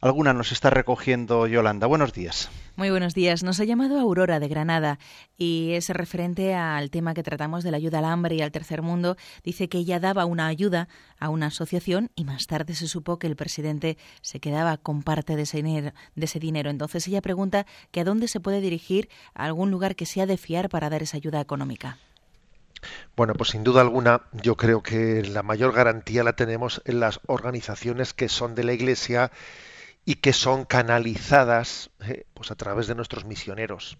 Alguna 0.00 0.32
nos 0.32 0.52
está 0.52 0.70
recogiendo 0.70 1.46
Yolanda. 1.46 1.86
Buenos 1.86 2.12
días. 2.12 2.50
Muy 2.76 2.90
buenos 2.90 3.14
días. 3.14 3.42
Nos 3.42 3.60
ha 3.60 3.64
llamado 3.64 3.98
Aurora 4.00 4.40
de 4.40 4.48
Granada 4.48 4.98
y 5.36 5.72
es 5.72 5.88
referente 5.90 6.54
al 6.54 6.90
tema 6.90 7.14
que 7.14 7.22
tratamos 7.22 7.64
de 7.64 7.70
la 7.70 7.76
ayuda 7.76 7.98
al 7.98 8.06
hambre 8.06 8.36
y 8.36 8.42
al 8.42 8.52
tercer 8.52 8.82
mundo. 8.82 9.16
Dice 9.44 9.68
que 9.68 9.78
ella 9.78 10.00
daba 10.00 10.24
una 10.24 10.46
ayuda 10.46 10.88
a 11.18 11.28
una 11.28 11.46
asociación 11.46 12.10
y 12.14 12.24
más 12.24 12.46
tarde 12.46 12.74
se 12.74 12.88
supo 12.88 13.18
que 13.18 13.26
el 13.26 13.36
presidente 13.36 13.98
se 14.22 14.40
quedaba 14.40 14.76
con 14.78 15.02
parte 15.02 15.36
de 15.36 15.42
ese 15.42 15.58
dinero. 15.58 15.92
De 16.14 16.24
ese 16.24 16.38
dinero. 16.38 16.70
Entonces 16.70 17.06
ella 17.06 17.20
pregunta 17.20 17.66
que 17.90 18.00
a 18.00 18.04
dónde 18.04 18.28
se 18.28 18.40
puede 18.40 18.60
dirigir 18.60 19.08
a 19.34 19.44
algún 19.44 19.70
lugar 19.70 19.96
que 19.96 20.06
sea 20.06 20.26
de 20.26 20.36
fiar 20.36 20.68
para 20.68 20.88
dar 20.88 21.02
esa 21.02 21.16
ayuda 21.16 21.40
económica. 21.40 21.98
Bueno, 23.16 23.34
pues 23.34 23.50
sin 23.50 23.64
duda 23.64 23.82
alguna, 23.82 24.22
yo 24.32 24.56
creo 24.56 24.82
que 24.82 25.22
la 25.22 25.42
mayor 25.42 25.72
garantía 25.72 26.24
la 26.24 26.34
tenemos 26.34 26.82
en 26.84 27.00
las 27.00 27.20
organizaciones 27.26 28.14
que 28.14 28.28
son 28.28 28.54
de 28.54 28.64
la 28.64 28.72
Iglesia 28.72 29.30
y 30.04 30.16
que 30.16 30.32
son 30.32 30.64
canalizadas 30.64 31.90
eh, 32.00 32.24
pues 32.34 32.50
a 32.50 32.54
través 32.54 32.86
de 32.86 32.94
nuestros 32.94 33.24
misioneros 33.24 33.98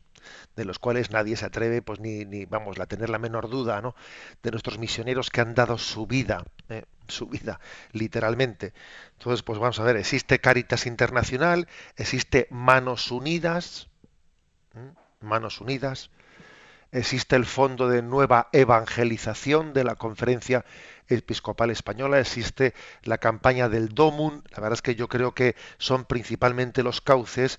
de 0.57 0.65
los 0.65 0.79
cuales 0.79 1.11
nadie 1.11 1.37
se 1.37 1.47
atreve 1.47 1.83
pues 1.83 2.01
ni, 2.01 2.25
ni 2.25 2.45
vamos 2.45 2.79
a 2.79 2.87
tener 2.87 3.11
la 3.11 3.19
menor 3.19 3.49
duda 3.49 3.81
no 3.81 3.95
de 4.43 4.51
nuestros 4.51 4.79
misioneros 4.79 5.31
que 5.31 5.41
han 5.41 5.55
dado 5.55 5.79
su 5.79 6.07
vida 6.07 6.45
eh, 6.69 6.85
su 7.09 7.27
vida 7.27 7.61
literalmente. 7.93 8.73
Entonces 9.19 9.43
pues 9.43 9.59
vamos 9.59 9.81
a 9.81 9.85
ver 9.85 9.97
existe 9.97 10.39
Caritas 10.39 10.87
Internacional 10.87 11.69
existe 11.97 12.47
Manos 12.51 13.11
Unidas 13.11 13.89
Manos 15.21 15.61
Unidas 15.61 16.11
existe 16.93 17.37
el 17.37 17.47
Fondo 17.47 17.89
de 17.89 18.03
Nueva 18.03 18.49
Evangelización 18.53 19.73
de 19.73 19.85
la 19.85 19.97
Conferencia 19.97 20.65
Episcopal 21.09 21.71
Española, 21.71 22.21
existe 22.21 22.75
la 23.03 23.19
campaña 23.19 23.69
del 23.69 23.89
DOMUN, 23.89 24.45
la 24.51 24.61
verdad 24.61 24.75
es 24.75 24.83
que 24.83 24.95
yo 24.95 25.09
creo 25.09 25.35
que 25.35 25.57
son 25.79 26.05
principalmente 26.05 26.83
los 26.83 27.01
cauces 27.01 27.59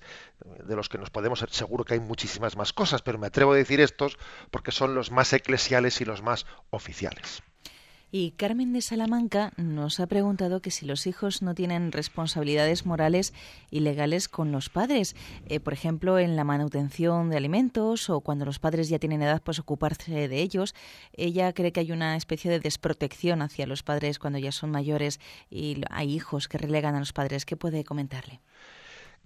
de 0.64 0.76
los 0.76 0.88
que 0.88 0.98
nos 0.98 1.10
podemos 1.10 1.44
seguro 1.50 1.84
que 1.84 1.94
hay 1.94 2.00
muchísimas 2.00 2.56
más 2.56 2.72
cosas, 2.72 3.02
pero 3.02 3.18
me 3.18 3.26
atrevo 3.26 3.52
a 3.52 3.56
decir 3.56 3.80
estos 3.80 4.18
porque 4.50 4.72
son 4.72 4.94
los 4.94 5.10
más 5.10 5.32
eclesiales 5.32 6.00
y 6.00 6.04
los 6.04 6.22
más 6.22 6.46
oficiales. 6.70 7.42
Y 8.14 8.32
Carmen 8.32 8.74
de 8.74 8.82
Salamanca 8.82 9.54
nos 9.56 9.98
ha 9.98 10.06
preguntado 10.06 10.60
que 10.60 10.70
si 10.70 10.84
los 10.84 11.06
hijos 11.06 11.40
no 11.40 11.54
tienen 11.54 11.92
responsabilidades 11.92 12.84
morales 12.84 13.32
y 13.70 13.80
legales 13.80 14.28
con 14.28 14.52
los 14.52 14.68
padres, 14.68 15.16
eh, 15.46 15.60
por 15.60 15.72
ejemplo, 15.72 16.18
en 16.18 16.36
la 16.36 16.44
manutención 16.44 17.30
de 17.30 17.38
alimentos 17.38 18.10
o 18.10 18.20
cuando 18.20 18.44
los 18.44 18.58
padres 18.58 18.90
ya 18.90 18.98
tienen 18.98 19.22
edad, 19.22 19.40
pues 19.42 19.58
ocuparse 19.58 20.28
de 20.28 20.42
ellos. 20.42 20.74
Ella 21.14 21.54
cree 21.54 21.72
que 21.72 21.80
hay 21.80 21.90
una 21.90 22.14
especie 22.14 22.50
de 22.50 22.60
desprotección 22.60 23.40
hacia 23.40 23.66
los 23.66 23.82
padres 23.82 24.18
cuando 24.18 24.38
ya 24.38 24.52
son 24.52 24.70
mayores 24.70 25.18
y 25.48 25.80
hay 25.88 26.12
hijos 26.14 26.48
que 26.48 26.58
relegan 26.58 26.94
a 26.94 26.98
los 26.98 27.14
padres. 27.14 27.46
¿Qué 27.46 27.56
puede 27.56 27.82
comentarle? 27.82 28.42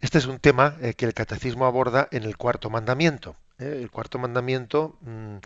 Este 0.00 0.18
es 0.18 0.26
un 0.26 0.38
tema 0.38 0.76
eh, 0.80 0.94
que 0.94 1.06
el 1.06 1.12
catecismo 1.12 1.66
aborda 1.66 2.06
en 2.12 2.22
el 2.22 2.36
cuarto 2.36 2.70
mandamiento. 2.70 3.34
¿eh? 3.58 3.80
El 3.82 3.90
cuarto 3.90 4.20
mandamiento 4.20 4.96
mmm, 5.00 5.38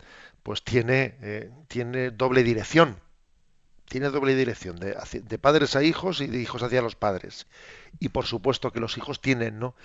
pues 0.43 0.63
tiene, 0.63 1.49
tiene 1.67 2.11
doble 2.11 2.43
dirección 2.43 2.97
tiene 3.91 4.09
doble 4.09 4.35
dirección, 4.35 4.77
de, 4.77 5.37
padres 5.37 5.75
a 5.75 5.83
hijos 5.83 6.21
y 6.21 6.27
de 6.27 6.39
hijos 6.39 6.63
hacia 6.63 6.81
los 6.81 6.95
padres. 6.95 7.45
Y 7.99 8.07
por 8.07 8.25
supuesto 8.25 8.71
que 8.71 8.79
los 8.79 8.97
hijos 8.97 9.19
tienen, 9.19 9.59
¿no? 9.59 9.75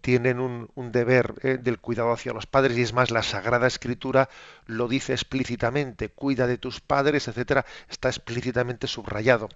Tienen 0.00 0.40
un, 0.40 0.90
deber 0.90 1.34
¿eh? 1.44 1.58
del 1.58 1.78
cuidado 1.78 2.10
hacia 2.10 2.32
los 2.32 2.46
padres, 2.46 2.76
y 2.76 2.82
es 2.82 2.92
más, 2.92 3.12
la 3.12 3.22
Sagrada 3.22 3.68
Escritura 3.68 4.28
lo 4.66 4.88
dice 4.88 5.12
explícitamente, 5.12 6.08
cuida 6.08 6.48
de 6.48 6.58
tus 6.58 6.80
padres, 6.80 7.28
etcétera, 7.28 7.64
está 7.88 8.08
explícitamente 8.08 8.88
subrayado. 8.88 9.48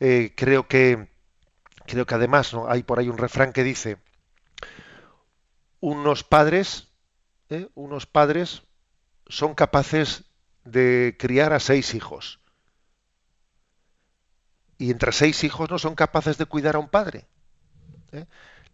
Eh, 0.00 0.32
creo 0.34 0.66
que 0.66 1.08
creo 1.86 2.06
que 2.06 2.14
además 2.14 2.54
hay 2.66 2.82
por 2.82 2.98
ahí 2.98 3.10
un 3.10 3.18
refrán 3.18 3.52
que 3.52 3.62
dice 3.62 3.98
unos 5.80 6.24
padres, 6.24 6.88
¿eh? 7.50 7.68
unos 7.74 8.06
padres 8.06 8.62
son 9.26 9.54
capaces 9.54 10.24
de 10.64 11.14
criar 11.18 11.52
a 11.52 11.60
seis 11.60 11.94
hijos 11.94 12.37
y 14.78 14.90
entre 14.90 15.12
seis 15.12 15.44
hijos 15.44 15.70
no 15.70 15.78
son 15.78 15.94
capaces 15.94 16.38
de 16.38 16.46
cuidar 16.46 16.76
a 16.76 16.78
un 16.78 16.88
padre. 16.88 17.26
¿Eh? 18.12 18.24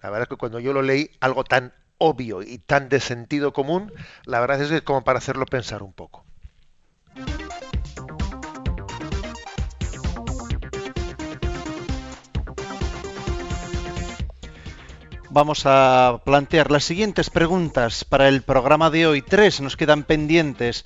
La 0.03 0.11
verdad 0.11 0.23
es 0.23 0.29
que 0.29 0.37
cuando 0.37 0.61
yo 0.61 0.73
lo 0.73 0.83
leí, 0.83 1.11
algo 1.21 1.45
tan 1.45 1.73
obvio 1.99 2.43
y 2.43 2.59
tan 2.59 2.89
de 2.89 3.01
sentido 3.01 3.53
común, 3.53 3.93
la 4.27 4.41
verdad 4.41 4.61
es 4.61 4.69
que 4.69 4.77
es 4.77 4.83
como 4.83 5.03
para 5.03 5.19
hacerlo 5.19 5.47
pensar 5.47 5.83
un 5.83 5.93
poco. 5.93 6.24
Vamos 15.35 15.67
a 15.67 16.23
plantear 16.25 16.71
las 16.71 16.85
siguientes 16.85 17.29
preguntas 17.29 18.05
para 18.05 18.29
el 18.29 18.43
programa 18.43 18.89
de 18.89 19.09
hoy. 19.09 19.21
Tres 19.21 19.61
nos 19.61 19.77
quedan 19.77 20.05
pendientes. 20.05 20.85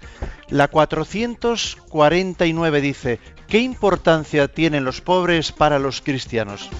La 0.49 0.69
449 0.69 2.81
dice, 2.81 3.21
¿qué 3.47 3.59
importancia 3.59 4.49
tienen 4.49 4.87
los 4.87 5.03
pobres 5.03 5.53
para 5.53 5.79
los 5.79 6.01
cristianos? 6.01 6.71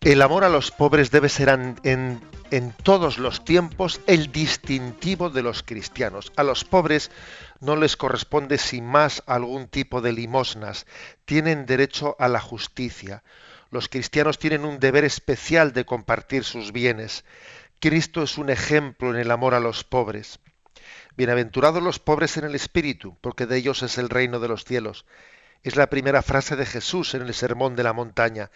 El 0.00 0.20
amor 0.20 0.42
a 0.42 0.48
los 0.48 0.72
pobres 0.72 1.12
debe 1.12 1.28
ser 1.28 1.50
en, 1.84 2.20
en, 2.50 2.72
todos 2.82 3.18
los 3.18 3.44
tiempos 3.44 4.00
el 4.08 4.32
distintivo 4.32 5.30
de 5.30 5.42
los 5.42 5.62
cristianos. 5.62 6.32
A 6.34 6.42
los 6.42 6.64
pobres 6.64 7.12
no 7.60 7.76
les 7.76 7.96
corresponde 7.96 8.58
sin 8.58 8.84
más 8.84 9.22
algún 9.26 9.68
tipo 9.68 10.00
de 10.00 10.10
limosnas. 10.10 10.84
Tienen 11.24 11.64
derecho 11.64 12.16
a 12.18 12.26
la 12.26 12.40
justicia 12.40 13.22
los 13.70 13.88
cristianos 13.88 14.38
tienen 14.38 14.64
un 14.64 14.80
deber 14.80 15.04
especial 15.04 15.72
de 15.72 15.84
compartir 15.84 16.44
sus 16.44 16.72
bienes. 16.72 17.24
Cristo 17.80 18.22
es 18.22 18.38
un 18.38 18.48
ejemplo 18.48 19.10
en 19.10 19.16
el 19.16 19.30
amor 19.30 19.54
a 19.54 19.60
los 19.60 19.84
pobres. 19.84 20.40
Bienaventurados 21.16 21.82
los 21.82 21.98
pobres 21.98 22.36
en 22.38 22.44
el 22.44 22.54
espíritu, 22.54 23.18
porque 23.20 23.44
de 23.46 23.58
ellos 23.58 23.82
es 23.82 23.98
el 23.98 24.08
reino 24.08 24.40
de 24.40 24.48
los 24.48 24.64
cielos. 24.64 25.04
Es 25.62 25.76
la 25.76 25.90
primera 25.90 26.22
frase 26.22 26.56
de 26.56 26.64
Jesús 26.64 27.14
en 27.14 27.22
el 27.22 27.34
Sermón 27.34 27.76
de 27.76 27.82
la 27.82 27.92
Montaña. 27.92 28.50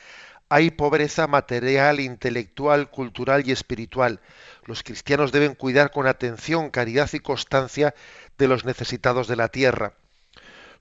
Hay 0.48 0.70
pobreza 0.70 1.26
material, 1.26 2.00
intelectual, 2.00 2.90
cultural 2.90 3.42
y 3.46 3.52
espiritual. 3.52 4.20
Los 4.64 4.82
cristianos 4.82 5.32
deben 5.32 5.54
cuidar 5.54 5.90
con 5.90 6.06
atención, 6.06 6.70
caridad 6.70 7.10
y 7.12 7.20
constancia 7.20 7.94
de 8.38 8.48
los 8.48 8.64
necesitados 8.64 9.28
de 9.28 9.36
la 9.36 9.48
tierra 9.48 9.94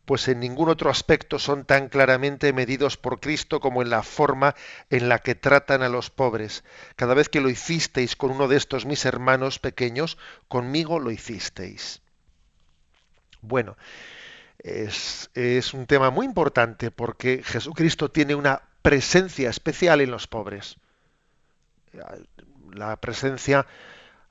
pues 0.06 0.28
en 0.28 0.40
ningún 0.40 0.70
otro 0.70 0.90
aspecto 0.90 1.40
son 1.40 1.66
tan 1.66 1.90
claramente 1.90 2.54
medidos 2.54 2.98
por 2.98 3.20
Cristo 3.20 3.60
como 3.60 3.82
en 3.82 3.90
la 3.90 4.04
forma 4.04 4.56
en 4.90 5.10
la 5.10 5.20
que 5.20 5.36
tratan 5.36 5.84
a 5.84 5.90
los 5.90 6.10
pobres. 6.10 6.64
Cada 6.96 7.14
vez 7.14 7.30
que 7.30 7.42
lo 7.42 7.50
hicisteis 7.50 8.16
con 8.16 8.32
uno 8.32 8.48
de 8.48 8.58
estos 8.58 8.86
mis 8.86 9.06
hermanos 9.06 9.60
pequeños, 9.60 10.18
conmigo 10.48 11.00
lo 11.00 11.12
hicisteis. 11.12 12.02
Bueno, 13.42 13.78
es, 14.60 15.30
un 15.74 15.86
tema 15.88 16.10
muy 16.10 16.26
importante 16.26 16.92
porque 16.92 17.42
Jesucristo 17.44 18.10
tiene 18.10 18.36
una 18.36 18.62
presencia 18.82 19.50
especial 19.50 20.02
en 20.02 20.12
los 20.12 20.28
pobres. 20.28 20.78
La 22.74 22.96
presencia 22.98 23.66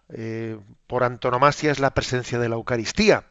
eh, 0.09 0.59
por 0.87 1.05
antonomasia 1.05 1.71
es 1.71 1.79
la 1.79 1.95
presencia 1.95 2.39
de 2.39 2.49
la 2.49 2.57
Eucaristía 2.57 3.25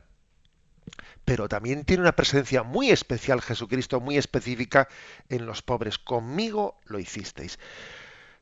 pero 1.29 1.47
también 1.47 1.85
tiene 1.85 2.01
una 2.01 2.15
presencia 2.15 2.63
muy 2.63 2.89
especial 2.89 3.39
Jesucristo, 3.43 3.99
muy 3.99 4.17
específica 4.17 4.87
en 5.29 5.45
los 5.45 5.61
pobres. 5.61 5.99
Conmigo 5.99 6.79
lo 6.85 6.97
hicisteis. 6.97 7.59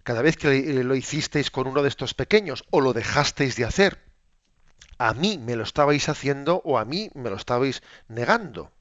cada 0.04 0.22
vez 0.22 0.38
que 0.38 0.64
lo 0.86 0.96
hicisteis 0.96 1.52
con 1.52 1.68
uno 1.68 1.84
de 1.84 1.90
estos 1.90 2.14
pequeños 2.14 2.64
o 2.70 2.80
lo 2.80 2.94
dejasteis 2.94 3.58
de 3.58 3.66
hacer, 3.66 4.00
a 5.00 5.14
mí 5.14 5.38
me 5.38 5.58
lo 5.58 5.64
estabais 5.64 6.08
haciendo 6.08 6.62
o 6.64 6.78
a 6.78 6.86
mí 6.86 7.12
me 7.14 7.30
lo 7.30 7.36
estabais 7.36 7.84
negando. 8.08 8.72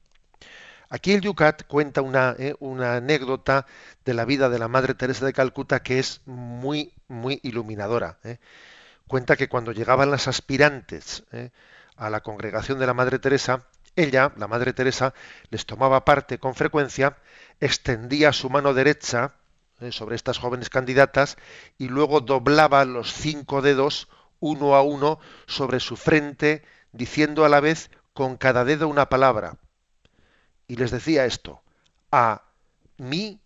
Aquí 0.87 1.11
el 1.11 1.19
Yucat 1.19 1.63
cuenta 1.67 2.01
una, 2.01 2.33
eh, 2.39 2.55
anécdota 2.61 3.65
de 4.05 4.13
la 4.13 4.23
vida 4.23 4.47
de 4.47 4.57
la 4.57 4.69
Madre 4.69 4.93
Teresa 4.93 5.25
de 5.25 5.33
Calcuta 5.33 5.83
que 5.83 5.99
es 5.99 6.21
muy, 6.25 6.93
muy 7.09 7.41
iluminadora. 7.43 8.19
Eh. 8.23 8.37
Cuenta 9.05 9.35
que 9.35 9.49
cuando 9.49 9.73
llegaban 9.73 10.11
las 10.11 10.29
aspirantes 10.29 11.25
eh, 11.33 11.49
a 11.97 12.09
la 12.09 12.21
congregación 12.21 12.79
de 12.79 12.87
la 12.87 12.93
Madre 12.93 13.19
Teresa, 13.19 13.65
ella, 13.97 14.31
la 14.37 14.47
Madre 14.47 14.71
Teresa, 14.71 15.13
les 15.49 15.65
tomaba 15.65 16.05
parte 16.05 16.39
con 16.39 16.55
frecuencia, 16.55 17.17
extendía 17.59 18.31
su 18.31 18.49
mano 18.49 18.73
derecha 18.73 19.33
sobre 19.91 20.15
estas 20.15 20.37
jóvenes 20.37 20.69
candidatas 20.69 21.37
y 21.77 21.89
luego 21.89 22.21
doblaba 22.21 22.85
los 22.85 23.13
cinco 23.13 23.61
dedos 23.61 24.07
uno 24.39 24.75
a 24.75 24.81
uno 24.81 25.19
sobre 25.45 25.81
su 25.81 25.97
frente, 25.97 26.63
diciendo 26.93 27.43
a 27.43 27.49
la 27.49 27.59
vez 27.59 27.91
con 28.13 28.37
cada 28.37 28.63
dedo 28.63 28.87
una 28.87 29.09
palabra 29.09 29.57
y 30.67 30.75
les 30.75 30.91
decía 30.91 31.25
esto, 31.25 31.61
a 32.11 32.43
mí 32.97 33.39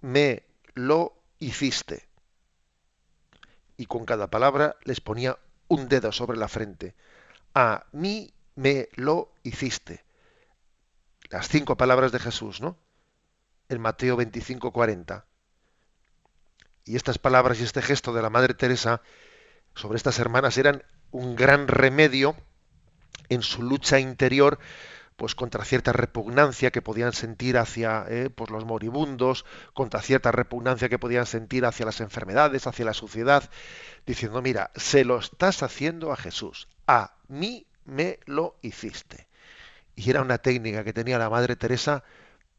me 0.00 0.44
lo 0.74 1.14
hiciste. 1.38 2.08
Y 3.76 3.86
con 3.86 4.04
cada 4.04 4.28
palabra 4.28 4.76
les 4.84 5.00
ponía 5.00 5.38
un 5.68 5.88
dedo 5.88 6.12
sobre 6.12 6.38
la 6.38 6.48
frente. 6.48 6.94
A 7.54 7.86
mí 7.92 8.32
me 8.58 8.88
lo 8.96 9.30
hiciste. 9.44 10.04
Las 11.30 11.48
cinco 11.48 11.76
palabras 11.76 12.10
de 12.10 12.18
Jesús, 12.18 12.60
¿no? 12.60 12.76
En 13.68 13.80
Mateo 13.80 14.16
25, 14.16 14.72
40. 14.72 15.24
Y 16.84 16.96
estas 16.96 17.18
palabras 17.18 17.60
y 17.60 17.64
este 17.64 17.82
gesto 17.82 18.12
de 18.12 18.20
la 18.20 18.30
Madre 18.30 18.54
Teresa 18.54 19.00
sobre 19.76 19.96
estas 19.96 20.18
hermanas 20.18 20.58
eran 20.58 20.82
un 21.12 21.36
gran 21.36 21.68
remedio 21.68 22.34
en 23.28 23.42
su 23.42 23.62
lucha 23.62 24.00
interior 24.00 24.58
pues 25.14 25.36
contra 25.36 25.64
cierta 25.64 25.92
repugnancia 25.92 26.72
que 26.72 26.82
podían 26.82 27.12
sentir 27.12 27.58
hacia 27.58 28.06
eh, 28.08 28.28
pues 28.30 28.50
los 28.50 28.64
moribundos, 28.64 29.44
contra 29.72 30.02
cierta 30.02 30.32
repugnancia 30.32 30.88
que 30.88 30.98
podían 30.98 31.26
sentir 31.26 31.64
hacia 31.64 31.86
las 31.86 32.00
enfermedades, 32.00 32.66
hacia 32.66 32.84
la 32.84 32.94
suciedad, 32.94 33.50
diciendo, 34.06 34.42
mira, 34.42 34.70
se 34.74 35.04
lo 35.04 35.18
estás 35.18 35.62
haciendo 35.62 36.12
a 36.12 36.16
Jesús, 36.16 36.68
a 36.86 37.16
mí 37.26 37.67
me 37.88 38.20
lo 38.26 38.56
hiciste. 38.62 39.26
Y 39.96 40.10
era 40.10 40.22
una 40.22 40.38
técnica 40.38 40.84
que 40.84 40.92
tenía 40.92 41.18
la 41.18 41.30
Madre 41.30 41.56
Teresa 41.56 42.04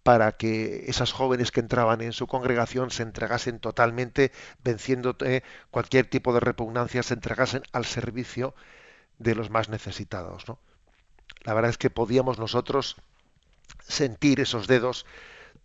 para 0.03 0.34
que 0.34 0.86
esas 0.88 1.11
jóvenes 1.11 1.51
que 1.51 1.59
entraban 1.59 2.01
en 2.01 2.13
su 2.13 2.27
congregación 2.27 2.89
se 2.89 3.03
entregasen 3.03 3.59
totalmente, 3.59 4.32
venciendo 4.63 5.15
cualquier 5.71 6.09
tipo 6.09 6.34
de 6.34 6.39
repugnancia, 6.39 7.03
se 7.03 7.13
entregasen 7.13 7.63
al 7.71 7.86
servicio 7.86 8.55
de 9.19 9.36
los 9.36 9.49
más 9.49 9.69
necesitados. 9.69 10.47
¿no? 10.47 10.59
La 11.43 11.53
verdad 11.53 11.69
es 11.69 11.77
que 11.77 11.89
podíamos 11.89 12.39
nosotros 12.39 12.95
sentir 13.88 14.39
esos 14.39 14.67
dedos 14.67 15.05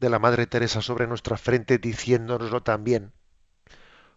de 0.00 0.10
la 0.10 0.18
Madre 0.18 0.46
Teresa 0.46 0.82
sobre 0.82 1.06
nuestra 1.06 1.36
frente 1.36 1.78
diciéndonoslo 1.78 2.62
también, 2.62 3.12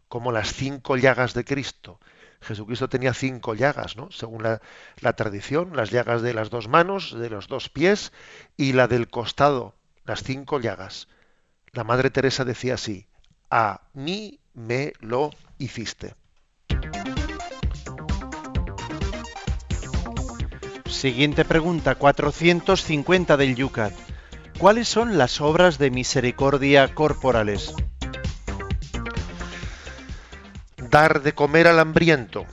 como 0.07 0.31
las 0.31 0.53
cinco 0.53 0.97
llagas 0.97 1.33
de 1.33 1.45
Cristo. 1.45 1.99
Jesucristo 2.41 2.87
tenía 2.87 3.13
cinco 3.13 3.55
llagas, 3.55 3.97
¿no? 3.97 4.11
Según 4.11 4.43
la, 4.43 5.13
tradición, 5.13 5.75
las 5.75 5.91
llagas 5.91 6.21
de 6.21 6.33
las 6.33 6.49
dos 6.49 6.67
manos, 6.67 7.17
de 7.17 7.29
los 7.29 7.47
dos 7.47 7.69
pies 7.69 8.11
y 8.55 8.73
la 8.73 8.87
del 8.87 9.09
costado, 9.09 9.75
las 10.05 10.23
cinco 10.23 10.59
llagas. 10.59 11.07
La 11.71 11.83
Madre 11.83 12.09
Teresa 12.09 12.45
decía 12.45 12.75
así, 12.75 13.07
a 13.49 13.81
mí 13.93 14.39
me 14.53 14.93
lo 14.99 15.31
hiciste. 15.57 16.15
Siguiente 20.85 21.45
pregunta, 21.45 21.95
450 21.95 23.37
del 23.37 23.55
Yucat. 23.55 23.93
¿Cuáles 24.57 24.87
son 24.87 25.19
las 25.19 25.41
obras 25.41 25.77
de 25.77 25.91
misericordia 25.91 26.95
corporales? 26.95 27.75
Dar 30.89 31.21
de 31.21 31.33
comer 31.33 31.67
al 31.67 31.79
hambriento, 31.79 32.45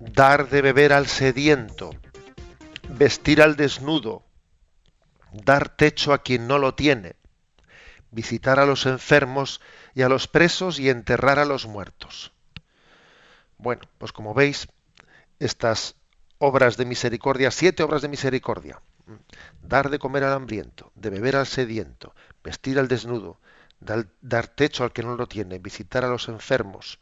dar 0.00 0.48
de 0.48 0.62
beber 0.62 0.92
al 0.92 1.06
sediento, 1.06 1.90
vestir 2.88 3.40
al 3.40 3.56
desnudo, 3.56 4.24
dar 5.32 5.68
techo 5.68 6.12
a 6.12 6.22
quien 6.22 6.48
no 6.48 6.58
lo 6.58 6.74
tiene, 6.74 7.16
visitar 8.10 8.58
a 8.58 8.66
los 8.66 8.86
enfermos 8.86 9.60
y 9.94 10.02
a 10.02 10.08
los 10.08 10.28
presos 10.28 10.78
y 10.78 10.90
enterrar 10.90 11.38
a 11.38 11.44
los 11.44 11.66
muertos. 11.66 12.32
Bueno, 13.58 13.82
pues 13.98 14.12
como 14.12 14.34
veis, 14.34 14.66
estas 15.38 15.94
obras 16.38 16.76
de 16.76 16.84
misericordia, 16.84 17.50
siete 17.50 17.82
obras 17.82 18.02
de 18.02 18.08
misericordia. 18.08 18.80
Dar 19.62 19.90
de 19.90 19.98
comer 19.98 20.24
al 20.24 20.32
hambriento, 20.32 20.90
de 20.96 21.10
beber 21.10 21.36
al 21.36 21.46
sediento, 21.46 22.14
vestir 22.42 22.78
al 22.78 22.88
desnudo, 22.88 23.38
dar, 23.80 24.46
techo 24.48 24.84
al 24.84 24.92
que 24.92 25.02
no 25.02 25.16
lo 25.16 25.26
tiene, 25.26 25.58
visitar 25.58 26.04
a 26.04 26.08
los 26.08 26.28
enfermos, 26.28 26.98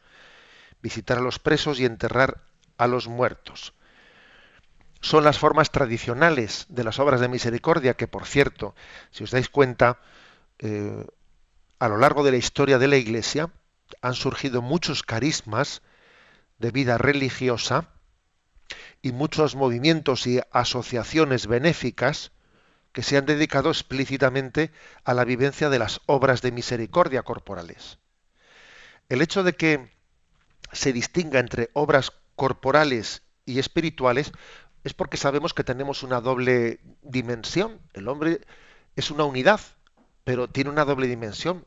visitar 0.83 1.18
a 1.18 1.22
los 1.22 1.39
presos 1.39 1.81
y 1.81 1.85
enterrar 1.85 2.43
a 2.76 2.87
los 2.87 3.09
muertos. 3.09 3.74
Son 5.01 5.24
las 5.24 5.39
formas 5.39 5.70
tradicionales 5.70 6.66
de 6.68 6.85
las 6.85 6.99
obras 6.99 7.20
de 7.20 7.28
misericordia 7.28 7.95
que, 7.95 8.09
por 8.09 8.26
cierto, 8.26 8.74
si 9.11 9.24
os 9.24 9.31
dais 9.31 9.49
cuenta, 9.49 9.99
eh, 10.59 11.07
a 11.78 11.89
lo 11.89 11.97
largo 11.97 12.22
de 12.22 12.33
la 12.33 12.37
historia 12.37 12.78
de 12.78 12.89
la 12.89 12.97
Iglesia 12.97 13.51
han 14.03 14.14
surgido 14.14 14.61
muchos 14.61 15.03
carismas 15.03 15.83
de 16.59 16.70
vida 16.70 16.99
religiosa 16.99 17.89
y 19.03 19.12
muchos 19.12 19.57
movimientos 19.57 20.26
y 20.26 20.41
asociaciones 20.53 21.47
benéficas 21.47 22.33
que 22.93 23.03
se 23.03 23.16
han 23.16 23.26
dedicado 23.26 23.70
explícitamente 23.70 24.70
a 25.05 25.14
la 25.14 25.24
vivencia 25.24 25.70
de 25.70 25.78
las 25.78 26.01
obras 26.07 26.43
de 26.43 26.53
misericordia 26.53 27.22
corporales. 27.22 27.99
El 29.09 29.22
hecho 29.22 29.43
de 29.43 29.55
que 29.55 29.91
se 30.73 30.93
distinga 30.93 31.39
entre 31.41 31.71
obras 31.73 32.12
corporales 32.37 33.23
y 33.45 33.59
espirituales 33.59 34.33
es 34.85 34.95
porque 34.95 35.16
sabemos 35.16 35.55
que 35.55 35.64
tenemos 35.64 36.03
una 36.03 36.21
doble 36.21 36.81
dimensión. 37.03 37.81
El 37.93 38.09
hombre 38.09 38.41
es 38.97 39.11
una 39.11 39.25
unidad, 39.25 39.61
pero 40.25 40.49
tiene 40.49 40.71
una 40.71 40.85
doble 40.85 41.07
dimensión. 41.07 41.66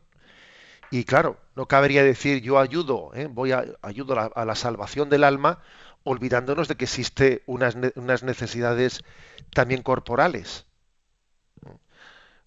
Y 0.89 1.05
claro, 1.05 1.37
no 1.55 1.67
cabría 1.67 2.03
decir 2.03 2.41
yo 2.41 2.59
ayudo, 2.59 3.11
¿eh? 3.13 3.27
voy 3.27 3.51
a 3.51 3.65
ayudo 3.81 4.31
a 4.35 4.45
la 4.45 4.55
salvación 4.55 5.09
del 5.09 5.23
alma 5.23 5.59
olvidándonos 6.03 6.67
de 6.67 6.75
que 6.75 6.85
existe 6.85 7.43
unas, 7.45 7.77
unas 7.95 8.23
necesidades 8.23 9.03
también 9.53 9.81
corporales. 9.81 10.65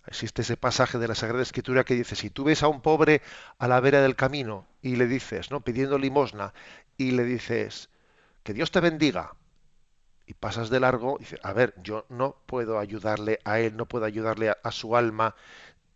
Existe 0.07 0.43
ese 0.43 0.57
pasaje 0.57 0.99
de 0.99 1.09
la 1.09 1.15
Sagrada 1.15 1.43
Escritura 1.43 1.85
que 1.85 1.95
dice, 1.95 2.15
si 2.17 2.31
tú 2.31 2.45
ves 2.45 2.63
a 2.63 2.69
un 2.69 2.81
pobre 2.81 3.23
a 3.59 3.67
la 3.67 3.81
vera 3.81 4.01
del 4.01 4.17
camino 4.17 4.67
y 4.81 4.97
le 4.97 5.07
dices, 5.07 5.51
¿no? 5.51 5.61
pidiendo 5.61 5.99
limosna, 5.99 6.55
y 6.97 7.11
le 7.11 7.25
dices, 7.25 7.91
que 8.43 8.55
Dios 8.55 8.71
te 8.71 8.81
bendiga, 8.81 9.35
y 10.27 10.35
pasas 10.35 10.71
de 10.71 10.81
largo, 10.81 11.17
dice, 11.19 11.39
a 11.43 11.53
ver, 11.53 11.75
yo 11.83 12.07
no 12.09 12.37
puedo 12.47 12.79
ayudarle 12.79 13.41
a 13.45 13.61
él, 13.61 13.77
no 13.77 13.87
puedo 13.87 14.05
ayudarle 14.05 14.55
a 14.63 14.73
su 14.73 14.97
alma 14.97 15.35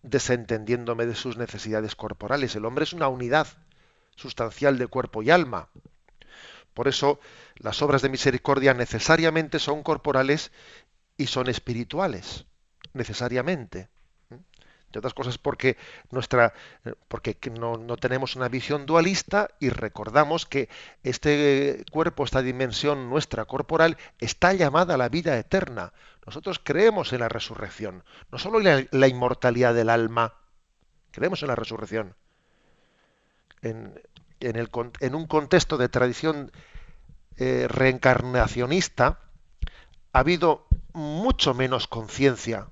desentendiéndome 0.02 1.06
de 1.06 1.14
sus 1.14 1.36
necesidades 1.36 1.94
corporales. 1.94 2.54
El 2.56 2.64
hombre 2.64 2.84
es 2.84 2.92
una 2.92 3.08
unidad 3.08 3.46
sustancial 4.14 4.78
de 4.78 4.86
cuerpo 4.86 5.22
y 5.22 5.30
alma. 5.30 5.68
Por 6.74 6.88
eso 6.88 7.20
las 7.56 7.82
obras 7.82 8.02
de 8.02 8.08
misericordia 8.08 8.72
necesariamente 8.74 9.58
son 9.58 9.82
corporales 9.82 10.52
y 11.16 11.26
son 11.26 11.48
espirituales, 11.48 12.46
necesariamente. 12.94 13.88
De 14.92 14.98
otras 14.98 15.14
cosas 15.14 15.38
porque 15.38 15.76
nuestra 16.10 16.52
porque 17.08 17.36
no, 17.58 17.76
no, 17.76 17.96
tenemos 17.96 18.34
una 18.34 18.48
visión 18.48 18.86
dualista 18.86 19.50
y 19.60 19.68
recordamos 19.68 20.46
que 20.46 20.68
este 21.04 21.84
cuerpo, 21.92 22.24
esta 22.24 22.42
dimensión 22.42 23.08
nuestra 23.08 23.44
corporal, 23.44 23.96
está 24.18 24.52
llamada 24.52 24.94
a 24.94 24.98
la 24.98 25.08
vida 25.08 25.38
eterna. 25.38 25.92
Nosotros 26.26 26.60
creemos 26.62 27.12
en 27.12 27.20
la 27.20 27.28
resurrección, 27.28 28.04
no 28.32 28.38
solo 28.38 28.60
en 28.60 28.88
la, 28.90 29.08
inmortalidad 29.08 29.74
del 29.74 29.90
alma, 29.90 30.34
creemos 31.12 31.42
en 31.42 31.48
la 31.48 31.56
resurrección. 31.56 32.14
En, 33.62 34.00
en, 34.40 34.56
el, 34.56 34.70
en 35.00 35.14
un 35.14 35.26
contexto 35.26 35.76
de 35.76 35.88
tradición 35.88 36.50
eh, 37.36 37.66
reencarnacionista, 37.68 39.18
ha 40.12 40.18
habido 40.18 40.66
mucho 40.92 41.54
menos 41.54 41.86
conciencia 41.86 42.68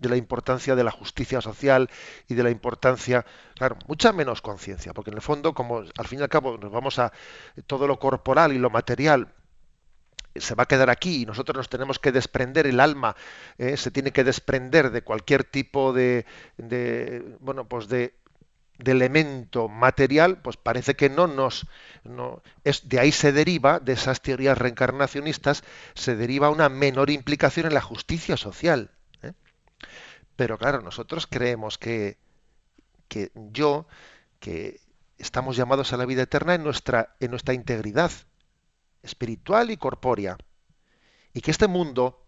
de 0.00 0.08
la 0.08 0.16
importancia 0.16 0.74
de 0.74 0.84
la 0.84 0.90
justicia 0.90 1.40
social 1.40 1.88
y 2.28 2.34
de 2.34 2.42
la 2.42 2.50
importancia, 2.50 3.24
claro, 3.54 3.76
mucha 3.86 4.12
menos 4.12 4.42
conciencia, 4.42 4.92
porque 4.92 5.10
en 5.10 5.16
el 5.16 5.22
fondo, 5.22 5.54
como 5.54 5.78
al 5.78 6.06
fin 6.06 6.20
y 6.20 6.22
al 6.22 6.28
cabo 6.28 6.58
nos 6.58 6.72
vamos 6.72 6.98
a 6.98 7.12
todo 7.66 7.86
lo 7.86 7.98
corporal 7.98 8.52
y 8.52 8.58
lo 8.58 8.70
material 8.70 9.32
se 10.36 10.54
va 10.54 10.62
a 10.62 10.66
quedar 10.66 10.90
aquí 10.90 11.22
y 11.22 11.26
nosotros 11.26 11.56
nos 11.56 11.68
tenemos 11.68 11.98
que 11.98 12.12
desprender 12.12 12.68
el 12.68 12.78
alma 12.78 13.16
eh, 13.58 13.76
se 13.76 13.90
tiene 13.90 14.12
que 14.12 14.22
desprender 14.22 14.92
de 14.92 15.02
cualquier 15.02 15.42
tipo 15.42 15.92
de, 15.92 16.24
de 16.56 17.36
bueno 17.40 17.66
pues 17.66 17.88
de 17.88 18.14
de 18.80 18.92
elemento 18.92 19.68
material, 19.68 20.38
pues 20.38 20.56
parece 20.56 20.96
que 20.96 21.10
no 21.10 21.26
nos 21.26 21.66
no, 22.04 22.42
es 22.64 22.88
de 22.88 22.98
ahí 22.98 23.12
se 23.12 23.32
deriva 23.32 23.78
de 23.78 23.92
esas 23.92 24.22
teorías 24.22 24.56
reencarnacionistas 24.56 25.62
se 25.94 26.16
deriva 26.16 26.50
una 26.50 26.68
menor 26.68 27.10
implicación 27.10 27.66
en 27.66 27.74
la 27.74 27.82
justicia 27.82 28.36
social. 28.36 28.90
Pero 30.36 30.58
claro, 30.58 30.80
nosotros 30.82 31.26
creemos 31.26 31.78
que 31.78 32.18
que 33.08 33.32
yo 33.34 33.86
que 34.38 34.80
estamos 35.18 35.56
llamados 35.56 35.92
a 35.92 35.96
la 35.96 36.06
vida 36.06 36.22
eterna 36.22 36.54
en 36.54 36.62
nuestra 36.62 37.16
en 37.20 37.30
nuestra 37.30 37.54
integridad 37.54 38.12
espiritual 39.02 39.70
y 39.70 39.76
corpórea 39.76 40.38
y 41.34 41.40
que 41.40 41.50
este 41.50 41.66
mundo 41.66 42.24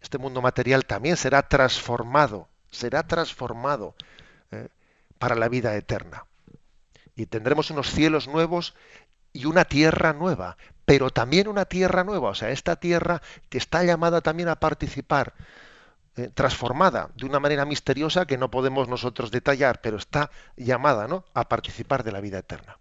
este 0.00 0.18
mundo 0.18 0.40
material 0.40 0.86
también 0.86 1.16
será 1.16 1.48
transformado, 1.48 2.48
será 2.70 3.06
transformado 3.06 3.94
¿eh? 4.52 4.68
para 5.18 5.34
la 5.34 5.48
vida 5.48 5.74
eterna. 5.74 6.26
Y 7.16 7.26
tendremos 7.26 7.70
unos 7.70 7.90
cielos 7.90 8.28
nuevos 8.28 8.74
y 9.32 9.46
una 9.46 9.64
tierra 9.64 10.12
nueva, 10.12 10.56
pero 10.84 11.10
también 11.10 11.48
una 11.48 11.64
tierra 11.64 12.04
nueva, 12.04 12.30
o 12.30 12.34
sea, 12.34 12.50
esta 12.50 12.76
tierra 12.76 13.22
que 13.48 13.58
está 13.58 13.82
llamada 13.82 14.20
también 14.20 14.48
a 14.48 14.60
participar, 14.60 15.34
eh, 16.18 16.30
transformada 16.34 17.10
de 17.14 17.26
una 17.26 17.40
manera 17.40 17.64
misteriosa 17.64 18.26
que 18.26 18.38
no 18.38 18.50
podemos 18.50 18.88
nosotros 18.88 19.30
detallar, 19.30 19.80
pero 19.80 19.96
está 19.96 20.30
llamada 20.56 21.06
¿no? 21.06 21.24
a 21.34 21.48
participar 21.48 22.02
de 22.04 22.12
la 22.12 22.20
vida 22.20 22.38
eterna. 22.38 22.78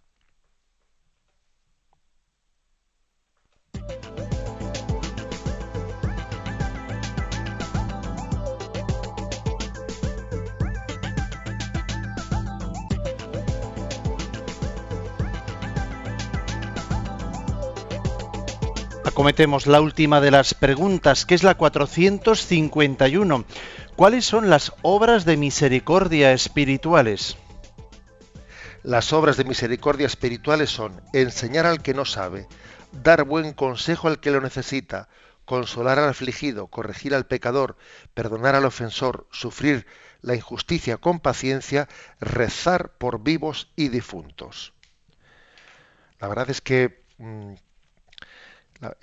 Cometemos 19.18 19.65
la 19.65 19.82
última 19.82 20.22
de 20.22 20.30
las 20.30 20.53
preguntas, 20.53 21.26
que 21.26 21.34
es 21.34 21.41
la 21.41 21.55
451. 21.55 23.45
¿Cuáles 23.95 24.26
son 24.26 24.51
las 24.51 24.74
obras 24.84 25.26
de 25.26 25.38
misericordia 25.38 26.34
espirituales? 26.34 27.36
Las 28.84 29.13
obras 29.13 29.36
de 29.36 29.43
misericordia 29.45 30.05
espirituales 30.05 30.70
son 30.70 31.01
enseñar 31.13 31.65
al 31.65 31.82
que 31.82 31.95
no 31.95 32.05
sabe, 32.05 32.47
dar 32.91 33.24
buen 33.24 33.53
consejo 33.53 34.07
al 34.07 34.20
que 34.20 34.30
lo 34.30 34.39
necesita, 34.39 35.09
consolar 35.45 35.97
al 35.97 36.09
afligido, 36.09 36.68
corregir 36.68 37.15
al 37.15 37.26
pecador, 37.26 37.76
perdonar 38.13 38.53
al 38.53 38.65
ofensor, 38.65 39.26
sufrir 39.32 39.88
la 40.22 40.36
injusticia 40.36 40.97
con 40.97 41.22
paciencia, 41.22 41.89
rezar 42.20 42.91
por 42.99 43.24
vivos 43.24 43.72
y 43.76 43.88
difuntos. 43.88 44.74
La 46.20 46.28
verdad 46.28 46.51
es 46.51 46.61
que 46.61 47.03
mm, 47.18 47.55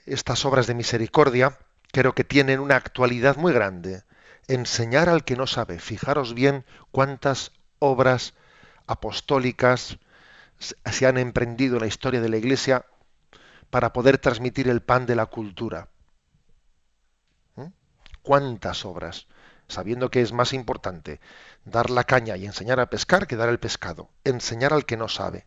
estas 0.07 0.45
obras 0.45 0.66
de 0.66 0.75
misericordia 0.75 1.59
creo 1.93 2.14
que 2.14 2.25
tienen 2.25 2.61
una 2.61 2.77
actualidad 2.77 3.37
muy 3.37 3.53
grande. 3.53 4.03
Enseñar 4.49 5.09
al 5.09 5.25
que 5.25 5.37
no 5.37 5.47
sabe. 5.47 5.79
Fijaros 5.79 6.35
bien 6.35 6.64
cuántas 6.91 7.53
obras 7.79 8.35
apostólicas 8.87 9.99
se 10.59 11.07
han 11.07 11.18
emprendido 11.18 11.77
en 11.77 11.83
la 11.83 11.87
historia 11.87 12.20
de 12.20 12.29
la 12.29 12.37
Iglesia 12.37 12.85
para 13.70 13.93
poder 13.93 14.18
transmitir 14.18 14.68
el 14.68 14.83
pan 14.83 15.07
de 15.07 15.16
la 15.16 15.27
cultura. 15.27 15.89
¿Mm? 17.57 17.68
¿Cuántas 18.22 18.85
obras? 18.85 19.27
Sabiendo 19.66 20.11
que 20.11 20.20
es 20.20 20.33
más 20.33 20.53
importante 20.53 21.20
dar 21.64 21.91
la 21.91 22.05
caña 22.05 22.37
y 22.37 22.45
enseñar 22.45 22.81
a 22.81 22.91
pescar 22.91 23.27
que 23.27 23.37
dar 23.37 23.49
el 23.49 23.59
pescado. 23.59 24.11
Enseñar 24.25 24.72
al 24.72 24.85
que 24.85 24.97
no 24.97 25.09
sabe. 25.09 25.47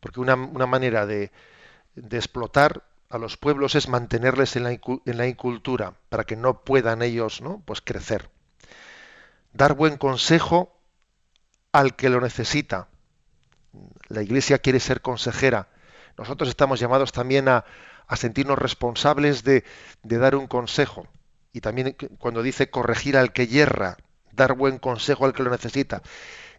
Porque 0.00 0.20
una, 0.20 0.36
manera 0.36 1.06
de, 1.06 1.30
de 1.94 2.16
explotar 2.16 2.82
a 3.10 3.18
los 3.18 3.36
pueblos 3.36 3.74
es 3.74 3.88
mantenerles 3.88 4.56
en 4.56 4.64
la, 4.64 5.26
incultura 5.26 5.94
para 6.08 6.24
que 6.24 6.36
no 6.36 6.62
puedan 6.62 7.02
ellos 7.02 7.40
¿no? 7.40 7.62
pues 7.64 7.80
crecer. 7.80 8.30
Dar 9.52 9.74
buen 9.74 9.96
consejo 9.96 10.76
al 11.72 11.94
que 11.96 12.08
lo 12.08 12.20
necesita. 12.20 12.88
La 14.08 14.22
Iglesia 14.22 14.58
quiere 14.58 14.80
ser 14.80 15.00
consejera. 15.00 15.68
Nosotros 16.16 16.48
estamos 16.48 16.80
llamados 16.80 17.12
también 17.12 17.48
a, 17.48 17.64
a 18.06 18.16
sentirnos 18.16 18.58
responsables 18.58 19.44
de, 19.44 19.64
de, 20.02 20.18
dar 20.18 20.34
un 20.34 20.46
consejo. 20.46 21.06
Y 21.52 21.60
también 21.60 21.96
cuando 22.18 22.42
dice 22.42 22.70
corregir 22.70 23.16
al 23.16 23.32
que 23.32 23.46
yerra, 23.46 23.96
dar 24.32 24.54
buen 24.54 24.78
consejo 24.78 25.24
al 25.24 25.32
que 25.32 25.42
lo 25.42 25.50
necesita. 25.50 26.02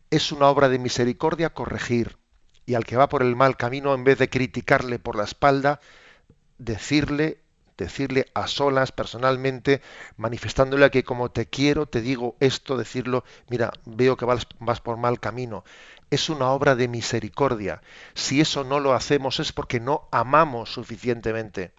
Es 0.10 0.32
una 0.32 0.48
obra 0.48 0.70
de 0.70 0.80
misericordia 0.80 1.52
corregir. 1.52 2.18
Y 2.66 2.76
al 2.76 2.86
que 2.86 2.98
va 2.98 3.10
por 3.10 3.22
el 3.22 3.36
mal 3.36 3.58
camino, 3.58 3.94
en 3.94 4.04
vez 4.04 4.18
de 4.18 4.30
criticarle 4.30 5.00
por 5.00 5.16
la 5.16 5.24
espalda, 5.24 5.80
decirle, 6.58 7.40
decirle 7.78 8.28
a 8.34 8.48
solas, 8.48 8.92
personalmente, 8.92 9.82
manifestándole 10.18 10.90
que 10.92 11.04
como 11.04 11.32
te 11.32 11.46
quiero, 11.48 11.86
te 11.86 12.02
digo 12.02 12.36
esto, 12.40 12.78
decirlo, 12.78 13.24
mira, 13.50 13.72
veo 13.86 14.18
que 14.18 14.26
vas, 14.26 14.48
vas 14.60 14.82
por 14.82 14.98
mal 14.98 15.20
camino. 15.20 15.64
Es 16.12 16.30
una 16.30 16.52
obra 16.52 16.76
de 16.76 16.88
misericordia. 16.88 17.82
Si 18.14 18.40
eso 18.40 18.64
no 18.64 18.80
lo 18.80 18.94
hacemos 18.94 19.40
es 19.40 19.52
porque 19.52 19.80
no 19.80 20.08
amamos 20.12 20.74
suficientemente. 20.74 21.74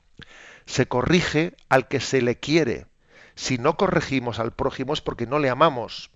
Se 0.66 0.86
corrige 0.86 1.54
al 1.68 1.88
que 1.88 2.00
se 2.00 2.20
le 2.22 2.38
quiere. 2.38 2.86
Si 3.34 3.58
no 3.58 3.76
corregimos 3.76 4.38
al 4.38 4.52
prójimo 4.52 4.94
es 4.94 5.00
porque 5.00 5.26
no 5.26 5.38
le 5.38 5.50
amamos. 5.50 6.10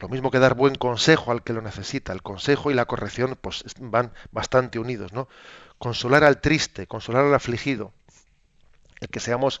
Lo 0.00 0.08
mismo 0.08 0.30
que 0.30 0.38
dar 0.38 0.54
buen 0.54 0.76
consejo 0.76 1.30
al 1.30 1.42
que 1.42 1.52
lo 1.52 1.60
necesita. 1.60 2.14
El 2.14 2.22
consejo 2.22 2.70
y 2.70 2.74
la 2.74 2.86
corrección 2.86 3.36
pues, 3.38 3.62
van 3.78 4.12
bastante 4.32 4.78
unidos, 4.78 5.12
¿no? 5.12 5.28
Consolar 5.78 6.24
al 6.24 6.40
triste, 6.40 6.86
consolar 6.86 7.26
al 7.26 7.34
afligido. 7.34 7.92
El 9.00 9.08
que 9.08 9.20
seamos, 9.20 9.60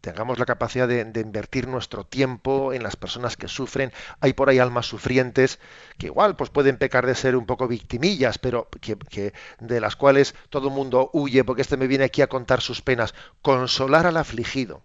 tengamos 0.00 0.40
la 0.40 0.46
capacidad 0.46 0.88
de, 0.88 1.20
invertir 1.20 1.68
nuestro 1.68 2.04
tiempo 2.04 2.72
en 2.72 2.82
las 2.82 2.96
personas 2.96 3.36
que 3.36 3.46
sufren. 3.46 3.92
Hay 4.18 4.32
por 4.32 4.48
ahí 4.48 4.58
almas 4.58 4.86
sufrientes 4.86 5.60
que 5.96 6.06
igual 6.06 6.34
pues 6.34 6.50
pueden 6.50 6.76
pecar 6.76 7.06
de 7.06 7.14
ser 7.14 7.36
un 7.36 7.46
poco 7.46 7.68
victimillas, 7.68 8.38
pero 8.38 8.68
que, 8.80 9.32
de 9.60 9.80
las 9.80 9.94
cuales 9.94 10.34
todo 10.50 10.68
el 10.68 10.74
mundo 10.74 11.08
huye 11.12 11.44
porque 11.44 11.62
este 11.62 11.76
me 11.76 11.86
viene 11.86 12.04
aquí 12.04 12.20
a 12.20 12.28
contar 12.28 12.62
sus 12.62 12.82
penas. 12.82 13.14
Consolar 13.42 14.06
al 14.06 14.16
afligido. 14.16 14.82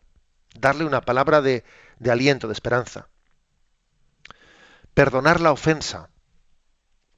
Darle 0.55 0.85
una 0.85 1.01
palabra 1.01 1.41
de, 1.41 1.63
de 1.97 2.11
aliento, 2.11 2.47
de 2.47 2.53
esperanza 2.53 3.07
perdonar 4.93 5.41
la 5.41 5.51
ofensa, 5.51 6.09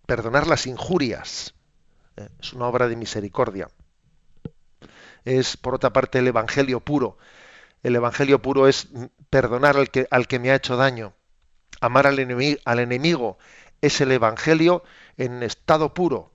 perdonar 0.05 0.47
las 0.47 0.67
injurias. 0.67 1.55
Eh, 2.17 2.29
es 2.39 2.53
una 2.53 2.67
obra 2.67 2.87
de 2.87 2.95
misericordia. 2.95 3.69
Es, 5.23 5.57
por 5.57 5.75
otra 5.75 5.91
parte, 5.91 6.19
el 6.19 6.27
Evangelio 6.27 6.79
puro. 6.79 7.17
El 7.83 7.95
Evangelio 7.95 8.41
puro 8.41 8.67
es 8.67 8.89
perdonar 9.29 9.77
al 9.77 9.89
que, 10.27 10.39
me 10.39 10.51
ha 10.51 10.55
hecho 10.55 10.75
daño. 10.75 11.13
Amar 11.81 12.07
al 12.07 12.19
al 12.65 12.79
enemigo 12.79 13.37
es 13.81 14.01
el 14.01 14.11
Evangelio 14.11 14.83
en 15.17 15.43
estado 15.43 15.93
puro. 15.93 16.31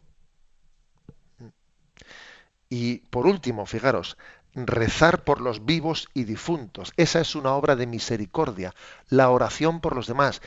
Y 2.68 2.98
por 2.98 3.26
último, 3.26 3.66
fijaros, 3.66 4.16
rezar 4.54 5.24
por 5.24 5.40
los 5.40 5.64
vivos 5.64 6.08
y 6.14 6.24
difuntos. 6.24 6.92
Esa 6.96 7.20
es 7.20 7.34
una 7.34 7.52
obra 7.52 7.76
de 7.76 7.86
misericordia, 7.86 8.74
la 9.08 9.30
oración 9.30 9.80
por 9.80 9.94
los 9.94 10.06
demás. 10.06 10.42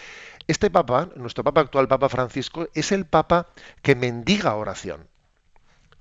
Este 0.48 0.70
Papa, 0.70 1.10
nuestro 1.16 1.44
Papa 1.44 1.62
actual, 1.62 1.88
Papa 1.88 2.10
Francisco, 2.10 2.68
es 2.74 2.92
el 2.92 3.06
Papa 3.06 3.48
que 3.82 3.96
mendiga 3.96 4.56
oración. 4.56 5.08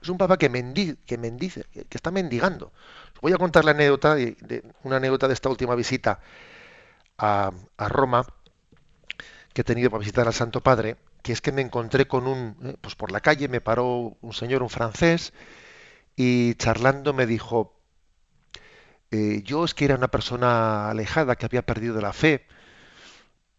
Es 0.00 0.08
un 0.08 0.18
Papa 0.18 0.36
que, 0.36 0.96
que 1.06 1.18
mendice, 1.18 1.64
que 1.72 1.86
está 1.96 2.10
mendigando. 2.10 2.72
voy 3.20 3.32
a 3.32 3.38
contar 3.38 3.64
la 3.64 3.70
anécdota, 3.70 4.16
de, 4.16 4.64
una 4.82 4.96
anécdota 4.96 5.28
de 5.28 5.34
esta 5.34 5.48
última 5.48 5.76
visita 5.76 6.18
a, 7.18 7.52
Roma 7.78 8.26
que 9.54 9.60
he 9.60 9.64
tenido 9.64 9.90
para 9.90 10.00
visitar 10.00 10.26
al 10.26 10.34
Santo 10.34 10.60
Padre, 10.60 10.96
que 11.22 11.32
es 11.32 11.40
que 11.40 11.52
me 11.52 11.62
encontré 11.62 12.08
con 12.08 12.26
un, 12.26 12.56
eh, 12.64 12.76
pues 12.80 12.96
por 12.96 13.12
la 13.12 13.20
calle 13.20 13.46
me 13.48 13.60
paró 13.60 14.16
un 14.20 14.32
señor, 14.32 14.62
un 14.62 14.70
francés, 14.70 15.32
y 16.16 16.54
charlando 16.54 17.12
me 17.12 17.26
dijo, 17.26 17.74
eh, 19.12 19.42
yo 19.44 19.64
es 19.64 19.74
que 19.74 19.84
era 19.84 19.94
una 19.94 20.08
persona 20.08 20.90
alejada 20.90 21.36
que 21.36 21.44
había 21.44 21.66
perdido 21.66 22.00
la 22.00 22.14
fe, 22.14 22.46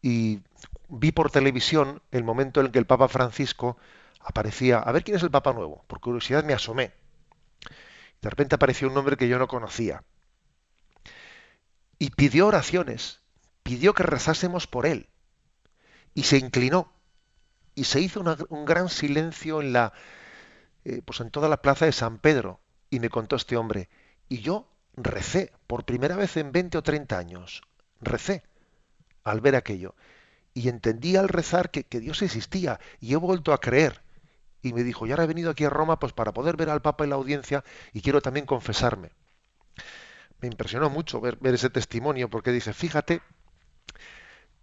y 0.01 0.41
vi 0.89 1.11
por 1.11 1.29
televisión 1.29 2.01
el 2.11 2.23
momento 2.23 2.59
en 2.59 2.65
el 2.65 2.71
que 2.71 2.79
el 2.79 2.87
Papa 2.87 3.07
Francisco 3.07 3.77
aparecía, 4.19 4.79
a 4.79 4.91
ver 4.91 5.03
quién 5.03 5.17
es 5.17 5.23
el 5.23 5.29
Papa 5.29 5.53
nuevo, 5.53 5.85
por 5.87 5.99
curiosidad 5.99 6.43
me 6.43 6.53
asomé. 6.53 6.93
De 8.21 8.29
repente 8.29 8.55
apareció 8.55 8.87
un 8.87 8.95
nombre 8.95 9.15
que 9.15 9.27
yo 9.27 9.37
no 9.37 9.47
conocía. 9.47 10.03
Y 11.99 12.09
pidió 12.09 12.47
oraciones, 12.47 13.21
pidió 13.61 13.93
que 13.93 14.03
rezásemos 14.03 14.65
por 14.65 14.87
él. 14.87 15.07
Y 16.15 16.23
se 16.23 16.37
inclinó. 16.37 16.91
Y 17.75 17.83
se 17.83 18.01
hizo 18.01 18.23
un 18.49 18.65
gran 18.65 18.89
silencio 18.89 19.61
en 19.61 19.73
la, 19.73 19.93
eh, 20.85 21.01
pues 21.05 21.19
en 21.19 21.31
toda 21.31 21.49
la 21.49 21.61
plaza 21.61 21.85
de 21.85 21.91
San 21.91 22.17
Pedro. 22.17 22.59
Y 22.89 22.99
me 22.99 23.09
contó 23.09 23.35
este 23.35 23.57
hombre. 23.57 23.89
Y 24.29 24.39
yo 24.39 24.72
recé, 24.95 25.53
por 25.67 25.85
primera 25.85 26.15
vez 26.15 26.37
en 26.37 26.51
20 26.51 26.77
o 26.77 26.83
30 26.83 27.17
años. 27.17 27.61
Recé 28.01 28.43
al 29.23 29.41
ver 29.41 29.55
aquello 29.55 29.95
y 30.53 30.69
entendí 30.69 31.15
al 31.15 31.29
rezar 31.29 31.71
que, 31.71 31.99
Dios 31.99 32.21
existía 32.21 32.79
y 32.99 33.13
he 33.13 33.17
vuelto 33.17 33.53
a 33.53 33.59
creer. 33.59 34.01
Y 34.61 34.73
me 34.73 34.83
dijo, 34.83 35.05
y 35.05 35.11
ahora 35.11 35.23
he 35.23 35.27
venido 35.27 35.51
aquí 35.51 35.65
a 35.65 35.69
Roma 35.69 35.99
pues 35.99 36.13
para 36.13 36.31
poder 36.33 36.55
ver 36.55 36.69
al 36.69 36.81
Papa 36.81 37.03
en 37.03 37.09
la 37.09 37.15
audiencia 37.15 37.63
y 37.91 38.01
quiero 38.01 38.21
también 38.21 38.45
confesarme. 38.45 39.11
Me 40.39 40.47
impresionó 40.47 40.89
mucho 40.89 41.19
ver, 41.19 41.37
ver 41.37 41.55
ese 41.55 41.69
testimonio 41.69 42.29
porque 42.29 42.51
dice, 42.51 42.73
fíjate, 42.73 43.21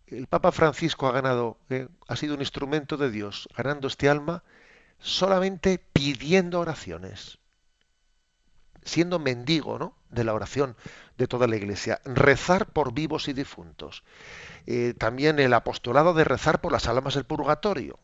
el 0.06 0.26
Papa 0.26 0.52
Francisco 0.52 1.06
ha 1.06 1.12
ganado, 1.12 1.58
eh, 1.68 1.88
ha 2.08 2.16
sido 2.16 2.34
un 2.34 2.40
instrumento 2.40 2.96
de 2.96 3.10
Dios, 3.10 3.48
ganando 3.56 3.88
este 3.88 4.08
alma 4.08 4.42
solamente 4.98 5.78
pidiendo 5.92 6.60
oraciones, 6.60 7.38
siendo 8.84 9.18
mendigo 9.18 9.78
¿no? 9.78 9.99
De 10.10 10.24
la 10.24 10.34
oración 10.34 10.76
de 11.18 11.26
toda 11.26 11.46
la 11.46 11.56
Iglesia, 11.56 12.00
rezar 12.04 12.66
por 12.66 12.92
vivos 12.92 13.28
y 13.28 13.32
difuntos. 13.32 14.02
Eh, 14.66 14.94
también 14.98 15.38
el 15.38 15.54
apostolado 15.54 16.14
de 16.14 16.24
rezar 16.24 16.60
por 16.60 16.72
las 16.72 16.86
almas 16.86 17.14
del 17.14 17.24
purgatorio, 17.24 17.98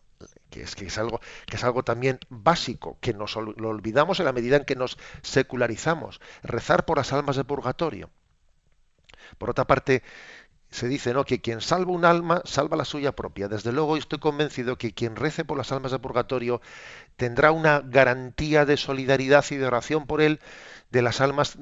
que 0.50 0.62
es, 0.62 0.74
que 0.74 0.86
es 0.86 0.98
algo 0.98 1.20
que 1.46 1.56
es 1.56 1.64
algo 1.64 1.82
también 1.82 2.18
básico, 2.28 2.98
que 3.00 3.12
nos 3.12 3.36
lo 3.36 3.68
olvidamos 3.68 4.18
en 4.20 4.26
la 4.26 4.32
medida 4.32 4.56
en 4.56 4.64
que 4.64 4.76
nos 4.76 4.98
secularizamos, 5.22 6.20
rezar 6.42 6.84
por 6.84 6.98
las 6.98 7.12
almas 7.12 7.36
del 7.36 7.44
purgatorio. 7.44 8.10
Por 9.38 9.50
otra 9.50 9.66
parte, 9.66 10.02
se 10.70 10.88
dice 10.88 11.14
¿no? 11.14 11.24
que 11.24 11.40
quien 11.40 11.60
salva 11.60 11.92
un 11.92 12.04
alma 12.04 12.42
salva 12.44 12.76
la 12.76 12.84
suya 12.84 13.12
propia. 13.12 13.48
Desde 13.48 13.72
luego 13.72 13.96
estoy 13.96 14.18
convencido 14.18 14.76
que 14.76 14.92
quien 14.92 15.16
rece 15.16 15.44
por 15.44 15.56
las 15.56 15.72
almas 15.72 15.92
de 15.92 15.98
purgatorio 15.98 16.60
tendrá 17.16 17.52
una 17.52 17.80
garantía 17.80 18.64
de 18.64 18.76
solidaridad 18.76 19.44
y 19.50 19.56
de 19.56 19.66
oración 19.66 20.06
por 20.06 20.20
él 20.20 20.40
de 20.90 21.02
las 21.02 21.20
almas 21.20 21.56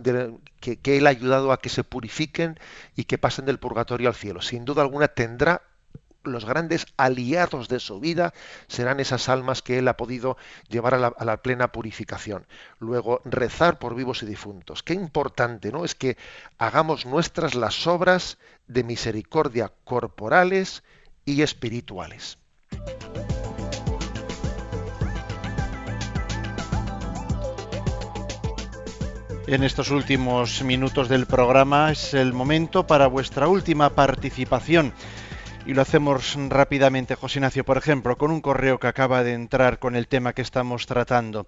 que, 0.60 0.78
él 0.84 1.06
ha 1.06 1.10
ayudado 1.10 1.52
a 1.52 1.60
que 1.60 1.68
se 1.68 1.84
purifiquen 1.84 2.58
y 2.96 3.04
que 3.04 3.18
pasen 3.18 3.46
del 3.46 3.58
purgatorio 3.58 4.08
al 4.08 4.14
cielo. 4.14 4.42
Sin 4.42 4.64
duda 4.64 4.82
alguna 4.82 5.08
tendrá 5.08 5.62
los 6.24 6.44
grandes 6.44 6.86
aliados 6.96 7.68
de 7.68 7.78
su 7.80 8.00
vida 8.00 8.32
serán 8.66 8.98
esas 8.98 9.28
almas 9.28 9.62
que 9.62 9.78
él 9.78 9.88
ha 9.88 9.96
podido 9.96 10.36
llevar 10.68 10.94
a 10.94 11.24
la, 11.24 11.36
plena 11.42 11.70
purificación. 11.70 12.46
Luego, 12.78 13.20
rezar 13.24 13.78
por 13.78 13.94
vivos 13.94 14.22
y 14.22 14.26
difuntos. 14.26 14.82
Qué 14.82 14.94
importante, 14.94 15.70
¿no? 15.70 15.84
Es 15.84 15.94
que 15.94 16.16
hagamos 16.58 17.04
nuestras 17.06 17.54
las 17.54 17.86
obras 17.86 18.38
de 18.66 18.84
misericordia 18.84 19.72
corporales 19.84 20.82
y 21.26 21.42
espirituales. 21.42 22.38
En 29.46 29.62
estos 29.62 29.90
últimos 29.90 30.62
minutos 30.62 31.10
del 31.10 31.26
programa 31.26 31.92
es 31.92 32.14
el 32.14 32.32
momento 32.32 32.86
para 32.86 33.08
vuestra 33.08 33.46
última 33.46 33.90
participación 33.90 34.94
y 35.66 35.74
lo 35.74 35.82
hacemos 35.82 36.34
rápidamente, 36.48 37.14
José 37.14 37.38
Ignacio, 37.38 37.64
por 37.64 37.76
ejemplo, 37.76 38.16
con 38.16 38.30
un 38.30 38.40
correo 38.40 38.78
que 38.78 38.86
acaba 38.86 39.22
de 39.22 39.34
entrar 39.34 39.78
con 39.78 39.96
el 39.96 40.08
tema 40.08 40.32
que 40.32 40.42
estamos 40.42 40.86
tratando. 40.86 41.46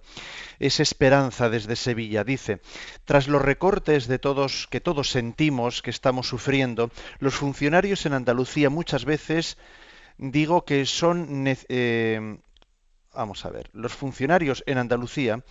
Es 0.59 0.79
Esperanza 0.79 1.49
desde 1.49 1.75
Sevilla. 1.75 2.23
Dice, 2.23 2.59
tras 3.05 3.27
los 3.27 3.41
recortes 3.41 4.07
de 4.07 4.19
todos 4.19 4.67
que 4.69 4.79
todos 4.79 5.09
sentimos 5.09 5.81
que 5.81 5.89
estamos 5.89 6.27
sufriendo, 6.27 6.91
los 7.19 7.33
funcionarios 7.33 8.05
en 8.05 8.13
Andalucía 8.13 8.69
muchas 8.69 9.05
veces 9.05 9.57
digo 10.19 10.65
que 10.65 10.85
son 10.85 11.45
eh, 11.47 12.37
vamos 13.17 13.45
a 13.45 13.49
ver, 13.49 13.69
los 13.73 13.93
funcionarios 13.93 14.63
en 14.67 14.77
Andalucía, 14.77 15.43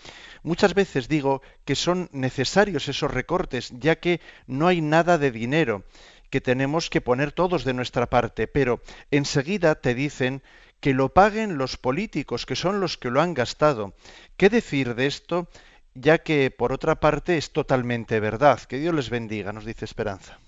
muchas 0.43 0.75
veces 0.75 1.09
digo 1.09 1.43
que 1.65 1.75
son 1.75 2.09
necesarios 2.13 2.89
esos 2.89 3.11
recortes, 3.11 3.73
ya 3.79 3.97
que 3.97 4.21
no 4.47 4.69
hay 4.69 4.81
nada 4.81 5.19
de 5.19 5.33
dinero 5.33 5.85
que 6.31 6.41
tenemos 6.41 6.91
que 6.91 7.01
poner 7.01 7.33
todos 7.33 7.65
de 7.65 7.75
nuestra 7.75 8.07
parte, 8.07 8.47
pero 8.47 8.81
enseguida 9.11 9.75
te 9.75 9.95
dicen 9.95 10.43
que 10.81 10.95
lo 10.95 11.13
paguen 11.13 11.59
los 11.59 11.77
políticos, 11.77 12.47
que 12.47 12.57
son 12.57 12.81
los 12.81 12.97
que 12.97 13.11
lo 13.11 13.21
han 13.21 13.35
gastado. 13.35 13.95
¿Qué 14.37 14.49
decir 14.49 14.95
de 14.95 15.07
esto? 15.07 15.49
Ya 15.95 16.19
que, 16.19 16.51
por 16.51 16.73
otra 16.73 17.01
parte, 17.01 17.39
es 17.39 17.53
totalmente 17.53 18.21
verdad. 18.21 18.61
Que 18.61 18.79
Dios 18.79 18.95
les 18.95 19.09
bendiga, 19.09 19.53
nos 19.53 19.65
dice 19.65 19.85
Esperanza. 19.85 20.39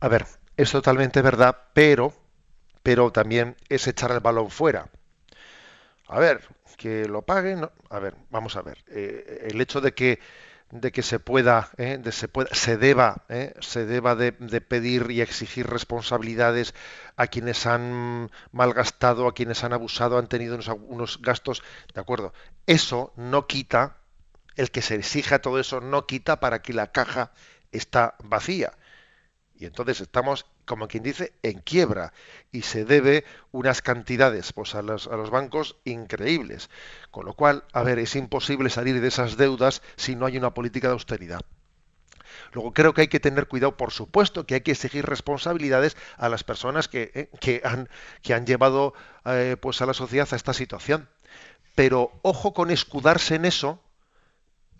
A 0.00 0.08
ver, 0.08 0.26
es 0.56 0.72
totalmente 0.72 1.22
verdad, 1.22 1.56
pero, 1.72 2.12
pero 2.82 3.12
también 3.12 3.56
es 3.68 3.86
echar 3.86 4.10
el 4.10 4.20
balón 4.20 4.50
fuera. 4.50 4.90
A 6.06 6.18
ver, 6.18 6.46
que 6.76 7.06
lo 7.06 7.22
paguen. 7.22 7.68
A 7.90 7.98
ver, 7.98 8.14
vamos 8.30 8.56
a 8.56 8.62
ver. 8.62 8.84
Eh, 8.88 9.48
el 9.50 9.60
hecho 9.60 9.80
de 9.80 9.92
que 9.94 10.20
de 10.70 10.90
que 10.90 11.02
se 11.02 11.20
pueda, 11.20 11.70
¿eh? 11.76 12.02
se, 12.10 12.26
pueda 12.26 12.52
se 12.52 12.76
deba, 12.76 13.24
¿eh? 13.28 13.54
se 13.60 13.86
deba 13.86 14.16
de, 14.16 14.32
pedir 14.32 15.08
y 15.10 15.20
exigir 15.20 15.68
responsabilidades 15.68 16.74
a 17.16 17.28
quienes 17.28 17.66
han 17.66 18.30
malgastado, 18.50 19.28
a 19.28 19.34
quienes 19.34 19.62
han 19.62 19.72
abusado, 19.72 20.18
han 20.18 20.26
tenido 20.26 20.58
unos, 20.88 21.20
gastos, 21.22 21.62
de 21.94 22.00
acuerdo. 22.00 22.32
Eso 22.66 23.12
no 23.16 23.46
quita, 23.46 23.98
el 24.56 24.72
que 24.72 24.82
se 24.82 24.96
exija 24.96 25.40
todo 25.40 25.60
eso 25.60 25.80
no 25.80 26.06
quita 26.06 26.40
para 26.40 26.60
que 26.60 26.72
la 26.72 26.90
caja 26.90 27.32
está 27.70 28.16
vacía. 28.24 28.72
Y 29.54 29.66
entonces 29.66 30.00
estamos, 30.00 30.46
como 30.64 30.88
quien 30.88 31.02
dice, 31.02 31.32
en 31.42 31.60
quiebra 31.60 32.12
y 32.52 32.62
se 32.62 32.84
debe 32.84 33.24
unas 33.52 33.82
cantidades 33.82 34.52
pues, 34.52 34.74
a, 34.74 34.82
los, 34.82 35.06
a 35.06 35.16
los 35.16 35.30
bancos 35.30 35.76
increíbles. 35.84 36.70
Con 37.10 37.26
lo 37.26 37.34
cual, 37.34 37.64
a 37.72 37.82
ver, 37.82 37.98
es 37.98 38.16
imposible 38.16 38.70
salir 38.70 39.00
de 39.00 39.08
esas 39.08 39.36
deudas 39.36 39.82
si 39.96 40.16
no 40.16 40.26
hay 40.26 40.36
una 40.36 40.54
política 40.54 40.88
de 40.88 40.94
austeridad. 40.94 41.40
Luego 42.52 42.72
creo 42.72 42.94
que 42.94 43.02
hay 43.02 43.08
que 43.08 43.20
tener 43.20 43.48
cuidado, 43.48 43.76
por 43.76 43.92
supuesto, 43.92 44.46
que 44.46 44.54
hay 44.54 44.60
que 44.60 44.72
exigir 44.72 45.04
responsabilidades 45.04 45.96
a 46.16 46.28
las 46.28 46.44
personas 46.44 46.88
que, 46.88 47.10
eh, 47.14 47.28
que, 47.40 47.60
han, 47.64 47.88
que 48.22 48.34
han 48.34 48.46
llevado 48.46 48.94
eh, 49.24 49.56
pues 49.60 49.82
a 49.82 49.86
la 49.86 49.94
sociedad 49.94 50.28
a 50.30 50.36
esta 50.36 50.52
situación. 50.52 51.08
Pero 51.74 52.12
ojo 52.22 52.54
con 52.54 52.70
escudarse 52.70 53.34
en 53.34 53.44
eso, 53.44 53.80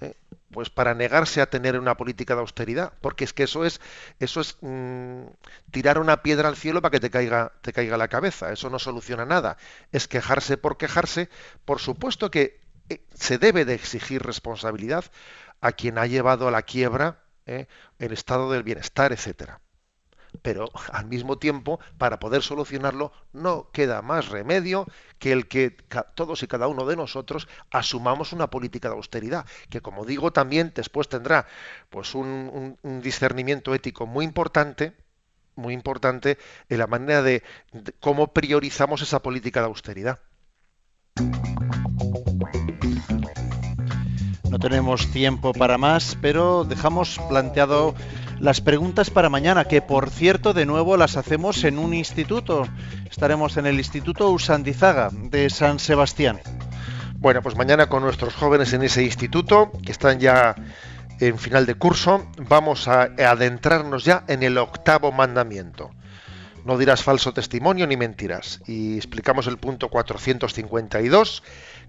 eh, 0.00 0.14
pues 0.50 0.70
para 0.70 0.94
negarse 0.94 1.40
a 1.40 1.50
tener 1.50 1.78
una 1.78 1.96
política 1.96 2.34
de 2.34 2.40
austeridad, 2.40 2.92
porque 3.00 3.24
es 3.24 3.32
que 3.32 3.44
eso 3.44 3.64
es 3.64 3.80
eso 4.20 4.40
es 4.40 4.56
mm, 4.60 5.24
tirar 5.70 5.98
una 5.98 6.22
piedra 6.22 6.48
al 6.48 6.56
cielo 6.56 6.80
para 6.82 6.92
que 6.92 7.00
te 7.00 7.10
caiga 7.10 7.52
te 7.62 7.72
caiga 7.72 7.96
la 7.96 8.08
cabeza, 8.08 8.52
eso 8.52 8.70
no 8.70 8.78
soluciona 8.78 9.24
nada, 9.24 9.56
es 9.92 10.08
quejarse 10.08 10.56
por 10.56 10.76
quejarse, 10.76 11.28
por 11.64 11.80
supuesto 11.80 12.30
que 12.30 12.60
eh, 12.88 13.04
se 13.14 13.38
debe 13.38 13.64
de 13.64 13.74
exigir 13.74 14.22
responsabilidad 14.22 15.04
a 15.60 15.72
quien 15.72 15.98
ha 15.98 16.06
llevado 16.06 16.48
a 16.48 16.50
la 16.50 16.62
quiebra 16.62 17.24
eh, 17.46 17.66
el 17.98 18.12
estado 18.12 18.50
del 18.50 18.62
bienestar, 18.62 19.12
etcétera 19.12 19.60
pero 20.42 20.70
al 20.92 21.06
mismo 21.06 21.38
tiempo, 21.38 21.80
para 21.98 22.18
poder 22.18 22.42
solucionarlo, 22.42 23.12
no 23.32 23.70
queda 23.72 24.02
más 24.02 24.28
remedio 24.28 24.86
que 25.18 25.32
el 25.32 25.48
que 25.48 25.76
todos 26.14 26.42
y 26.42 26.46
cada 26.46 26.68
uno 26.68 26.86
de 26.86 26.96
nosotros 26.96 27.48
asumamos 27.70 28.32
una 28.32 28.50
política 28.50 28.88
de 28.88 28.96
austeridad, 28.96 29.46
que 29.70 29.80
como 29.80 30.04
digo 30.04 30.32
también 30.32 30.72
después 30.74 31.08
tendrá 31.08 31.46
pues 31.90 32.14
un, 32.14 32.78
discernimiento 33.02 33.74
ético 33.74 34.06
muy 34.06 34.24
importante, 34.24 34.94
muy 35.56 35.74
importante 35.74 36.38
en 36.68 36.78
la 36.78 36.86
manera 36.86 37.22
de 37.22 37.42
cómo 38.00 38.32
priorizamos 38.32 39.02
esa 39.02 39.22
política 39.22 39.60
de 39.60 39.66
austeridad. 39.66 40.20
Tenemos 44.64 45.10
tiempo 45.10 45.52
para 45.52 45.76
más, 45.76 46.16
pero 46.22 46.64
dejamos 46.64 47.20
planteado 47.28 47.94
las 48.40 48.62
preguntas 48.62 49.10
para 49.10 49.28
mañana, 49.28 49.66
que 49.66 49.82
por 49.82 50.08
cierto 50.08 50.54
de 50.54 50.64
nuevo 50.64 50.96
las 50.96 51.18
hacemos 51.18 51.64
en 51.64 51.78
un 51.78 51.92
instituto. 51.92 52.66
Estaremos 53.10 53.58
en 53.58 53.66
el 53.66 53.76
Instituto 53.76 54.30
Usandizaga 54.30 55.10
de 55.12 55.50
San 55.50 55.78
Sebastián. 55.78 56.40
Bueno, 57.16 57.42
pues 57.42 57.56
mañana 57.56 57.90
con 57.90 58.02
nuestros 58.02 58.32
jóvenes 58.32 58.72
en 58.72 58.82
ese 58.82 59.04
instituto, 59.04 59.70
que 59.84 59.92
están 59.92 60.18
ya 60.18 60.54
en 61.20 61.38
final 61.38 61.66
de 61.66 61.74
curso, 61.74 62.26
vamos 62.38 62.88
a 62.88 63.10
adentrarnos 63.18 64.06
ya 64.06 64.24
en 64.28 64.42
el 64.42 64.56
octavo 64.56 65.12
mandamiento. 65.12 65.90
No 66.64 66.78
dirás 66.78 67.02
falso 67.02 67.34
testimonio 67.34 67.86
ni 67.86 67.98
mentiras. 67.98 68.62
Y 68.66 68.96
explicamos 68.96 69.46
el 69.46 69.58
punto 69.58 69.90
452, 69.90 71.42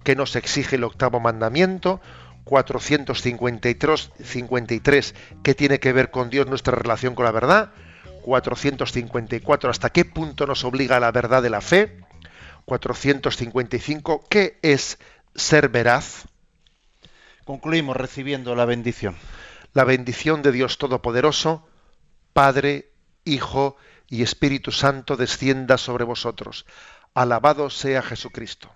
que 0.04 0.14
nos 0.14 0.36
exige 0.36 0.76
el 0.76 0.84
octavo 0.84 1.20
mandamiento, 1.20 2.02
453, 2.46 4.12
53, 4.22 5.14
¿qué 5.42 5.54
tiene 5.56 5.80
que 5.80 5.92
ver 5.92 6.12
con 6.12 6.30
Dios 6.30 6.46
nuestra 6.46 6.76
relación 6.76 7.16
con 7.16 7.24
la 7.24 7.32
verdad? 7.32 7.72
454, 8.22 9.68
¿hasta 9.68 9.90
qué 9.90 10.04
punto 10.04 10.46
nos 10.46 10.62
obliga 10.62 11.00
la 11.00 11.10
verdad 11.10 11.42
de 11.42 11.50
la 11.50 11.60
fe? 11.60 12.04
455, 12.64 14.24
¿qué 14.30 14.60
es 14.62 14.98
ser 15.34 15.70
veraz? 15.70 16.26
Concluimos 17.44 17.96
recibiendo 17.96 18.54
la 18.54 18.64
bendición. 18.64 19.16
La 19.72 19.82
bendición 19.82 20.42
de 20.42 20.52
Dios 20.52 20.78
Todopoderoso, 20.78 21.68
Padre, 22.32 22.92
Hijo 23.24 23.76
y 24.08 24.22
Espíritu 24.22 24.70
Santo 24.70 25.16
descienda 25.16 25.78
sobre 25.78 26.04
vosotros. 26.04 26.64
Alabado 27.12 27.70
sea 27.70 28.02
Jesucristo. 28.02 28.75